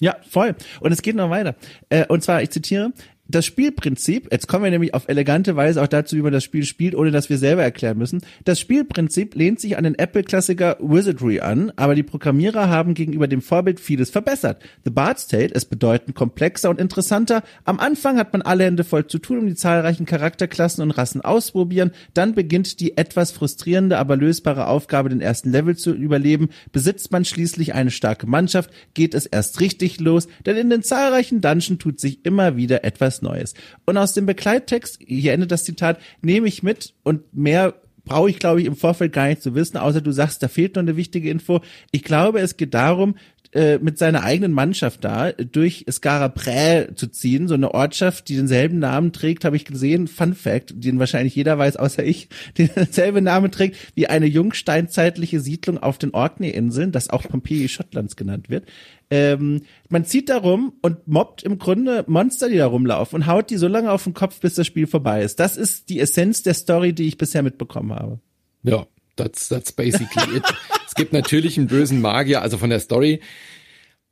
Ja, 0.01 0.17
voll. 0.29 0.55
Und 0.81 0.93
es 0.93 1.03
geht 1.03 1.17
noch 1.17 1.31
weiter. 1.31 1.55
Äh, 1.89 2.07
und 2.07 2.23
zwar, 2.23 2.43
ich 2.43 2.51
zitiere, 2.51 2.93
das 3.29 3.45
Spielprinzip, 3.45 4.29
jetzt 4.31 4.47
kommen 4.47 4.65
wir 4.65 4.71
nämlich 4.71 4.95
auf 4.95 5.09
elegante 5.09 5.57
Weise 5.57 5.83
auch 5.83 5.89
dazu, 5.89 6.17
wie 6.17 6.23
man 6.23 6.33
das 6.33 6.45
Spiel 6.45 6.65
spielt, 6.65 6.95
ohne 6.95 7.11
dass 7.11 7.29
wir 7.29 7.39
selber 7.39 7.63
erklären 7.63 7.99
müssen. 7.99 8.21
Das 8.45 8.61
Spielprinzip 8.61 9.35
lehnt 9.35 9.61
sich 9.61 9.77
an 9.77 9.85
den 9.85 9.97
Apple-Klassiker 9.97 10.77
Wizardry 10.81 11.41
an, 11.41 11.73
aber 11.77 11.95
die 11.95 12.05
Programmierer 12.05 12.69
haben 12.69 12.95
gegenüber 12.95 13.27
dem 13.27 13.43
Vorbild 13.43 13.81
vieles 13.81 14.11
verbessert. 14.11 14.63
The 14.85 14.91
Bard's 14.91 15.27
Tale 15.27 15.47
ist 15.47 15.67
bedeutend 15.67 16.15
komplexer 16.15 16.71
und 16.71 16.81
interessanter. 16.81 17.43
Am 17.65 17.81
Anfang 17.81 18.17
hat 18.17 18.33
man 18.33 18.43
alle 18.43 18.65
Hände 18.65 18.85
voll 18.85 19.07
zu 19.07 19.19
tun, 19.19 19.39
um 19.39 19.47
die 19.47 19.55
zahlreichen 19.57 20.07
Charakterklassen 20.07 20.83
und 20.83 20.93
Rassen 20.93 21.21
ausprobieren. 21.21 21.91
Dann 22.15 22.35
beginnt 22.35 22.79
die 22.79 22.97
etwas 22.97 23.33
frustrierende, 23.33 23.99
aber 23.99 24.17
lösbare 24.17 24.69
Aufgabe, 24.69 25.09
den 25.09 25.21
ersten 25.21 25.51
Level 25.51 25.77
zu 25.77 25.93
überleben. 25.93 26.51
Besitzt 26.71 27.11
man 27.11 27.25
schließlich 27.25 27.75
eine 27.75 27.91
starke 27.91 28.27
Mannschaft, 28.27 28.71
geht 28.95 29.15
es 29.15 29.27
erst 29.27 29.61
richtig 29.61 29.99
los, 29.99 30.29
denn 30.45 30.57
in 30.57 30.71
den 30.71 30.83
zahlreichen 30.83 31.41
Dungeons 31.41 31.79
tut 31.79 31.99
sich 31.99 32.25
immer 32.25 32.57
wieder 32.57 32.85
etwas 32.85 33.16
was 33.17 33.23
Neues. 33.23 33.55
Und 33.85 33.97
aus 33.97 34.13
dem 34.13 34.27
Begleittext, 34.27 34.99
hier 35.05 35.33
endet 35.33 35.51
das 35.51 35.65
Zitat, 35.65 35.99
nehme 36.23 36.49
ich 36.49 36.63
mit 36.63 36.95
und 37.03 37.35
mehr 37.35 37.75
brauche 38.05 38.31
ich, 38.31 38.39
glaube 38.39 38.61
ich, 38.61 38.67
im 38.67 38.77
Vorfeld 38.77 39.13
gar 39.13 39.27
nicht 39.27 39.43
zu 39.43 39.55
wissen, 39.55 39.77
außer 39.77 40.01
du 40.01 40.13
sagst, 40.13 40.43
da 40.43 40.49
fehlt 40.49 40.77
noch 40.77 40.83
eine 40.83 40.97
wichtige 40.97 41.29
Info. 41.29 41.61
Ich 41.91 42.05
glaube, 42.05 42.41
es 42.41 42.57
geht 42.57 42.73
darum, 42.73 43.17
äh, 43.57 43.79
mit 43.79 43.97
seiner 43.97 44.23
eigenen 44.23 44.53
Mannschaft 44.53 45.03
da 45.03 45.33
durch 45.33 45.87
Skaraprä 45.91 46.95
zu 46.95 47.07
ziehen, 47.07 47.49
so 47.49 47.55
eine 47.55 47.73
Ortschaft, 47.73 48.29
die 48.29 48.37
denselben 48.37 48.79
Namen 48.79 49.15
trägt, 49.15 49.47
habe 49.47 49.57
ich 49.57 49.65
gesehen, 49.65 50.09
Fun 50.09 50.35
Fact, 50.35 50.75
den 50.77 50.99
wahrscheinlich 50.99 51.35
jeder 51.35 51.57
weiß, 51.57 51.77
außer 51.77 52.05
ich, 52.05 52.29
den 52.59 52.69
denselben 52.77 53.25
Namen 53.25 53.51
trägt 53.51 53.77
wie 53.95 54.09
eine 54.09 54.27
jungsteinzeitliche 54.27 55.41
Siedlung 55.41 55.79
auf 55.79 55.97
den 55.97 56.11
Orkney-Inseln, 56.11 56.93
das 56.93 57.09
auch 57.09 57.23
Pompeji 57.23 57.71
Schottlands 57.71 58.17
genannt 58.17 58.51
wird. 58.51 58.67
Ähm, 59.09 59.63
man 59.89 60.05
zieht 60.05 60.29
da 60.29 60.37
rum 60.37 60.75
und 60.83 61.09
mobbt 61.09 61.43
im 61.43 61.59
Grunde 61.59 62.05
Monster, 62.09 62.51
die 62.51 62.59
da 62.59 62.67
rumlaufen 62.67 63.23
und 63.23 63.27
haut 63.27 63.49
die 63.49 63.57
so 63.57 63.69
lange 63.69 63.91
auf 63.91 64.05
den 64.05 64.13
Kopf, 64.13 64.39
bis 64.41 64.55
das 64.55 64.67
Spiel 64.67 64.87
vorbei 64.87 65.23
ist. 65.23 65.41
Das 65.41 65.57
ist 65.57 65.89
die 65.89 66.01
Essenz 66.01 66.43
der 66.43 66.53
Story, 66.53 66.93
die 66.93 67.09
ich 67.09 67.17
bisher 67.17 67.43
mitbekommen 67.43 67.95
habe. 67.95 68.21
Ja, 68.65 68.87
that's, 69.17 69.49
that's 69.49 69.73
basically 69.73 70.37
it. 70.37 70.45
es 70.97 71.01
gibt 71.01 71.13
natürlich 71.13 71.59
einen 71.59 71.67
bösen 71.67 72.01
Magier, 72.01 72.41
also 72.41 72.57
von 72.57 72.71
der 72.71 72.81
Story. 72.81 73.21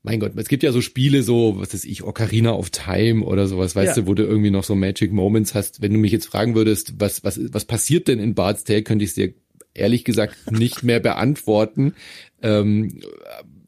Mein 0.03 0.21
Gott, 0.21 0.33
es 0.37 0.49
gibt 0.49 0.63
ja 0.63 0.71
so 0.71 0.83
Spiele, 0.83 1.23
so, 1.23 1.59
was 1.59 1.73
weiß 1.73 1.87
ich, 1.87 2.03
Ocarina 2.03 2.53
of 2.53 2.69
Time 2.69 3.25
oder 3.25 3.47
sowas, 3.47 3.75
weißt 3.75 3.97
ja. 3.97 4.03
du, 4.03 4.07
wo 4.07 4.13
du 4.13 4.23
irgendwie 4.23 4.51
noch 4.51 4.65
so 4.65 4.75
Magic 4.75 5.11
Moments 5.11 5.55
hast. 5.55 5.81
Wenn 5.81 5.95
du 5.95 5.99
mich 5.99 6.13
jetzt 6.13 6.27
fragen 6.27 6.55
würdest, 6.55 7.01
was, 7.01 7.25
was, 7.25 7.41
was 7.55 7.65
passiert 7.65 8.07
denn 8.07 8.19
in 8.19 8.35
Bard's 8.35 8.65
Tale, 8.65 8.83
könnte 8.83 9.03
ich 9.03 9.13
es 9.13 9.15
dir 9.15 9.33
ehrlich 9.73 10.05
gesagt 10.05 10.53
nicht 10.53 10.83
mehr 10.83 11.01
beantworten. 11.01 11.95
Ähm, 12.43 13.01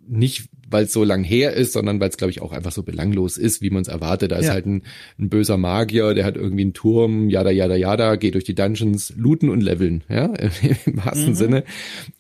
nicht, 0.07 0.50
weil 0.68 0.85
es 0.85 0.92
so 0.92 1.05
lang 1.05 1.24
her 1.24 1.52
ist, 1.52 1.72
sondern 1.72 2.00
weil 2.00 2.09
es, 2.09 2.16
glaube 2.16 2.31
ich, 2.31 2.42
auch 2.42 2.52
einfach 2.52 2.72
so 2.72 2.83
belanglos 2.83 3.38
ist, 3.38 3.62
wie 3.62 3.70
man 3.70 3.83
es 3.83 3.88
erwartet. 3.88 4.33
Da 4.33 4.37
ja. 4.37 4.42
ist 4.42 4.50
halt 4.50 4.66
ein, 4.66 4.83
ein, 5.18 5.29
böser 5.29 5.57
Magier, 5.57 6.14
der 6.14 6.24
hat 6.24 6.37
irgendwie 6.37 6.62
einen 6.62 6.74
Turm, 6.74 7.29
jada, 7.31 7.50
jada, 7.50 7.76
jada, 7.76 8.16
geht 8.16 8.35
durch 8.35 8.44
die 8.44 8.55
Dungeons, 8.55 9.12
looten 9.16 9.48
und 9.48 9.61
leveln, 9.61 10.05
ja, 10.09 10.33
im 10.87 11.05
wahrsten 11.05 11.31
mhm. 11.31 11.35
Sinne. 11.35 11.64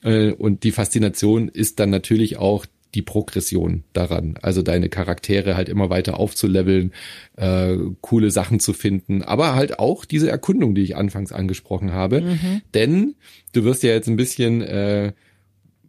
Äh, 0.02 0.32
und 0.32 0.64
die 0.64 0.72
Faszination 0.72 1.48
ist 1.48 1.80
dann 1.80 1.90
natürlich 1.90 2.36
auch 2.36 2.66
die 2.94 3.02
Progression 3.02 3.84
daran. 3.92 4.38
Also 4.40 4.62
deine 4.62 4.88
Charaktere 4.88 5.56
halt 5.56 5.68
immer 5.68 5.90
weiter 5.90 6.18
aufzuleveln, 6.18 6.92
äh, 7.36 7.76
coole 8.00 8.30
Sachen 8.30 8.58
zu 8.58 8.72
finden, 8.72 9.22
aber 9.22 9.54
halt 9.54 9.78
auch 9.78 10.04
diese 10.04 10.30
Erkundung, 10.30 10.74
die 10.74 10.82
ich 10.82 10.96
anfangs 10.96 11.30
angesprochen 11.30 11.92
habe. 11.92 12.22
Mhm. 12.22 12.62
Denn 12.74 13.14
du 13.52 13.64
wirst 13.64 13.82
ja 13.82 13.90
jetzt 13.90 14.08
ein 14.08 14.16
bisschen 14.16 14.62
äh, 14.62 15.12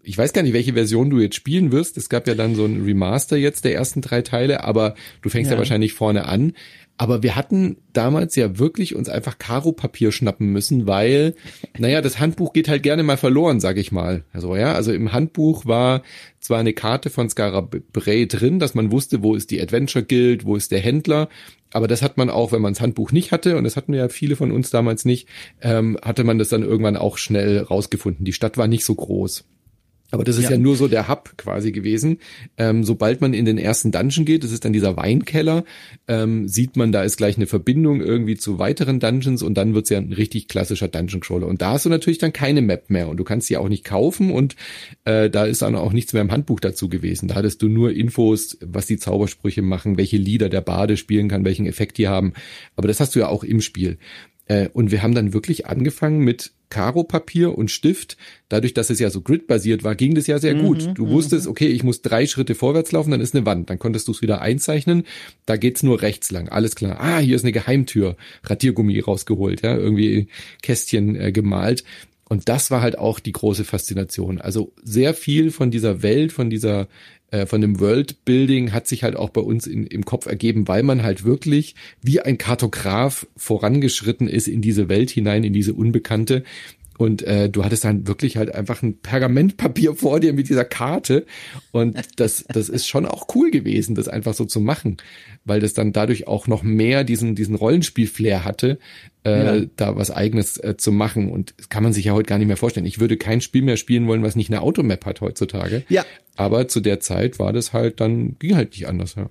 ich 0.07 0.17
weiß 0.17 0.31
gar 0.31 0.41
nicht, 0.41 0.53
welche 0.53 0.73
Version 0.73 1.09
du 1.09 1.19
jetzt 1.19 1.35
spielen 1.35 1.73
wirst. 1.73 1.97
Es 1.97 2.07
gab 2.07 2.27
ja 2.27 2.35
dann 2.35 2.55
so 2.55 2.63
ein 2.63 2.83
Remaster 2.83 3.35
jetzt 3.35 3.65
der 3.65 3.75
ersten 3.75 4.01
drei 4.01 4.21
Teile, 4.21 4.63
aber 4.63 4.95
du 5.21 5.29
fängst 5.29 5.49
ja, 5.51 5.55
ja 5.55 5.59
wahrscheinlich 5.59 5.93
vorne 5.93 6.25
an. 6.25 6.53
Aber 6.99 7.21
wir 7.21 7.35
hatten 7.35 7.77
damals 7.93 8.35
ja 8.35 8.57
wirklich 8.57 8.95
uns 8.95 9.07
einfach 9.09 9.37
Karo-Papier 9.37 10.11
schnappen 10.11 10.47
müssen, 10.47 10.87
weil, 10.87 11.35
naja, 11.77 12.01
das 12.01 12.19
Handbuch 12.19 12.53
geht 12.53 12.69
halt 12.69 12.83
gerne 12.83 13.03
mal 13.03 13.17
verloren, 13.17 13.59
sag 13.59 13.77
ich 13.77 13.91
mal. 13.91 14.23
Also 14.31 14.55
ja, 14.55 14.73
also 14.73 14.93
im 14.93 15.11
Handbuch 15.11 15.65
war 15.65 16.03
zwar 16.39 16.59
eine 16.59 16.73
Karte 16.73 17.09
von 17.09 17.29
Scarabray 17.29 18.27
drin, 18.27 18.59
dass 18.59 18.75
man 18.75 18.91
wusste, 18.93 19.21
wo 19.21 19.35
ist 19.35 19.51
die 19.51 19.61
Adventure 19.61 20.05
Guild, 20.05 20.45
wo 20.45 20.55
ist 20.55 20.71
der 20.71 20.79
Händler, 20.79 21.27
aber 21.71 21.87
das 21.87 22.01
hat 22.01 22.17
man 22.17 22.29
auch, 22.29 22.53
wenn 22.53 22.61
man 22.61 22.73
das 22.73 22.81
Handbuch 22.81 23.11
nicht 23.11 23.33
hatte, 23.33 23.57
und 23.57 23.65
das 23.65 23.75
hatten 23.75 23.93
ja 23.93 24.07
viele 24.07 24.37
von 24.37 24.51
uns 24.51 24.69
damals 24.69 25.03
nicht, 25.03 25.27
ähm, 25.61 25.97
hatte 26.01 26.23
man 26.23 26.37
das 26.39 26.49
dann 26.49 26.63
irgendwann 26.63 26.95
auch 26.95 27.17
schnell 27.17 27.59
rausgefunden. 27.59 28.25
Die 28.25 28.33
Stadt 28.33 28.57
war 28.57 28.67
nicht 28.67 28.85
so 28.85 28.95
groß. 28.95 29.43
Aber 30.11 30.23
das 30.23 30.37
ist 30.37 30.45
ja. 30.45 30.51
ja, 30.51 30.57
nur 30.57 30.77
so 30.77 30.87
der 30.87 31.09
Hub 31.09 31.33
quasi 31.37 31.73
gewesen. 31.73 32.19
Ähm, 32.57 32.83
sobald 32.85 33.19
man 33.19 33.33
in 33.33 33.43
den 33.43 33.57
ersten 33.57 33.91
Dungeon 33.91 34.25
geht, 34.25 34.43
das 34.43 34.51
ist 34.51 34.63
dann 34.63 34.71
dieser 34.71 34.95
Weinkeller, 34.95 35.65
ähm, 36.07 36.47
sieht 36.47 36.77
man, 36.77 36.93
da 36.93 37.03
ist 37.03 37.17
gleich 37.17 37.35
eine 37.35 37.45
Verbindung 37.45 37.99
irgendwie 37.99 38.37
zu 38.37 38.57
weiteren 38.57 39.01
Dungeons 39.01 39.43
und 39.43 39.55
dann 39.55 39.73
wird's 39.73 39.89
ja 39.89 39.97
ein 39.97 40.13
richtig 40.13 40.47
klassischer 40.47 40.87
Dungeon 40.87 41.19
Crawler. 41.19 41.47
Und 41.47 41.61
da 41.61 41.71
hast 41.71 41.85
du 41.85 41.89
natürlich 41.89 42.19
dann 42.19 42.31
keine 42.31 42.61
Map 42.61 42.89
mehr 42.89 43.09
und 43.09 43.17
du 43.17 43.25
kannst 43.25 43.47
sie 43.47 43.57
auch 43.57 43.67
nicht 43.67 43.83
kaufen 43.83 44.31
und 44.31 44.55
äh, 45.03 45.29
da 45.29 45.45
ist 45.45 45.61
dann 45.61 45.75
auch 45.75 45.91
nichts 45.91 46.13
mehr 46.13 46.21
im 46.21 46.31
Handbuch 46.31 46.61
dazu 46.61 46.87
gewesen. 46.87 47.27
Da 47.27 47.35
hattest 47.35 47.61
du 47.61 47.67
nur 47.67 47.91
Infos, 47.91 48.57
was 48.61 48.85
die 48.85 48.97
Zaubersprüche 48.97 49.61
machen, 49.61 49.97
welche 49.97 50.17
Lieder 50.17 50.47
der 50.47 50.61
Bade 50.61 50.95
spielen 50.95 51.27
kann, 51.27 51.43
welchen 51.43 51.65
Effekt 51.65 51.97
die 51.97 52.07
haben. 52.07 52.33
Aber 52.77 52.87
das 52.87 53.01
hast 53.01 53.15
du 53.15 53.19
ja 53.19 53.27
auch 53.27 53.43
im 53.43 53.59
Spiel. 53.59 53.97
Äh, 54.47 54.69
und 54.73 54.91
wir 54.91 55.03
haben 55.03 55.15
dann 55.15 55.33
wirklich 55.33 55.67
angefangen 55.67 56.19
mit 56.19 56.51
Karo-Papier 56.69 57.57
und 57.57 57.71
Stift. 57.71 58.17
Dadurch, 58.49 58.73
dass 58.73 58.89
es 58.89 58.99
ja 58.99 59.09
so 59.09 59.21
grid-basiert 59.21 59.83
war, 59.83 59.95
ging 59.95 60.15
das 60.15 60.27
ja 60.27 60.39
sehr 60.39 60.55
gut. 60.55 60.85
Mhm, 60.85 60.93
du 60.95 61.05
mhm. 61.05 61.09
wusstest, 61.11 61.47
okay, 61.47 61.67
ich 61.67 61.83
muss 61.83 62.01
drei 62.01 62.25
Schritte 62.27 62.55
vorwärts 62.55 62.91
laufen, 62.91 63.11
dann 63.11 63.21
ist 63.21 63.35
eine 63.35 63.45
Wand. 63.45 63.69
Dann 63.69 63.79
konntest 63.79 64.07
du 64.07 64.11
es 64.11 64.21
wieder 64.21 64.41
einzeichnen. 64.41 65.03
Da 65.45 65.57
geht's 65.57 65.83
nur 65.83 66.01
rechts 66.01 66.31
lang. 66.31 66.49
Alles 66.49 66.75
klar. 66.75 66.99
Ah, 66.99 67.19
hier 67.19 67.35
ist 67.35 67.43
eine 67.43 67.53
Geheimtür. 67.53 68.17
Radiergummi 68.43 68.99
rausgeholt, 68.99 69.61
ja, 69.61 69.77
irgendwie 69.77 70.27
Kästchen 70.61 71.15
äh, 71.15 71.31
gemalt. 71.31 71.83
Und 72.29 72.49
das 72.49 72.71
war 72.71 72.81
halt 72.81 72.97
auch 72.97 73.19
die 73.19 73.31
große 73.31 73.63
Faszination. 73.63 74.41
Also 74.41 74.73
sehr 74.83 75.13
viel 75.13 75.49
von 75.49 75.71
dieser 75.71 76.03
Welt, 76.03 76.33
von 76.33 76.49
dieser 76.49 76.89
äh, 77.31 77.45
von 77.45 77.61
dem 77.61 77.79
Worldbuilding 77.79 78.71
hat 78.71 78.87
sich 78.87 79.03
halt 79.03 79.15
auch 79.15 79.29
bei 79.29 79.41
uns 79.41 79.67
in, 79.67 79.85
im 79.85 80.05
Kopf 80.05 80.27
ergeben, 80.27 80.67
weil 80.67 80.83
man 80.83 81.03
halt 81.03 81.23
wirklich 81.25 81.75
wie 82.01 82.21
ein 82.21 82.37
Kartograf 82.37 83.27
vorangeschritten 83.35 84.27
ist 84.27 84.47
in 84.47 84.61
diese 84.61 84.87
Welt 84.89 85.09
hinein, 85.09 85.43
in 85.43 85.53
diese 85.53 85.73
Unbekannte 85.73 86.43
Und 86.97 87.21
äh, 87.23 87.49
du 87.49 87.63
hattest 87.63 87.83
dann 87.83 88.07
wirklich 88.07 88.37
halt 88.37 88.53
einfach 88.53 88.81
ein 88.81 88.97
Pergamentpapier 88.99 89.93
vor 89.95 90.19
dir 90.19 90.33
mit 90.33 90.49
dieser 90.49 90.65
Karte. 90.65 91.25
Und 91.71 91.97
das, 92.17 92.45
das 92.47 92.69
ist 92.69 92.87
schon 92.87 93.05
auch 93.05 93.27
cool 93.35 93.51
gewesen, 93.51 93.95
das 93.95 94.07
einfach 94.07 94.33
so 94.33 94.45
zu 94.45 94.59
machen, 94.59 94.97
weil 95.45 95.59
das 95.59 95.73
dann 95.73 95.93
dadurch 95.93 96.27
auch 96.27 96.47
noch 96.47 96.63
mehr 96.63 97.03
diesen, 97.03 97.35
diesen 97.35 97.55
Rollenspiel-Flair 97.55 98.43
hatte, 98.43 98.79
äh, 99.23 99.59
ja. 99.59 99.65
da 99.75 99.95
was 99.95 100.11
eigenes 100.11 100.57
äh, 100.57 100.75
zu 100.77 100.91
machen. 100.91 101.31
Und 101.31 101.53
das 101.57 101.69
kann 101.69 101.83
man 101.83 101.93
sich 101.93 102.05
ja 102.05 102.13
heute 102.13 102.27
gar 102.27 102.37
nicht 102.37 102.47
mehr 102.47 102.57
vorstellen. 102.57 102.85
Ich 102.85 102.99
würde 102.99 103.17
kein 103.17 103.41
Spiel 103.41 103.61
mehr 103.61 103.77
spielen 103.77 104.07
wollen, 104.07 104.23
was 104.23 104.35
nicht 104.35 104.49
eine 104.49 104.61
Automap 104.61 105.05
hat 105.05 105.21
heutzutage. 105.21 105.83
Ja. 105.89 106.05
Aber 106.35 106.67
zu 106.67 106.81
der 106.81 106.99
Zeit 106.99 107.39
war 107.39 107.53
das 107.53 107.73
halt 107.73 107.99
dann, 107.99 108.37
ging 108.39 108.55
halt 108.55 108.71
nicht 108.71 108.87
anders, 108.87 109.15
ja 109.15 109.29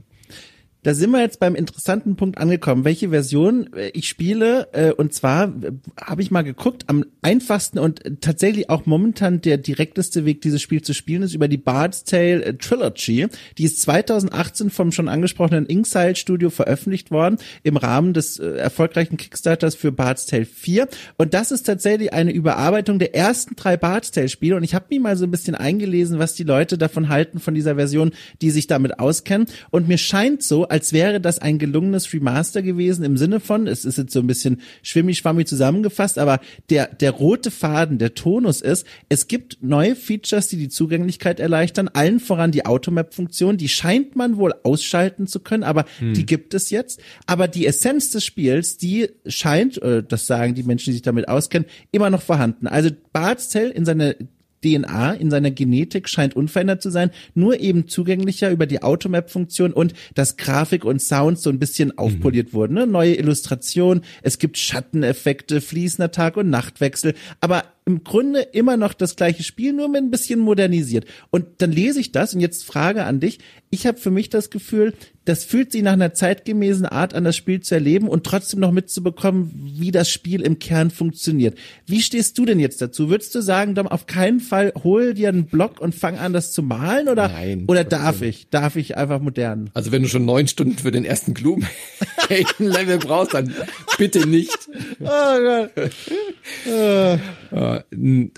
da 0.87 0.95
sind 0.95 1.11
wir 1.11 1.21
jetzt 1.21 1.41
beim 1.41 1.57
interessanten 1.57 2.15
Punkt 2.15 2.39
angekommen. 2.39 2.85
Welche 2.85 3.09
Version 3.09 3.73
äh, 3.73 3.89
ich 3.89 4.09
spiele, 4.09 4.69
äh, 4.73 4.93
und 4.93 5.13
zwar 5.13 5.49
äh, 5.49 5.73
habe 6.01 6.23
ich 6.23 6.31
mal 6.31 6.43
geguckt, 6.43 6.85
am 6.87 7.05
einfachsten 7.23 7.81
und 7.81 8.21
tatsächlich 8.21 8.71
auch 8.71 8.87
momentan 8.87 9.41
der 9.41 9.59
direkteste 9.59 10.25
Weg, 10.25 10.43
dieses 10.43 10.63
Spiel 10.63 10.83
zu 10.83 10.95
spielen, 10.95 11.23
ist 11.23 11.35
über 11.35 11.49
die 11.49 11.57
Bard's 11.57 12.05
Tale 12.05 12.57
Trilogy. 12.59 13.27
Die 13.59 13.65
ist 13.65 13.83
2018 13.83 14.71
vom 14.71 14.93
schon 14.93 15.09
angesprochenen 15.09 15.67
Inxile 15.67 16.15
Studio 16.15 16.51
veröffentlicht 16.51 17.11
worden, 17.11 17.39
im 17.65 17.77
Rahmen 17.77 18.15
des 18.15 18.39
erfolgreichen 18.39 19.17
Kickstarters 19.17 19.75
für 19.75 19.91
Bard's 19.91 20.27
Tale 20.27 20.45
4. 20.45 20.87
Und 21.17 21.35
das 21.35 21.51
ist 21.51 21.65
tatsächlich 21.65 22.13
eine 22.13 22.31
Überarbeitung 22.31 23.01
der 23.01 23.13
ersten 23.13 23.57
drei 23.57 23.77
Bard's 23.77 24.13
Tale 24.13 24.29
Spiele. 24.29 24.55
Und 24.55 24.63
ich 24.63 24.77
habe 24.77 24.87
mich 24.91 25.01
mal 25.01 25.17
so 25.17 25.25
ein 25.25 25.33
bisschen 25.33 25.57
eingelesen, 25.57 26.21
was 26.21 26.35
die 26.35 26.45
Leute 26.45 26.79
davon 26.79 27.09
halten, 27.09 27.41
von 27.41 27.55
dieser 27.55 27.75
Version, 27.75 28.13
die 28.41 28.53
sich 28.53 28.69
damit 28.69 29.01
auskennen. 29.01 29.49
Und 29.73 29.89
mir 29.89 29.99
scheint 29.99 30.45
so, 30.45 30.69
als 30.77 30.93
wäre 30.93 31.23
das 31.23 31.39
ein 31.39 31.59
gelungenes 31.59 32.13
Remaster 32.13 32.61
gewesen 32.61 33.03
im 33.03 33.17
Sinne 33.17 33.41
von, 33.41 33.67
es 33.67 33.87
ist 33.87 33.97
jetzt 33.97 34.13
so 34.13 34.21
ein 34.21 34.27
bisschen 34.27 34.61
schwimmi-schwammi 34.83 35.47
zusammengefasst, 35.47 36.19
aber 36.19 36.39
der, 36.69 36.95
der 36.95 37.13
rote 37.13 37.51
Faden, 37.51 37.97
der 37.97 38.13
Tonus 38.13 38.61
ist, 38.61 38.87
es 39.09 39.27
gibt 39.27 39.57
neue 39.63 39.97
Features, 39.97 40.49
die 40.49 40.59
die 40.59 40.69
Zugänglichkeit 40.69 41.41
erleichtern, 41.41 41.89
allen 41.89 42.21
voran 42.21 42.53
die 42.53 42.67
Automap-Funktion, 42.67 43.57
die 43.57 43.71
scheint 43.71 44.17
man 44.17 44.37
wohl 44.37 44.53
ausschalten 44.65 45.27
zu 45.27 45.41
können, 45.41 45.63
aber 45.63 45.87
hm. 45.99 46.13
die 46.13 46.27
gibt 46.27 46.53
es 46.53 46.69
jetzt. 46.69 47.01
Aber 47.25 47.49
die 47.49 47.67
Essenz 47.67 48.11
des 48.11 48.23
Spiels, 48.23 48.77
die 48.77 49.09
scheint, 49.27 49.81
das 49.83 50.27
sagen 50.27 50.55
die 50.55 50.63
Menschen, 50.63 50.91
die 50.91 50.93
sich 50.93 51.03
damit 51.03 51.27
auskennen, 51.27 51.67
immer 51.91 52.11
noch 52.11 52.21
vorhanden. 52.21 52.67
Also 52.67 52.91
Bart's 53.15 53.49
Tale 53.49 53.71
in 53.71 53.87
seiner 53.87 54.15
DNA 54.63 55.15
in 55.15 55.31
seiner 55.31 55.51
Genetik 55.51 56.09
scheint 56.09 56.35
unverändert 56.35 56.83
zu 56.83 56.91
sein, 56.91 57.11
nur 57.35 57.61
eben 57.61 57.89
zugänglicher 57.89 58.51
über 58.51 58.67
die 58.67 58.83
Automap-Funktion 58.83 59.73
und 59.73 59.95
dass 60.15 60.37
Grafik 60.37 60.85
und 60.85 61.01
Sound 61.01 61.39
so 61.39 61.51
ein 61.51 61.59
bisschen 61.59 61.97
aufpoliert 61.99 62.49
mhm. 62.49 62.53
wurden. 62.57 62.75
Ne? 62.75 62.87
Neue 62.87 63.15
Illustration, 63.15 64.03
es 64.23 64.39
gibt 64.39 64.59
Schatteneffekte, 64.59 65.61
fließender 65.61 66.11
Tag- 66.11 66.37
und 66.37 66.51
Nachtwechsel, 66.51 67.15
aber 67.41 67.65
im 67.85 68.03
Grunde 68.03 68.41
immer 68.41 68.77
noch 68.77 68.95
das 68.95 69.15
gleiche 69.15 69.45
Spiel, 69.45 69.73
nur 69.73 69.89
mit 69.89 70.03
ein 70.03 70.11
bisschen 70.11 70.41
modernisiert. 70.41 71.07
Und 71.31 71.47
dann 71.59 71.71
lese 71.71 72.01
ich 72.01 72.11
das 72.11 72.35
und 72.35 72.41
jetzt 72.41 72.65
Frage 72.65 73.05
an 73.05 73.21
dich. 73.21 73.39
Ich 73.71 73.87
habe 73.87 73.99
für 73.99 74.11
mich 74.11 74.29
das 74.29 74.51
Gefühl, 74.51 74.93
das 75.27 75.45
fühlt 75.45 75.73
sich 75.73 75.83
nach 75.83 75.93
einer 75.93 76.15
zeitgemäßen 76.15 76.87
Art 76.87 77.13
an, 77.13 77.25
das 77.25 77.37
Spiel 77.37 77.61
zu 77.61 77.75
erleben 77.75 78.09
und 78.09 78.25
trotzdem 78.25 78.61
noch 78.61 78.71
mitzubekommen, 78.71 79.51
wie 79.55 79.91
das 79.91 80.09
Spiel 80.09 80.41
im 80.41 80.61
Kern 80.61 80.91
funktioniert. 80.91 81.59
Wie 81.85 82.01
stehst 82.01 82.39
du 82.39 82.47
denn 82.47 82.61
jetzt 82.61 82.81
dazu? 82.81 83.11
Würdest 83.11 83.35
du 83.35 83.41
sagen, 83.41 83.75
Dom, 83.75 83.89
auf 83.89 84.07
keinen 84.07 84.39
Fall 84.39 84.73
hol 84.85 85.15
dir 85.15 85.29
einen 85.29 85.47
Block 85.47 85.81
und 85.81 85.95
fang 85.95 86.17
an, 86.17 86.33
das 86.33 86.53
zu 86.53 86.63
malen 86.63 87.09
oder, 87.09 87.29
Nein, 87.29 87.65
oder 87.67 87.83
darf 87.83 88.23
ich? 88.23 88.49
Darf 88.51 88.77
ich 88.77 88.97
einfach 88.97 89.21
modern? 89.21 89.71
Also 89.75 89.91
wenn 89.91 90.03
du 90.03 90.09
schon 90.09 90.25
neun 90.25 90.47
Stunden 90.47 90.79
für 90.79 90.93
den 90.93 91.05
ersten 91.05 91.35
Gloomhaven-Level 91.35 92.99
brauchst, 93.01 93.35
dann 93.35 93.53
bitte 93.99 94.27
nicht. 94.27 94.57
Oh 94.99 95.07
Gott. 95.11 95.71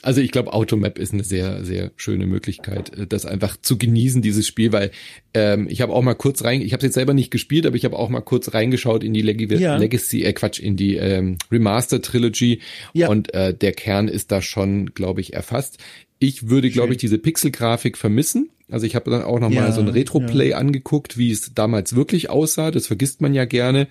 also 0.02 0.20
ich 0.20 0.30
glaube, 0.32 0.52
Automap 0.52 0.98
ist 0.98 1.12
eine 1.12 1.24
sehr, 1.24 1.64
sehr 1.64 1.92
schöne 1.96 2.26
Möglichkeit, 2.26 2.96
äh, 2.96 3.06
das 3.06 3.26
einfach 3.26 3.56
zu 3.60 3.78
genießen, 3.78 4.22
dieses 4.22 4.46
Spiel, 4.46 4.72
weil 4.72 4.90
ähm, 5.34 5.66
ich 5.68 5.80
habe 5.80 5.92
auch 5.92 6.02
mal 6.02 6.14
kurz 6.14 6.44
rein, 6.44 6.60
ich 6.60 6.72
habe 6.78 6.86
jetzt 6.86 6.94
selber 6.94 7.14
nicht 7.14 7.30
gespielt, 7.30 7.66
aber 7.66 7.76
ich 7.76 7.84
habe 7.84 7.98
auch 7.98 8.08
mal 8.08 8.20
kurz 8.20 8.54
reingeschaut 8.54 9.04
in 9.04 9.12
die 9.12 9.22
Leg 9.22 9.38
ja. 9.60 9.76
Legacy, 9.76 10.24
äh 10.24 10.32
Quatsch, 10.32 10.58
in 10.58 10.76
die 10.76 10.96
ähm, 10.96 11.38
Remaster 11.50 12.02
Trilogy 12.02 12.60
ja. 12.92 13.08
und 13.08 13.34
äh, 13.34 13.54
der 13.54 13.72
Kern 13.72 14.08
ist 14.08 14.32
da 14.32 14.42
schon, 14.42 14.94
glaube 14.94 15.20
ich, 15.20 15.34
erfasst. 15.34 15.78
Ich 16.18 16.48
würde, 16.48 16.70
glaube 16.70 16.92
ich, 16.92 16.98
diese 16.98 17.18
Pixel-Grafik 17.18 17.96
vermissen. 17.96 18.50
Also 18.70 18.86
ich 18.86 18.96
habe 18.96 19.10
dann 19.10 19.22
auch 19.22 19.38
noch 19.38 19.50
ja, 19.50 19.62
mal 19.62 19.72
so 19.72 19.80
ein 19.80 19.88
Retro-Play 19.88 20.50
ja. 20.50 20.58
angeguckt, 20.58 21.16
wie 21.16 21.30
es 21.30 21.54
damals 21.54 21.94
wirklich 21.94 22.28
aussah. 22.28 22.70
Das 22.70 22.88
vergisst 22.88 23.20
man 23.20 23.34
ja 23.34 23.44
gerne. 23.44 23.86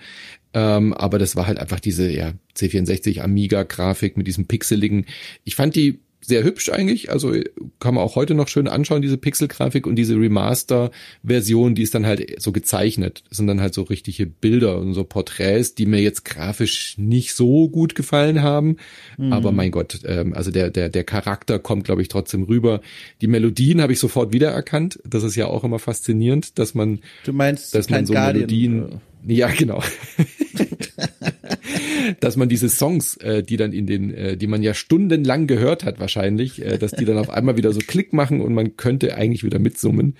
Ähm, 0.54 0.92
aber 0.92 1.18
das 1.18 1.36
war 1.36 1.46
halt 1.46 1.58
einfach 1.58 1.80
diese 1.80 2.10
ja, 2.10 2.32
C64 2.56 3.20
Amiga-Grafik 3.20 4.16
mit 4.16 4.26
diesem 4.26 4.46
pixeligen. 4.46 5.06
Ich 5.44 5.56
fand 5.56 5.74
die 5.74 6.00
sehr 6.20 6.44
hübsch 6.44 6.70
eigentlich. 6.70 7.10
Also 7.10 7.32
kann 7.80 7.94
man 7.94 8.04
auch 8.04 8.16
heute 8.16 8.34
noch 8.34 8.48
schön 8.48 8.68
anschauen, 8.68 9.02
diese 9.02 9.16
Pixel-Grafik 9.16 9.86
und 9.86 9.96
diese 9.96 10.14
Remaster-Version, 10.14 11.74
die 11.74 11.82
ist 11.82 11.94
dann 11.94 12.06
halt 12.06 12.40
so 12.40 12.52
gezeichnet. 12.52 13.22
Das 13.28 13.38
sind 13.38 13.46
dann 13.46 13.60
halt 13.60 13.74
so 13.74 13.82
richtige 13.82 14.26
Bilder 14.26 14.78
und 14.78 14.94
so 14.94 15.04
Porträts, 15.04 15.74
die 15.74 15.86
mir 15.86 16.00
jetzt 16.00 16.24
grafisch 16.24 16.98
nicht 16.98 17.34
so 17.34 17.68
gut 17.68 17.94
gefallen 17.94 18.42
haben. 18.42 18.76
Mhm. 19.16 19.32
Aber 19.32 19.52
mein 19.52 19.70
Gott, 19.70 20.00
ähm, 20.04 20.34
also 20.34 20.50
der, 20.50 20.70
der, 20.70 20.88
der 20.88 21.04
Charakter 21.04 21.58
kommt, 21.58 21.84
glaube 21.84 22.02
ich, 22.02 22.08
trotzdem 22.08 22.42
rüber. 22.42 22.80
Die 23.20 23.26
Melodien 23.26 23.80
habe 23.80 23.92
ich 23.92 23.98
sofort 23.98 24.32
wiedererkannt. 24.32 24.98
Das 25.04 25.22
ist 25.22 25.36
ja 25.36 25.46
auch 25.46 25.64
immer 25.64 25.78
faszinierend, 25.78 26.58
dass 26.58 26.74
man, 26.74 27.00
du 27.24 27.32
meinst, 27.32 27.74
dass 27.74 27.88
man 27.90 28.06
so 28.06 28.12
Guardian, 28.12 28.46
Melodien? 28.46 29.00
Ja, 29.26 29.48
genau. 29.48 29.82
dass 32.20 32.36
man 32.36 32.48
diese 32.48 32.68
Songs, 32.68 33.16
äh, 33.18 33.42
die 33.42 33.56
dann 33.56 33.72
in 33.72 33.86
den, 33.86 34.12
äh, 34.12 34.36
die 34.36 34.46
man 34.46 34.62
ja 34.62 34.74
stundenlang 34.74 35.46
gehört 35.46 35.84
hat 35.84 36.00
wahrscheinlich, 36.00 36.62
äh, 36.62 36.78
dass 36.78 36.92
die 36.92 37.04
dann 37.04 37.18
auf 37.18 37.30
einmal 37.30 37.56
wieder 37.56 37.72
so 37.72 37.80
Klick 37.80 38.12
machen 38.12 38.40
und 38.40 38.54
man 38.54 38.76
könnte 38.76 39.14
eigentlich 39.14 39.44
wieder 39.44 39.58
mitsummen. 39.58 40.16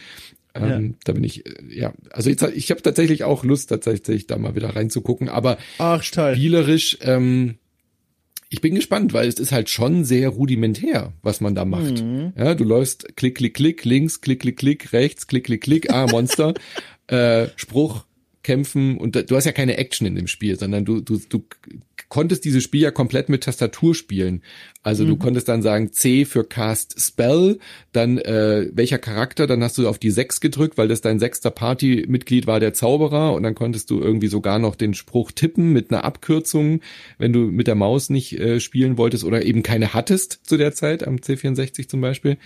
Ähm, 0.54 0.86
ja. 0.86 0.94
Da 1.04 1.12
bin 1.12 1.24
ich, 1.24 1.46
äh, 1.46 1.54
ja, 1.68 1.92
also 2.10 2.30
ich, 2.30 2.40
ich 2.42 2.70
habe 2.70 2.82
tatsächlich 2.82 3.24
auch 3.24 3.44
Lust, 3.44 3.68
tatsächlich 3.68 4.26
da 4.26 4.38
mal 4.38 4.54
wieder 4.54 4.74
reinzugucken, 4.74 5.28
aber 5.28 5.58
Ach, 5.78 6.02
spielerisch, 6.02 6.98
ähm, 7.02 7.56
ich 8.50 8.60
bin 8.62 8.74
gespannt, 8.74 9.12
weil 9.12 9.28
es 9.28 9.38
ist 9.38 9.52
halt 9.52 9.68
schon 9.68 10.04
sehr 10.04 10.30
rudimentär, 10.30 11.12
was 11.22 11.40
man 11.40 11.54
da 11.54 11.64
macht. 11.66 12.02
Mhm. 12.02 12.32
Ja, 12.36 12.54
du 12.54 12.64
läufst 12.64 13.16
klick, 13.16 13.36
klick, 13.36 13.54
klick, 13.54 13.84
links, 13.84 14.20
klick, 14.22 14.40
klick, 14.40 14.56
klick, 14.56 14.92
rechts, 14.92 15.26
klick, 15.26 15.44
klick, 15.44 15.60
klick, 15.60 15.92
ah, 15.92 16.06
Monster, 16.06 16.54
äh, 17.08 17.48
Spruch, 17.56 18.06
kämpfen 18.42 18.98
und 18.98 19.14
du 19.30 19.36
hast 19.36 19.44
ja 19.44 19.52
keine 19.52 19.76
Action 19.76 20.06
in 20.06 20.14
dem 20.14 20.26
Spiel, 20.26 20.58
sondern 20.58 20.84
du, 20.84 21.00
du, 21.00 21.18
du 21.28 21.44
konntest 22.08 22.44
dieses 22.44 22.62
Spiel 22.62 22.82
ja 22.82 22.90
komplett 22.90 23.28
mit 23.28 23.44
Tastatur 23.44 23.94
spielen. 23.94 24.42
Also 24.82 25.04
mhm. 25.04 25.08
du 25.08 25.16
konntest 25.16 25.48
dann 25.48 25.62
sagen 25.62 25.92
C 25.92 26.24
für 26.24 26.44
Cast 26.44 27.00
Spell, 27.00 27.58
dann 27.92 28.18
äh, 28.18 28.70
welcher 28.72 28.98
Charakter, 28.98 29.46
dann 29.46 29.62
hast 29.62 29.76
du 29.76 29.88
auf 29.88 29.98
die 29.98 30.10
6 30.10 30.40
gedrückt, 30.40 30.78
weil 30.78 30.88
das 30.88 31.00
dein 31.00 31.18
sechster 31.18 31.50
Partymitglied 31.50 32.46
war, 32.46 32.60
der 32.60 32.72
Zauberer 32.74 33.34
und 33.34 33.42
dann 33.42 33.54
konntest 33.54 33.90
du 33.90 34.00
irgendwie 34.00 34.28
sogar 34.28 34.58
noch 34.58 34.76
den 34.76 34.94
Spruch 34.94 35.32
tippen 35.32 35.72
mit 35.72 35.90
einer 35.90 36.04
Abkürzung, 36.04 36.80
wenn 37.18 37.32
du 37.32 37.40
mit 37.40 37.66
der 37.66 37.74
Maus 37.74 38.08
nicht 38.08 38.38
äh, 38.38 38.60
spielen 38.60 38.96
wolltest 38.96 39.24
oder 39.24 39.44
eben 39.44 39.62
keine 39.62 39.92
hattest 39.92 40.40
zu 40.44 40.56
der 40.56 40.72
Zeit, 40.72 41.06
am 41.06 41.16
C64 41.16 41.88
zum 41.88 42.00
Beispiel. 42.00 42.38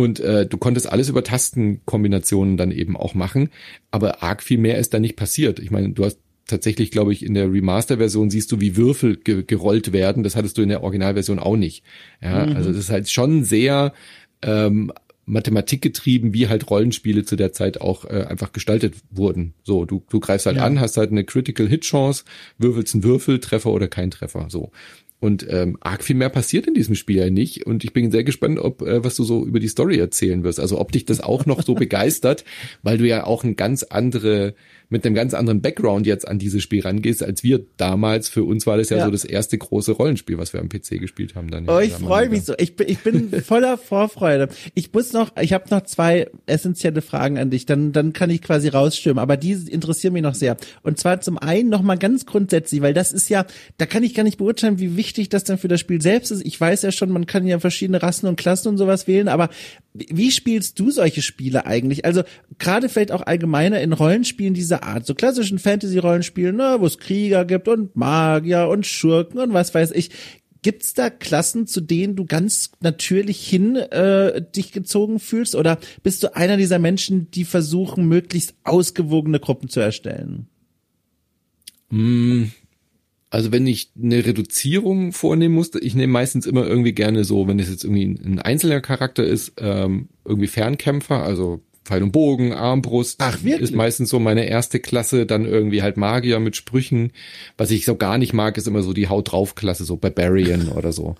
Und 0.00 0.18
äh, 0.18 0.46
du 0.46 0.56
konntest 0.56 0.90
alles 0.90 1.10
über 1.10 1.22
Tastenkombinationen 1.22 2.56
dann 2.56 2.70
eben 2.70 2.96
auch 2.96 3.12
machen, 3.12 3.50
aber 3.90 4.22
arg 4.22 4.42
viel 4.42 4.56
mehr 4.56 4.78
ist 4.78 4.94
da 4.94 4.98
nicht 4.98 5.14
passiert. 5.14 5.58
Ich 5.58 5.70
meine, 5.70 5.90
du 5.90 6.06
hast 6.06 6.20
tatsächlich, 6.46 6.90
glaube 6.90 7.12
ich, 7.12 7.22
in 7.22 7.34
der 7.34 7.52
Remaster-Version 7.52 8.30
siehst 8.30 8.50
du, 8.50 8.62
wie 8.62 8.78
Würfel 8.78 9.18
ge 9.18 9.44
gerollt 9.46 9.92
werden. 9.92 10.22
Das 10.22 10.36
hattest 10.36 10.56
du 10.56 10.62
in 10.62 10.70
der 10.70 10.82
Originalversion 10.82 11.38
auch 11.38 11.56
nicht. 11.56 11.84
Ja, 12.22 12.46
mhm. 12.46 12.56
also 12.56 12.70
das 12.70 12.78
ist 12.78 12.90
halt 12.90 13.10
schon 13.10 13.44
sehr 13.44 13.92
ähm, 14.40 14.90
mathematikgetrieben, 15.26 16.32
wie 16.32 16.48
halt 16.48 16.70
Rollenspiele 16.70 17.24
zu 17.24 17.36
der 17.36 17.52
Zeit 17.52 17.82
auch 17.82 18.06
äh, 18.06 18.24
einfach 18.26 18.52
gestaltet 18.52 18.94
wurden. 19.10 19.52
So, 19.64 19.84
du, 19.84 20.02
du 20.08 20.18
greifst 20.18 20.46
halt 20.46 20.56
ja. 20.56 20.64
an, 20.64 20.80
hast 20.80 20.96
halt 20.96 21.10
eine 21.10 21.24
Critical 21.24 21.68
Hit 21.68 21.82
Chance, 21.82 22.24
würfelst 22.56 22.94
einen 22.94 23.04
Würfel, 23.04 23.38
Treffer 23.38 23.70
oder 23.70 23.86
kein 23.86 24.10
Treffer. 24.10 24.46
So. 24.48 24.72
Und 25.20 25.46
ähm, 25.50 25.76
arg 25.80 26.02
viel 26.02 26.16
mehr 26.16 26.30
passiert 26.30 26.66
in 26.66 26.72
diesem 26.72 26.94
Spiel 26.94 27.16
ja 27.16 27.28
nicht. 27.28 27.66
Und 27.66 27.84
ich 27.84 27.92
bin 27.92 28.10
sehr 28.10 28.24
gespannt, 28.24 28.58
ob 28.58 28.80
äh, 28.80 29.04
was 29.04 29.16
du 29.16 29.24
so 29.24 29.44
über 29.44 29.60
die 29.60 29.68
Story 29.68 29.98
erzählen 29.98 30.42
wirst. 30.44 30.58
Also 30.58 30.80
ob 30.80 30.92
dich 30.92 31.04
das 31.04 31.20
auch 31.20 31.44
noch 31.44 31.62
so 31.62 31.74
begeistert, 31.76 32.44
weil 32.82 32.96
du 32.96 33.06
ja 33.06 33.24
auch 33.24 33.44
ein 33.44 33.54
ganz 33.54 33.82
andere 33.82 34.54
mit 34.90 35.06
einem 35.06 35.14
ganz 35.14 35.34
anderen 35.34 35.62
Background 35.62 36.06
jetzt 36.06 36.26
an 36.26 36.38
dieses 36.38 36.62
Spiel 36.62 36.82
rangehst, 36.82 37.22
als 37.22 37.44
wir 37.44 37.64
damals. 37.76 38.28
Für 38.28 38.42
uns 38.42 38.66
war 38.66 38.76
das 38.76 38.90
ja, 38.90 38.98
ja. 38.98 39.04
so 39.04 39.10
das 39.10 39.24
erste 39.24 39.56
große 39.56 39.92
Rollenspiel, 39.92 40.36
was 40.36 40.52
wir 40.52 40.60
am 40.60 40.68
PC 40.68 41.00
gespielt 41.00 41.36
haben. 41.36 41.50
Dann 41.50 41.68
oh, 41.68 41.78
ich 41.78 41.92
freue 41.92 42.28
mich 42.28 42.44
so. 42.44 42.54
Ich 42.58 42.74
bin, 42.74 42.88
ich 42.88 42.98
bin 42.98 43.30
voller 43.44 43.78
Vorfreude. 43.78 44.48
Ich 44.74 44.92
muss 44.92 45.12
noch, 45.12 45.36
ich 45.40 45.52
habe 45.52 45.64
noch 45.70 45.82
zwei 45.82 46.28
essentielle 46.46 47.02
Fragen 47.02 47.38
an 47.38 47.50
dich. 47.50 47.66
Dann, 47.66 47.92
dann 47.92 48.12
kann 48.12 48.30
ich 48.30 48.42
quasi 48.42 48.68
rausstürmen. 48.68 49.22
Aber 49.22 49.36
die 49.36 49.52
interessieren 49.52 50.12
mich 50.12 50.22
noch 50.22 50.34
sehr. 50.34 50.56
Und 50.82 50.98
zwar 50.98 51.20
zum 51.20 51.38
einen 51.38 51.68
noch 51.68 51.82
mal 51.82 51.96
ganz 51.96 52.26
grundsätzlich, 52.26 52.82
weil 52.82 52.92
das 52.92 53.12
ist 53.12 53.28
ja, 53.28 53.46
da 53.78 53.86
kann 53.86 54.02
ich 54.02 54.14
gar 54.14 54.24
nicht 54.24 54.38
beurteilen, 54.38 54.80
wie 54.80 54.96
wichtig 54.96 55.28
das 55.28 55.44
dann 55.44 55.58
für 55.58 55.68
das 55.68 55.78
Spiel 55.78 56.02
selbst 56.02 56.32
ist. 56.32 56.44
Ich 56.44 56.60
weiß 56.60 56.82
ja 56.82 56.90
schon, 56.90 57.10
man 57.10 57.26
kann 57.26 57.46
ja 57.46 57.60
verschiedene 57.60 58.02
Rassen 58.02 58.26
und 58.26 58.36
Klassen 58.36 58.68
und 58.68 58.76
sowas 58.76 59.06
wählen, 59.06 59.28
aber 59.28 59.50
wie 59.92 60.30
spielst 60.30 60.78
du 60.78 60.90
solche 60.90 61.20
Spiele 61.20 61.66
eigentlich? 61.66 62.04
Also 62.04 62.22
gerade 62.58 62.88
vielleicht 62.88 63.12
auch 63.12 63.22
allgemeiner 63.22 63.80
in 63.80 63.92
Rollenspielen 63.92 64.54
Art, 64.82 65.06
so 65.06 65.14
klassischen 65.14 65.58
Fantasy-Rollenspielen, 65.58 66.56
ne, 66.56 66.76
wo 66.78 66.86
es 66.86 66.98
Krieger 66.98 67.44
gibt 67.44 67.68
und 67.68 67.96
Magier 67.96 68.68
und 68.68 68.86
Schurken 68.86 69.40
und 69.40 69.52
was 69.52 69.74
weiß 69.74 69.92
ich. 69.92 70.10
Gibt's 70.62 70.92
da 70.92 71.08
Klassen, 71.08 71.66
zu 71.66 71.80
denen 71.80 72.16
du 72.16 72.26
ganz 72.26 72.72
natürlich 72.80 73.46
hin 73.48 73.76
äh, 73.76 74.42
dich 74.42 74.72
gezogen 74.72 75.18
fühlst? 75.18 75.54
Oder 75.54 75.78
bist 76.02 76.22
du 76.22 76.36
einer 76.36 76.58
dieser 76.58 76.78
Menschen, 76.78 77.30
die 77.30 77.44
versuchen, 77.44 78.06
möglichst 78.06 78.54
ausgewogene 78.64 79.40
Gruppen 79.40 79.70
zu 79.70 79.80
erstellen? 79.80 80.48
Mm, 81.88 82.44
also 83.30 83.52
wenn 83.52 83.66
ich 83.66 83.92
eine 83.96 84.26
Reduzierung 84.26 85.12
vornehmen 85.12 85.54
musste, 85.54 85.78
ich 85.78 85.94
nehme 85.94 86.12
meistens 86.12 86.46
immer 86.46 86.66
irgendwie 86.66 86.92
gerne 86.92 87.24
so, 87.24 87.48
wenn 87.48 87.58
es 87.58 87.70
jetzt 87.70 87.84
irgendwie 87.84 88.04
ein 88.04 88.40
einzelner 88.40 88.80
Charakter 88.80 89.24
ist, 89.24 89.54
ähm, 89.58 90.08
irgendwie 90.24 90.48
Fernkämpfer, 90.48 91.22
also 91.22 91.62
Pfeil 91.90 92.04
und 92.04 92.12
Bogen, 92.12 92.52
Armbrust. 92.52 93.16
Ach, 93.20 93.42
wirklich? 93.42 93.62
Ist 93.62 93.74
meistens 93.74 94.10
so 94.10 94.20
meine 94.20 94.48
erste 94.48 94.78
Klasse, 94.78 95.26
dann 95.26 95.44
irgendwie 95.44 95.82
halt 95.82 95.96
Magier 95.96 96.38
mit 96.38 96.54
Sprüchen. 96.54 97.10
Was 97.56 97.72
ich 97.72 97.84
so 97.84 97.96
gar 97.96 98.16
nicht 98.16 98.32
mag, 98.32 98.56
ist 98.56 98.68
immer 98.68 98.82
so 98.82 98.92
die 98.92 99.08
Haut 99.08 99.32
drauf 99.32 99.56
Klasse, 99.56 99.84
so 99.84 99.96
Barbarian 99.96 100.68
oder 100.76 100.92
so. 100.92 101.16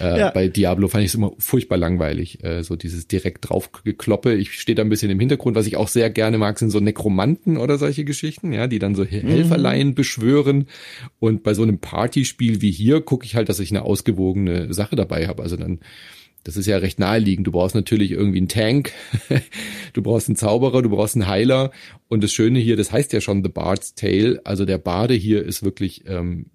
Äh, 0.00 0.18
ja. 0.18 0.30
Bei 0.30 0.48
Diablo 0.48 0.88
fand 0.88 1.04
ich 1.04 1.10
es 1.10 1.14
immer 1.14 1.32
furchtbar 1.38 1.76
langweilig, 1.76 2.42
äh, 2.42 2.64
so 2.64 2.74
dieses 2.74 3.06
direkt 3.06 3.48
draufgekloppe. 3.48 4.34
Ich 4.34 4.54
stehe 4.54 4.74
da 4.74 4.82
ein 4.82 4.88
bisschen 4.88 5.10
im 5.10 5.20
Hintergrund. 5.20 5.54
Was 5.54 5.66
ich 5.66 5.76
auch 5.76 5.88
sehr 5.88 6.10
gerne 6.10 6.38
mag, 6.38 6.58
sind 6.58 6.70
so 6.70 6.80
Nekromanten 6.80 7.58
oder 7.58 7.78
solche 7.78 8.04
Geschichten, 8.04 8.52
ja, 8.52 8.66
die 8.66 8.78
dann 8.78 8.94
so 8.94 9.04
Helferlein 9.04 9.88
mhm. 9.88 9.94
beschwören. 9.94 10.66
Und 11.20 11.42
bei 11.42 11.54
so 11.54 11.62
einem 11.62 11.78
Partyspiel 11.78 12.60
wie 12.60 12.72
hier 12.72 13.02
gucke 13.02 13.26
ich 13.26 13.36
halt, 13.36 13.48
dass 13.48 13.60
ich 13.60 13.70
eine 13.70 13.82
ausgewogene 13.82 14.72
Sache 14.72 14.96
dabei 14.96 15.28
habe. 15.28 15.42
Also 15.42 15.56
dann 15.56 15.78
das 16.44 16.56
ist 16.56 16.66
ja 16.66 16.76
recht 16.78 16.98
naheliegend. 16.98 17.46
Du 17.46 17.52
brauchst 17.52 17.74
natürlich 17.74 18.10
irgendwie 18.10 18.38
einen 18.38 18.48
Tank, 18.48 18.92
du 19.92 20.02
brauchst 20.02 20.28
einen 20.28 20.36
Zauberer, 20.36 20.82
du 20.82 20.90
brauchst 20.90 21.14
einen 21.14 21.28
Heiler. 21.28 21.70
Und 22.08 22.22
das 22.24 22.32
Schöne 22.32 22.58
hier, 22.58 22.76
das 22.76 22.92
heißt 22.92 23.12
ja 23.12 23.20
schon 23.20 23.42
The 23.42 23.50
Bard's 23.50 23.94
Tale. 23.94 24.40
Also 24.44 24.64
der 24.64 24.78
Bade 24.78 25.14
hier 25.14 25.44
ist 25.44 25.62
wirklich 25.62 26.04
ähm, 26.06 26.46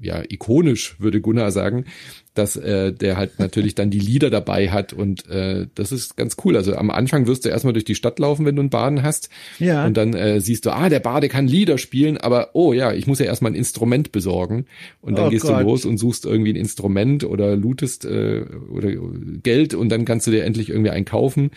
ja 0.00 0.22
ikonisch, 0.28 0.98
würde 0.98 1.20
Gunnar 1.20 1.50
sagen 1.50 1.84
dass 2.34 2.56
äh, 2.56 2.92
der 2.92 3.16
halt 3.16 3.38
natürlich 3.38 3.74
dann 3.74 3.90
die 3.90 3.98
Lieder 3.98 4.30
dabei 4.30 4.70
hat 4.70 4.92
und 4.92 5.28
äh, 5.28 5.66
das 5.74 5.90
ist 5.90 6.16
ganz 6.16 6.36
cool. 6.44 6.56
Also 6.56 6.76
am 6.76 6.90
Anfang 6.90 7.26
wirst 7.26 7.44
du 7.44 7.48
erstmal 7.48 7.72
durch 7.72 7.84
die 7.84 7.96
Stadt 7.96 8.18
laufen, 8.18 8.46
wenn 8.46 8.54
du 8.54 8.60
einen 8.60 8.70
Baden 8.70 9.02
hast. 9.02 9.30
Ja. 9.58 9.84
Und 9.84 9.96
dann 9.96 10.14
äh, 10.14 10.40
siehst 10.40 10.64
du, 10.64 10.70
ah, 10.70 10.88
der 10.88 11.00
Bade 11.00 11.28
kann 11.28 11.48
Lieder 11.48 11.76
spielen, 11.76 12.18
aber 12.18 12.50
oh 12.54 12.72
ja, 12.72 12.92
ich 12.92 13.06
muss 13.06 13.18
ja 13.18 13.26
erstmal 13.26 13.52
ein 13.52 13.56
Instrument 13.56 14.12
besorgen. 14.12 14.66
Und 15.00 15.18
dann 15.18 15.26
oh 15.26 15.30
gehst 15.30 15.44
Gott. 15.44 15.60
du 15.60 15.64
los 15.64 15.84
und 15.84 15.98
suchst 15.98 16.24
irgendwie 16.24 16.52
ein 16.52 16.56
Instrument 16.56 17.24
oder 17.24 17.56
lootest 17.56 18.04
äh, 18.04 18.44
oder 18.70 18.90
Geld 19.42 19.74
und 19.74 19.88
dann 19.88 20.04
kannst 20.04 20.26
du 20.26 20.30
dir 20.30 20.44
endlich 20.44 20.70
irgendwie 20.70 20.90
einen 20.90 21.04
kaufen 21.04 21.50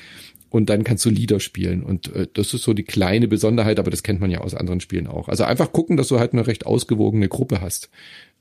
und 0.50 0.70
dann 0.70 0.84
kannst 0.84 1.06
du 1.06 1.10
Lieder 1.10 1.40
spielen. 1.40 1.84
Und 1.84 2.14
äh, 2.16 2.28
das 2.34 2.54
ist 2.54 2.64
so 2.64 2.74
die 2.74 2.84
kleine 2.84 3.28
Besonderheit, 3.28 3.80
aber 3.80 3.92
das 3.92 4.02
kennt 4.02 4.22
man 4.22 4.32
ja 4.32 4.42
aus 4.42 4.56
anderen 4.56 4.80
Spielen 4.82 5.06
auch. 5.06 5.30
Also 5.30 5.44
einfach 5.44 5.72
gucken, 5.72 5.98
dass 5.98 6.08
du 6.08 6.20
halt 6.20 6.34
eine 6.34 6.48
recht 6.48 6.66
ausgewogene 6.66 7.28
Gruppe 7.28 7.62
hast. 7.62 7.90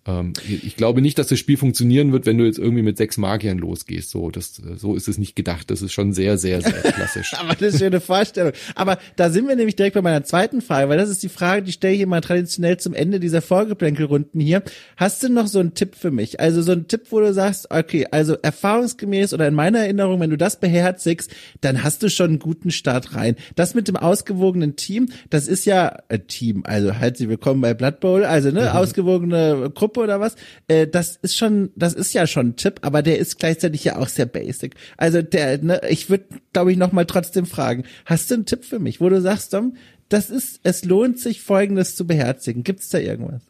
Ähm, 0.04 0.32
ich 0.44 0.76
glaube 0.76 1.00
nicht, 1.00 1.18
dass 1.18 1.28
das 1.28 1.38
Spiel 1.38 1.56
funktionieren 1.56 2.12
wird, 2.12 2.26
wenn 2.26 2.36
du 2.38 2.44
jetzt 2.44 2.58
irgendwie 2.58 2.82
mit 2.82 2.96
sechs 2.96 3.16
Magiern 3.18 3.58
losgehst. 3.58 4.10
So, 4.10 4.30
das, 4.30 4.60
so 4.76 4.96
ist 4.96 5.08
es 5.08 5.18
nicht 5.18 5.36
gedacht. 5.36 5.70
Das 5.70 5.80
ist 5.80 5.92
schon 5.92 6.12
sehr, 6.12 6.38
sehr, 6.38 6.60
sehr 6.60 6.72
klassisch. 6.92 7.32
Aber 7.38 7.54
das 7.54 7.74
ist 7.74 7.82
eine 7.82 8.00
Vorstellung. 8.00 8.52
Aber 8.74 8.98
da 9.16 9.30
sind 9.30 9.46
wir 9.46 9.54
nämlich 9.54 9.76
direkt 9.76 9.94
bei 9.94 10.02
meiner 10.02 10.24
zweiten 10.24 10.60
Frage, 10.60 10.88
weil 10.88 10.98
das 10.98 11.08
ist 11.08 11.22
die 11.22 11.28
Frage, 11.28 11.62
die 11.62 11.72
stelle 11.72 11.94
ich 11.94 12.00
immer 12.00 12.20
traditionell 12.20 12.78
zum 12.78 12.94
Ende 12.94 13.20
dieser 13.20 13.42
Vorgeplänkelrunden 13.42 14.40
hier. 14.40 14.62
Hast 14.96 15.22
du 15.22 15.28
noch 15.28 15.46
so 15.46 15.60
einen 15.60 15.74
Tipp 15.74 15.94
für 15.94 16.10
mich? 16.10 16.40
Also 16.40 16.62
so 16.62 16.72
einen 16.72 16.88
Tipp, 16.88 17.06
wo 17.10 17.20
du 17.20 17.32
sagst, 17.32 17.70
okay, 17.70 18.06
also 18.10 18.34
erfahrungsgemäß 18.34 19.34
oder 19.34 19.46
in 19.46 19.54
meiner 19.54 19.80
Erinnerung, 19.80 20.20
wenn 20.20 20.30
du 20.30 20.38
das 20.38 20.58
beherzigst, 20.58 21.30
dann 21.60 21.84
hast 21.84 22.02
du 22.02 22.10
schon 22.10 22.30
einen 22.30 22.38
guten 22.40 22.72
Start 22.72 23.14
rein. 23.14 23.36
Das 23.54 23.74
mit 23.74 23.86
dem 23.86 23.96
ausgewogenen 23.96 24.74
Team, 24.74 25.10
das 25.30 25.46
ist 25.46 25.64
ja 25.64 25.98
äh, 26.08 26.18
Team, 26.18 26.62
also 26.66 26.98
halt 26.98 27.16
sie 27.16 27.28
willkommen 27.28 27.60
bei 27.60 27.74
Blood 27.74 28.00
Bowl, 28.00 28.24
also 28.24 28.50
ne, 28.50 28.62
mhm. 28.62 28.68
ausgewogene 28.68 29.70
Gruppe 29.72 29.91
Gruppe 29.92 30.00
oder 30.00 30.20
was, 30.20 30.36
äh, 30.68 30.86
das 30.86 31.16
ist 31.16 31.36
schon, 31.36 31.70
das 31.76 31.94
ist 31.94 32.12
ja 32.12 32.26
schon 32.26 32.48
ein 32.48 32.56
Tipp, 32.56 32.80
aber 32.82 33.02
der 33.02 33.18
ist 33.18 33.38
gleichzeitig 33.38 33.84
ja 33.84 33.96
auch 33.96 34.08
sehr 34.08 34.26
basic. 34.26 34.74
Also 34.96 35.22
der, 35.22 35.62
ne, 35.62 35.80
ich 35.88 36.10
würde, 36.10 36.24
glaube 36.52 36.72
ich, 36.72 36.78
noch 36.78 36.92
mal 36.92 37.04
trotzdem 37.04 37.46
fragen, 37.46 37.84
hast 38.06 38.30
du 38.30 38.34
einen 38.34 38.46
Tipp 38.46 38.64
für 38.64 38.78
mich, 38.78 39.00
wo 39.00 39.08
du 39.08 39.20
sagst, 39.20 39.52
Dom, 39.52 39.76
das 40.08 40.30
ist, 40.30 40.60
es 40.62 40.84
lohnt 40.84 41.18
sich, 41.18 41.42
Folgendes 41.42 41.96
zu 41.96 42.06
beherzigen. 42.06 42.64
Gibt's 42.64 42.88
da 42.90 42.98
irgendwas? 42.98 43.42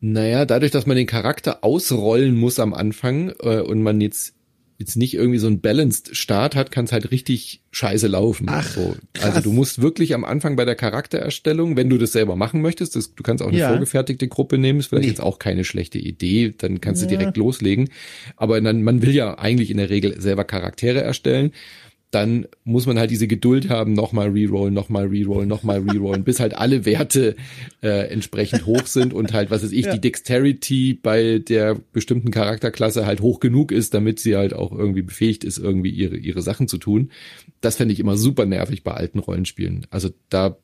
Naja, 0.00 0.44
dadurch, 0.44 0.72
dass 0.72 0.86
man 0.86 0.96
den 0.96 1.06
Charakter 1.06 1.64
ausrollen 1.64 2.34
muss 2.34 2.58
am 2.58 2.74
Anfang 2.74 3.32
äh, 3.40 3.60
und 3.60 3.82
man 3.82 4.00
jetzt 4.00 4.34
jetzt 4.78 4.96
nicht 4.96 5.14
irgendwie 5.14 5.38
so 5.38 5.46
ein 5.46 5.60
balanced 5.60 6.16
Start 6.16 6.56
hat, 6.56 6.70
kann 6.70 6.84
es 6.84 6.92
halt 6.92 7.10
richtig 7.10 7.62
scheiße 7.70 8.08
laufen. 8.08 8.46
Ach, 8.48 8.66
so. 8.66 8.96
Also 9.22 9.40
du 9.40 9.52
musst 9.52 9.80
wirklich 9.80 10.14
am 10.14 10.24
Anfang 10.24 10.56
bei 10.56 10.64
der 10.64 10.74
Charaktererstellung, 10.74 11.76
wenn 11.76 11.88
du 11.88 11.98
das 11.98 12.12
selber 12.12 12.34
machen 12.34 12.60
möchtest, 12.60 12.96
das, 12.96 13.14
du 13.14 13.22
kannst 13.22 13.42
auch 13.42 13.48
eine 13.48 13.58
ja. 13.58 13.68
vorgefertigte 13.68 14.26
Gruppe 14.26 14.58
nehmen, 14.58 14.80
ist 14.80 14.88
vielleicht 14.88 15.04
nee. 15.04 15.10
jetzt 15.10 15.20
auch 15.20 15.38
keine 15.38 15.64
schlechte 15.64 15.98
Idee, 15.98 16.54
dann 16.56 16.80
kannst 16.80 17.02
ja. 17.02 17.08
du 17.08 17.16
direkt 17.16 17.36
loslegen. 17.36 17.90
Aber 18.36 18.60
dann, 18.60 18.82
man 18.82 19.02
will 19.02 19.14
ja 19.14 19.38
eigentlich 19.38 19.70
in 19.70 19.76
der 19.76 19.90
Regel 19.90 20.20
selber 20.20 20.44
Charaktere 20.44 21.00
erstellen 21.00 21.52
dann 22.14 22.46
muss 22.62 22.86
man 22.86 22.98
halt 22.98 23.10
diese 23.10 23.26
Geduld 23.26 23.68
haben, 23.68 23.92
nochmal 23.92 24.28
rerollen, 24.28 24.72
nochmal 24.72 25.06
rerollen, 25.06 25.48
nochmal 25.48 25.80
rerollen, 25.80 26.22
bis 26.22 26.38
halt 26.38 26.54
alle 26.54 26.84
Werte 26.84 27.34
äh, 27.82 28.08
entsprechend 28.08 28.66
hoch 28.66 28.86
sind 28.86 29.12
und 29.12 29.32
halt, 29.32 29.50
was 29.50 29.64
weiß 29.64 29.72
ich, 29.72 29.86
ja. 29.86 29.94
die 29.94 30.00
Dexterity 30.00 30.94
bei 30.94 31.38
der 31.38 31.76
bestimmten 31.92 32.30
Charakterklasse 32.30 33.04
halt 33.04 33.20
hoch 33.20 33.40
genug 33.40 33.72
ist, 33.72 33.94
damit 33.94 34.20
sie 34.20 34.36
halt 34.36 34.54
auch 34.54 34.70
irgendwie 34.70 35.02
befähigt 35.02 35.42
ist, 35.42 35.58
irgendwie 35.58 35.90
ihre, 35.90 36.16
ihre 36.16 36.42
Sachen 36.42 36.68
zu 36.68 36.78
tun. 36.78 37.10
Das 37.60 37.76
fände 37.76 37.92
ich 37.92 37.98
immer 37.98 38.16
super 38.16 38.46
nervig 38.46 38.84
bei 38.84 38.92
alten 38.92 39.18
Rollenspielen. 39.18 39.86
Also 39.90 40.10
da 40.28 40.56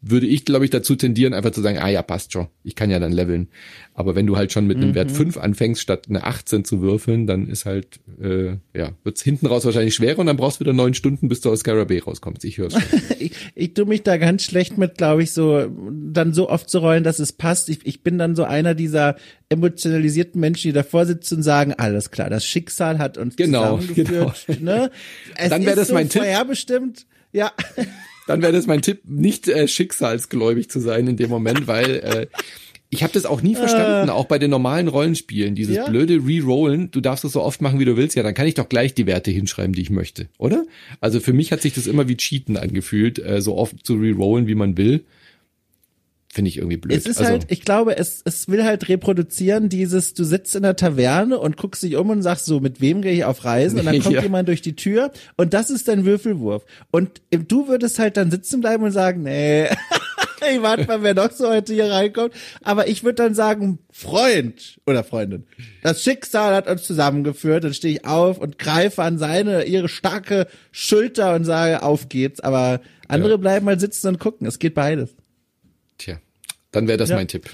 würde 0.00 0.26
ich, 0.26 0.44
glaube 0.44 0.64
ich, 0.64 0.70
dazu 0.70 0.94
tendieren, 0.94 1.34
einfach 1.34 1.50
zu 1.50 1.60
sagen, 1.60 1.78
ah 1.78 1.88
ja, 1.88 2.02
passt 2.02 2.32
schon, 2.32 2.46
ich 2.62 2.76
kann 2.76 2.88
ja 2.88 3.00
dann 3.00 3.10
leveln. 3.10 3.48
Aber 3.94 4.14
wenn 4.14 4.26
du 4.26 4.36
halt 4.36 4.52
schon 4.52 4.68
mit 4.68 4.76
einem 4.76 4.90
mhm. 4.90 4.94
Wert 4.94 5.10
5 5.10 5.36
anfängst, 5.36 5.82
statt 5.82 6.06
eine 6.08 6.22
18 6.22 6.64
zu 6.64 6.80
würfeln, 6.80 7.26
dann 7.26 7.48
ist 7.48 7.66
halt, 7.66 7.98
äh, 8.22 8.58
ja, 8.74 8.92
wird's 9.02 9.22
hinten 9.22 9.46
raus 9.46 9.64
wahrscheinlich 9.64 9.96
schwerer 9.96 10.20
und 10.20 10.26
dann 10.26 10.36
brauchst 10.36 10.60
du 10.60 10.64
wieder 10.64 10.72
neun 10.72 10.94
Stunden, 10.94 11.28
bis 11.28 11.40
du 11.40 11.50
aus 11.50 11.64
Scarabée 11.64 12.02
rauskommst. 12.02 12.44
Ich 12.44 12.58
höre 12.58 12.70
schon. 12.70 12.82
ich, 13.18 13.32
ich 13.56 13.74
tue 13.74 13.86
mich 13.86 14.04
da 14.04 14.18
ganz 14.18 14.44
schlecht 14.44 14.78
mit, 14.78 14.96
glaube 14.98 15.24
ich, 15.24 15.32
so 15.32 15.66
dann 15.90 16.32
so 16.32 16.48
oft 16.48 16.70
zu 16.70 16.78
rollen, 16.78 17.02
dass 17.02 17.18
es 17.18 17.32
passt. 17.32 17.68
Ich, 17.68 17.84
ich 17.84 18.04
bin 18.04 18.18
dann 18.18 18.36
so 18.36 18.44
einer 18.44 18.76
dieser 18.76 19.16
emotionalisierten 19.48 20.40
Menschen, 20.40 20.68
die 20.68 20.74
davor 20.74 21.06
sitzen 21.06 21.38
und 21.38 21.42
sagen, 21.42 21.72
alles 21.72 22.12
klar, 22.12 22.30
das 22.30 22.44
Schicksal 22.44 22.98
hat 22.98 23.18
uns 23.18 23.34
genau, 23.34 23.78
zusammengeführt. 23.78 24.44
Genau. 24.46 24.60
Ne? 24.60 24.90
Es 25.36 25.50
dann 25.50 25.64
wäre 25.64 25.76
das 25.76 25.88
so 25.88 25.94
mein 25.94 26.08
Tipp. 26.08 26.22
Ja 27.32 27.52
dann 28.28 28.42
wäre 28.42 28.52
das 28.52 28.66
mein 28.66 28.82
Tipp, 28.82 29.00
nicht 29.04 29.48
äh, 29.48 29.66
schicksalsgläubig 29.66 30.70
zu 30.70 30.80
sein 30.80 31.06
in 31.06 31.16
dem 31.16 31.30
Moment, 31.30 31.66
weil 31.66 31.90
äh, 31.96 32.26
ich 32.90 33.02
habe 33.02 33.12
das 33.12 33.26
auch 33.26 33.42
nie 33.42 33.54
verstanden, 33.54 34.08
äh, 34.08 34.12
auch 34.12 34.26
bei 34.26 34.38
den 34.38 34.50
normalen 34.50 34.88
Rollenspielen, 34.88 35.54
dieses 35.54 35.76
ja? 35.76 35.88
blöde 35.88 36.26
Rerollen, 36.26 36.90
du 36.90 37.00
darfst 37.00 37.24
es 37.24 37.32
so 37.32 37.42
oft 37.42 37.62
machen, 37.62 37.78
wie 37.80 37.84
du 37.84 37.96
willst, 37.96 38.16
ja, 38.16 38.22
dann 38.22 38.34
kann 38.34 38.46
ich 38.46 38.54
doch 38.54 38.68
gleich 38.68 38.94
die 38.94 39.06
Werte 39.06 39.30
hinschreiben, 39.30 39.74
die 39.74 39.82
ich 39.82 39.90
möchte, 39.90 40.28
oder? 40.38 40.66
Also 41.00 41.20
für 41.20 41.32
mich 41.32 41.52
hat 41.52 41.62
sich 41.62 41.72
das 41.72 41.86
immer 41.86 42.08
wie 42.08 42.16
Cheaten 42.16 42.56
angefühlt, 42.56 43.18
äh, 43.18 43.40
so 43.40 43.56
oft 43.56 43.84
zu 43.84 43.94
rerollen, 43.94 44.46
wie 44.46 44.54
man 44.54 44.76
will 44.76 45.04
finde 46.38 46.50
ich 46.50 46.58
irgendwie 46.58 46.76
blöd. 46.76 46.96
Es 46.96 47.06
ist 47.06 47.18
also, 47.18 47.32
halt, 47.32 47.46
ich 47.48 47.62
glaube, 47.62 47.96
es, 47.96 48.22
es 48.24 48.46
will 48.46 48.62
halt 48.62 48.88
reproduzieren 48.88 49.68
dieses, 49.68 50.14
du 50.14 50.22
sitzt 50.22 50.54
in 50.54 50.62
der 50.62 50.76
Taverne 50.76 51.36
und 51.36 51.56
guckst 51.56 51.82
dich 51.82 51.96
um 51.96 52.10
und 52.10 52.22
sagst 52.22 52.46
so, 52.46 52.60
mit 52.60 52.80
wem 52.80 53.02
gehe 53.02 53.12
ich 53.12 53.24
auf 53.24 53.44
Reisen? 53.44 53.80
Und 53.80 53.86
dann 53.86 53.98
kommt 54.02 54.14
ja. 54.14 54.22
jemand 54.22 54.46
durch 54.46 54.62
die 54.62 54.76
Tür 54.76 55.10
und 55.36 55.52
das 55.52 55.68
ist 55.68 55.88
dein 55.88 56.04
Würfelwurf. 56.04 56.64
Und 56.92 57.20
du 57.32 57.66
würdest 57.66 57.98
halt 57.98 58.16
dann 58.16 58.30
sitzen 58.30 58.60
bleiben 58.60 58.84
und 58.84 58.92
sagen, 58.92 59.24
nee, 59.24 59.64
ich 60.48 60.62
warte 60.62 60.86
mal, 60.86 61.02
wer 61.02 61.14
noch 61.14 61.32
so 61.32 61.48
heute 61.48 61.74
hier 61.74 61.90
reinkommt. 61.90 62.32
Aber 62.62 62.86
ich 62.86 63.02
würde 63.02 63.16
dann 63.16 63.34
sagen, 63.34 63.80
Freund 63.90 64.78
oder 64.86 65.02
Freundin, 65.02 65.42
das 65.82 66.04
Schicksal 66.04 66.54
hat 66.54 66.68
uns 66.68 66.84
zusammengeführt. 66.84 67.64
Dann 67.64 67.74
stehe 67.74 67.94
ich 67.94 68.04
auf 68.04 68.38
und 68.38 68.60
greife 68.60 69.02
an 69.02 69.18
seine, 69.18 69.64
ihre 69.64 69.88
starke 69.88 70.46
Schulter 70.70 71.34
und 71.34 71.44
sage, 71.44 71.82
auf 71.82 72.08
geht's. 72.08 72.38
Aber 72.38 72.80
andere 73.08 73.32
ja. 73.32 73.36
bleiben 73.38 73.66
mal 73.66 73.80
sitzen 73.80 74.06
und 74.06 74.20
gucken. 74.20 74.46
Es 74.46 74.60
geht 74.60 74.74
beides. 74.76 75.16
Tja, 75.98 76.20
dann 76.70 76.88
wäre 76.88 76.98
das 76.98 77.10
ja. 77.10 77.16
mein 77.16 77.28
Tipp. 77.28 77.50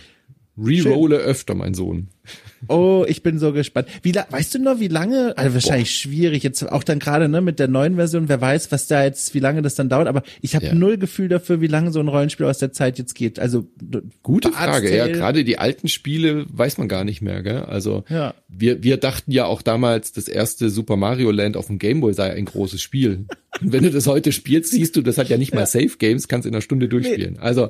Rerolle 0.57 1.17
öfter, 1.17 1.55
mein 1.55 1.75
Sohn. 1.75 2.09
Oh, 2.69 3.05
ich 3.09 3.23
bin 3.23 3.39
so 3.39 3.53
gespannt. 3.53 3.89
Wie 4.03 4.15
weißt 4.15 4.55
du 4.55 4.59
noch, 4.59 4.81
wie 4.81 4.89
lange? 4.89 5.37
Also 5.37 5.55
wahrscheinlich 5.55 5.89
Boah. 5.89 6.11
schwierig 6.11 6.43
jetzt 6.43 6.63
auch 6.71 6.85
dann 6.85 6.99
gerade 6.99 7.29
ne 7.29 7.41
mit 7.41 7.59
der 7.59 7.69
neuen 7.69 7.97
Version. 7.97 8.29
Wer 8.29 8.41
weiß, 8.41 8.73
was 8.73 8.87
da 8.87 9.05
jetzt, 9.05 9.35
wie 9.35 9.41
lange 9.41 9.63
das 9.63 9.75
dann 9.75 9.89
dauert. 9.89 10.09
Aber 10.09 10.23
ich 10.41 10.55
habe 10.55 10.67
ja. 10.67 10.75
null 10.75 10.99
Gefühl 10.99 11.29
dafür, 11.29 11.61
wie 11.61 11.67
lange 11.67 11.93
so 11.93 12.01
ein 12.01 12.09
Rollenspiel 12.09 12.47
aus 12.47 12.59
der 12.59 12.73
Zeit 12.73 12.99
jetzt 12.99 13.15
geht. 13.15 13.39
Also 13.39 13.67
gute 14.23 14.53
Frage. 14.53 14.95
Ja, 14.95 15.07
gerade 15.09 15.45
die 15.45 15.59
alten 15.59 15.89
Spiele 15.89 16.47
weiß 16.51 16.79
man 16.79 16.89
gar 16.89 17.05
nicht 17.05 17.23
mehr. 17.23 17.43
Gell? 17.43 17.63
Also 17.63 18.05
ja. 18.09 18.35
wir 18.49 18.83
wir 18.83 18.97
dachten 18.97 19.31
ja 19.31 19.47
auch 19.47 19.63
damals, 19.63 20.13
das 20.13 20.29
erste 20.29 20.71
Super 20.71 20.97
Mario 20.97 21.31
Land 21.31 21.57
auf 21.57 21.67
dem 21.67 21.79
Game 21.79 22.01
Boy 22.01 22.15
sei 22.15 22.33
ein 22.33 22.45
großes 22.45 22.81
Spiel. 22.81 23.27
Und 23.61 23.73
wenn 23.73 23.85
du 23.85 23.91
das 23.91 24.07
heute 24.07 24.33
spielst, 24.33 24.73
siehst 24.73 24.97
du, 24.97 25.03
das 25.03 25.17
hat 25.17 25.29
ja 25.29 25.37
nicht 25.37 25.55
mal 25.55 25.61
ja. 25.61 25.67
Safe 25.67 25.97
Games, 25.99 26.27
kannst 26.27 26.47
in 26.47 26.55
einer 26.55 26.63
Stunde 26.63 26.89
durchspielen. 26.89 27.35
Nee. 27.35 27.41
Also 27.41 27.69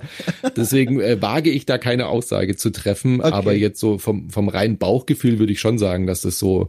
deswegen 0.56 1.00
äh, 1.00 1.20
wage 1.20 1.50
ich 1.50 1.66
da 1.66 1.78
keine 1.78 2.06
Aussage 2.06 2.56
zu 2.56 2.70
treffen. 2.70 3.20
Okay. 3.20 3.32
Aber 3.32 3.54
jetzt 3.54 3.80
so 3.80 3.98
vom 3.98 4.30
vom 4.30 4.48
reinen 4.48 4.78
Bauchgefühl 4.84 5.38
würde 5.38 5.52
ich 5.52 5.60
schon 5.60 5.78
sagen, 5.78 6.06
dass 6.06 6.20
das 6.20 6.38
so 6.38 6.68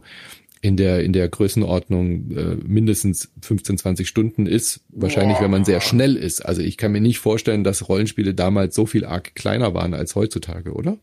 in 0.62 0.76
der 0.76 1.04
in 1.04 1.12
der 1.12 1.28
Größenordnung 1.28 2.30
äh, 2.30 2.56
mindestens 2.66 3.30
15 3.42 3.78
20 3.78 4.08
Stunden 4.08 4.46
ist 4.46 4.80
wahrscheinlich 4.88 5.38
wenn 5.40 5.50
man 5.50 5.66
sehr 5.66 5.82
schnell 5.82 6.16
ist 6.16 6.40
also 6.40 6.62
ich 6.62 6.78
kann 6.78 6.92
mir 6.92 7.02
nicht 7.02 7.18
vorstellen 7.18 7.62
dass 7.62 7.88
Rollenspiele 7.88 8.32
damals 8.32 8.74
so 8.74 8.86
viel 8.86 9.04
arg 9.04 9.34
kleiner 9.34 9.74
waren 9.74 9.92
als 9.92 10.14
heutzutage 10.14 10.72
oder 10.72 10.96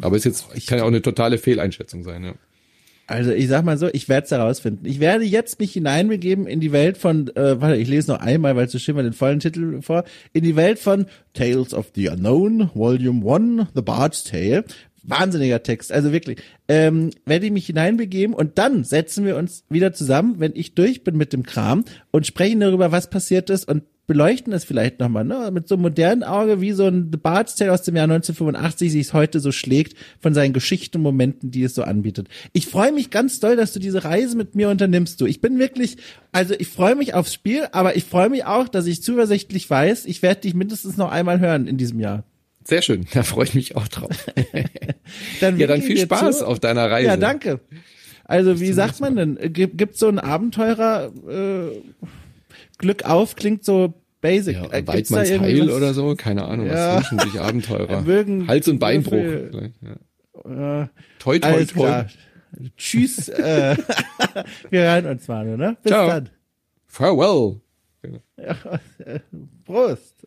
Aber 0.00 0.16
ist 0.16 0.24
jetzt, 0.24 0.46
kann 0.66 0.78
ja 0.78 0.84
auch 0.84 0.88
eine 0.88 1.02
totale 1.02 1.38
Fehleinschätzung 1.38 2.02
sein, 2.04 2.24
ja. 2.24 2.34
Also 3.08 3.32
ich 3.32 3.48
sag 3.48 3.64
mal 3.64 3.76
so, 3.76 3.88
ich 3.92 4.08
werde 4.08 4.24
es 4.24 4.30
herausfinden. 4.30 4.86
Ich 4.86 5.00
werde 5.00 5.24
jetzt 5.24 5.60
mich 5.60 5.72
hineinbegeben 5.72 6.46
in 6.46 6.60
die 6.60 6.72
Welt 6.72 6.96
von, 6.96 7.28
äh, 7.36 7.60
warte, 7.60 7.76
ich 7.76 7.88
lese 7.88 8.10
noch 8.10 8.20
einmal, 8.20 8.56
weil 8.56 8.66
es 8.66 8.72
so 8.72 8.78
schön 8.78 8.94
war, 8.94 9.02
den 9.02 9.12
vollen 9.12 9.40
Titel 9.40 9.82
vor, 9.82 10.04
in 10.32 10.44
die 10.44 10.56
Welt 10.56 10.78
von 10.78 11.06
Tales 11.34 11.74
of 11.74 11.90
the 11.94 12.08
Unknown, 12.08 12.70
Volume 12.74 13.28
1, 13.30 13.68
The 13.74 13.82
Bard's 13.82 14.24
Tale. 14.24 14.64
Wahnsinniger 15.02 15.62
Text, 15.62 15.92
also 15.92 16.12
wirklich. 16.12 16.38
Ähm, 16.68 17.10
werde 17.26 17.46
ich 17.46 17.52
mich 17.52 17.66
hineinbegeben 17.66 18.34
und 18.34 18.58
dann 18.58 18.84
setzen 18.84 19.24
wir 19.24 19.36
uns 19.36 19.64
wieder 19.68 19.92
zusammen, 19.92 20.36
wenn 20.38 20.52
ich 20.54 20.74
durch 20.74 21.04
bin 21.04 21.16
mit 21.16 21.32
dem 21.32 21.42
Kram 21.42 21.84
und 22.10 22.26
sprechen 22.26 22.60
darüber, 22.60 22.92
was 22.92 23.10
passiert 23.10 23.50
ist 23.50 23.68
und 23.68 23.82
beleuchten 24.06 24.50
das 24.50 24.64
vielleicht 24.64 25.00
nochmal, 25.00 25.24
ne? 25.24 25.50
Mit 25.52 25.68
so 25.68 25.76
einem 25.76 25.82
modernen 25.82 26.24
Auge, 26.24 26.60
wie 26.60 26.72
so 26.72 26.86
ein 26.86 27.08
The 27.12 27.18
Bard's 27.18 27.54
Tale 27.54 27.72
aus 27.72 27.82
dem 27.82 27.96
Jahr 27.96 28.04
1985 28.04 28.92
sich 28.92 29.06
es 29.06 29.12
heute 29.12 29.40
so 29.40 29.52
schlägt 29.52 29.96
von 30.20 30.34
seinen 30.34 30.52
Geschichten 30.52 31.00
Momenten, 31.00 31.50
die 31.50 31.62
es 31.62 31.74
so 31.74 31.82
anbietet. 31.82 32.28
Ich 32.52 32.66
freue 32.66 32.92
mich 32.92 33.10
ganz 33.10 33.40
doll, 33.40 33.56
dass 33.56 33.72
du 33.72 33.78
diese 33.78 34.04
Reise 34.04 34.36
mit 34.36 34.54
mir 34.54 34.68
unternimmst, 34.68 35.20
du. 35.20 35.26
Ich 35.26 35.40
bin 35.40 35.58
wirklich, 35.58 35.98
also 36.32 36.54
ich 36.58 36.68
freue 36.68 36.96
mich 36.96 37.14
aufs 37.14 37.32
Spiel, 37.32 37.68
aber 37.72 37.96
ich 37.96 38.04
freue 38.04 38.28
mich 38.28 38.44
auch, 38.44 38.68
dass 38.68 38.86
ich 38.86 39.02
zuversichtlich 39.02 39.70
weiß, 39.70 40.06
ich 40.06 40.20
werde 40.22 40.42
dich 40.42 40.54
mindestens 40.54 40.96
noch 40.96 41.10
einmal 41.10 41.40
hören 41.40 41.66
in 41.66 41.78
diesem 41.78 42.00
Jahr. 42.00 42.24
Sehr 42.64 42.82
schön, 42.82 43.06
da 43.12 43.22
freue 43.22 43.44
ich 43.44 43.54
mich 43.54 43.76
auch 43.76 43.88
drauf. 43.88 44.26
dann 45.40 45.58
ja, 45.58 45.66
dann 45.66 45.82
viel 45.82 45.98
Spaß 45.98 46.38
zu. 46.38 46.46
auf 46.46 46.60
deiner 46.60 46.90
Reise. 46.90 47.08
Ja, 47.08 47.16
danke. 47.16 47.60
Also, 48.24 48.60
wie 48.60 48.72
sagt 48.72 49.00
man 49.00 49.16
denn? 49.16 49.38
Gibt 49.52 49.96
so 49.96 50.08
ein 50.08 50.18
Abenteurer 50.18 51.12
äh, 51.28 51.82
Glück 52.78 53.04
auf 53.04 53.36
klingt 53.36 53.64
so 53.64 53.94
basic. 54.20 54.56
Ja, 54.56 54.72
äh, 54.72 54.86
Weidmanns 54.86 55.30
Heil 55.30 55.70
oder 55.70 55.94
so, 55.94 56.14
keine 56.16 56.44
Ahnung, 56.44 56.66
ja. 56.66 56.96
was 56.96 57.10
wünschen 57.10 57.30
sich 57.30 57.40
Abenteurer? 57.40 58.00
Mögen 58.06 58.48
Hals- 58.48 58.68
und 58.68 58.78
Beinbruch. 58.78 59.24
Ja. 60.44 60.82
Äh, 60.82 60.88
toi, 61.18 61.38
toi, 61.38 61.64
toi. 61.64 62.04
Tschüss. 62.76 63.28
äh, 63.28 63.76
wir 64.70 64.82
hören 64.82 65.06
uns 65.06 65.28
mal, 65.28 65.56
ne? 65.56 65.76
Bis 65.82 65.90
Ciao. 65.90 66.08
dann. 66.08 66.30
Farewell. 66.86 67.60
Ja, 68.36 68.56
Prost. 69.64 70.26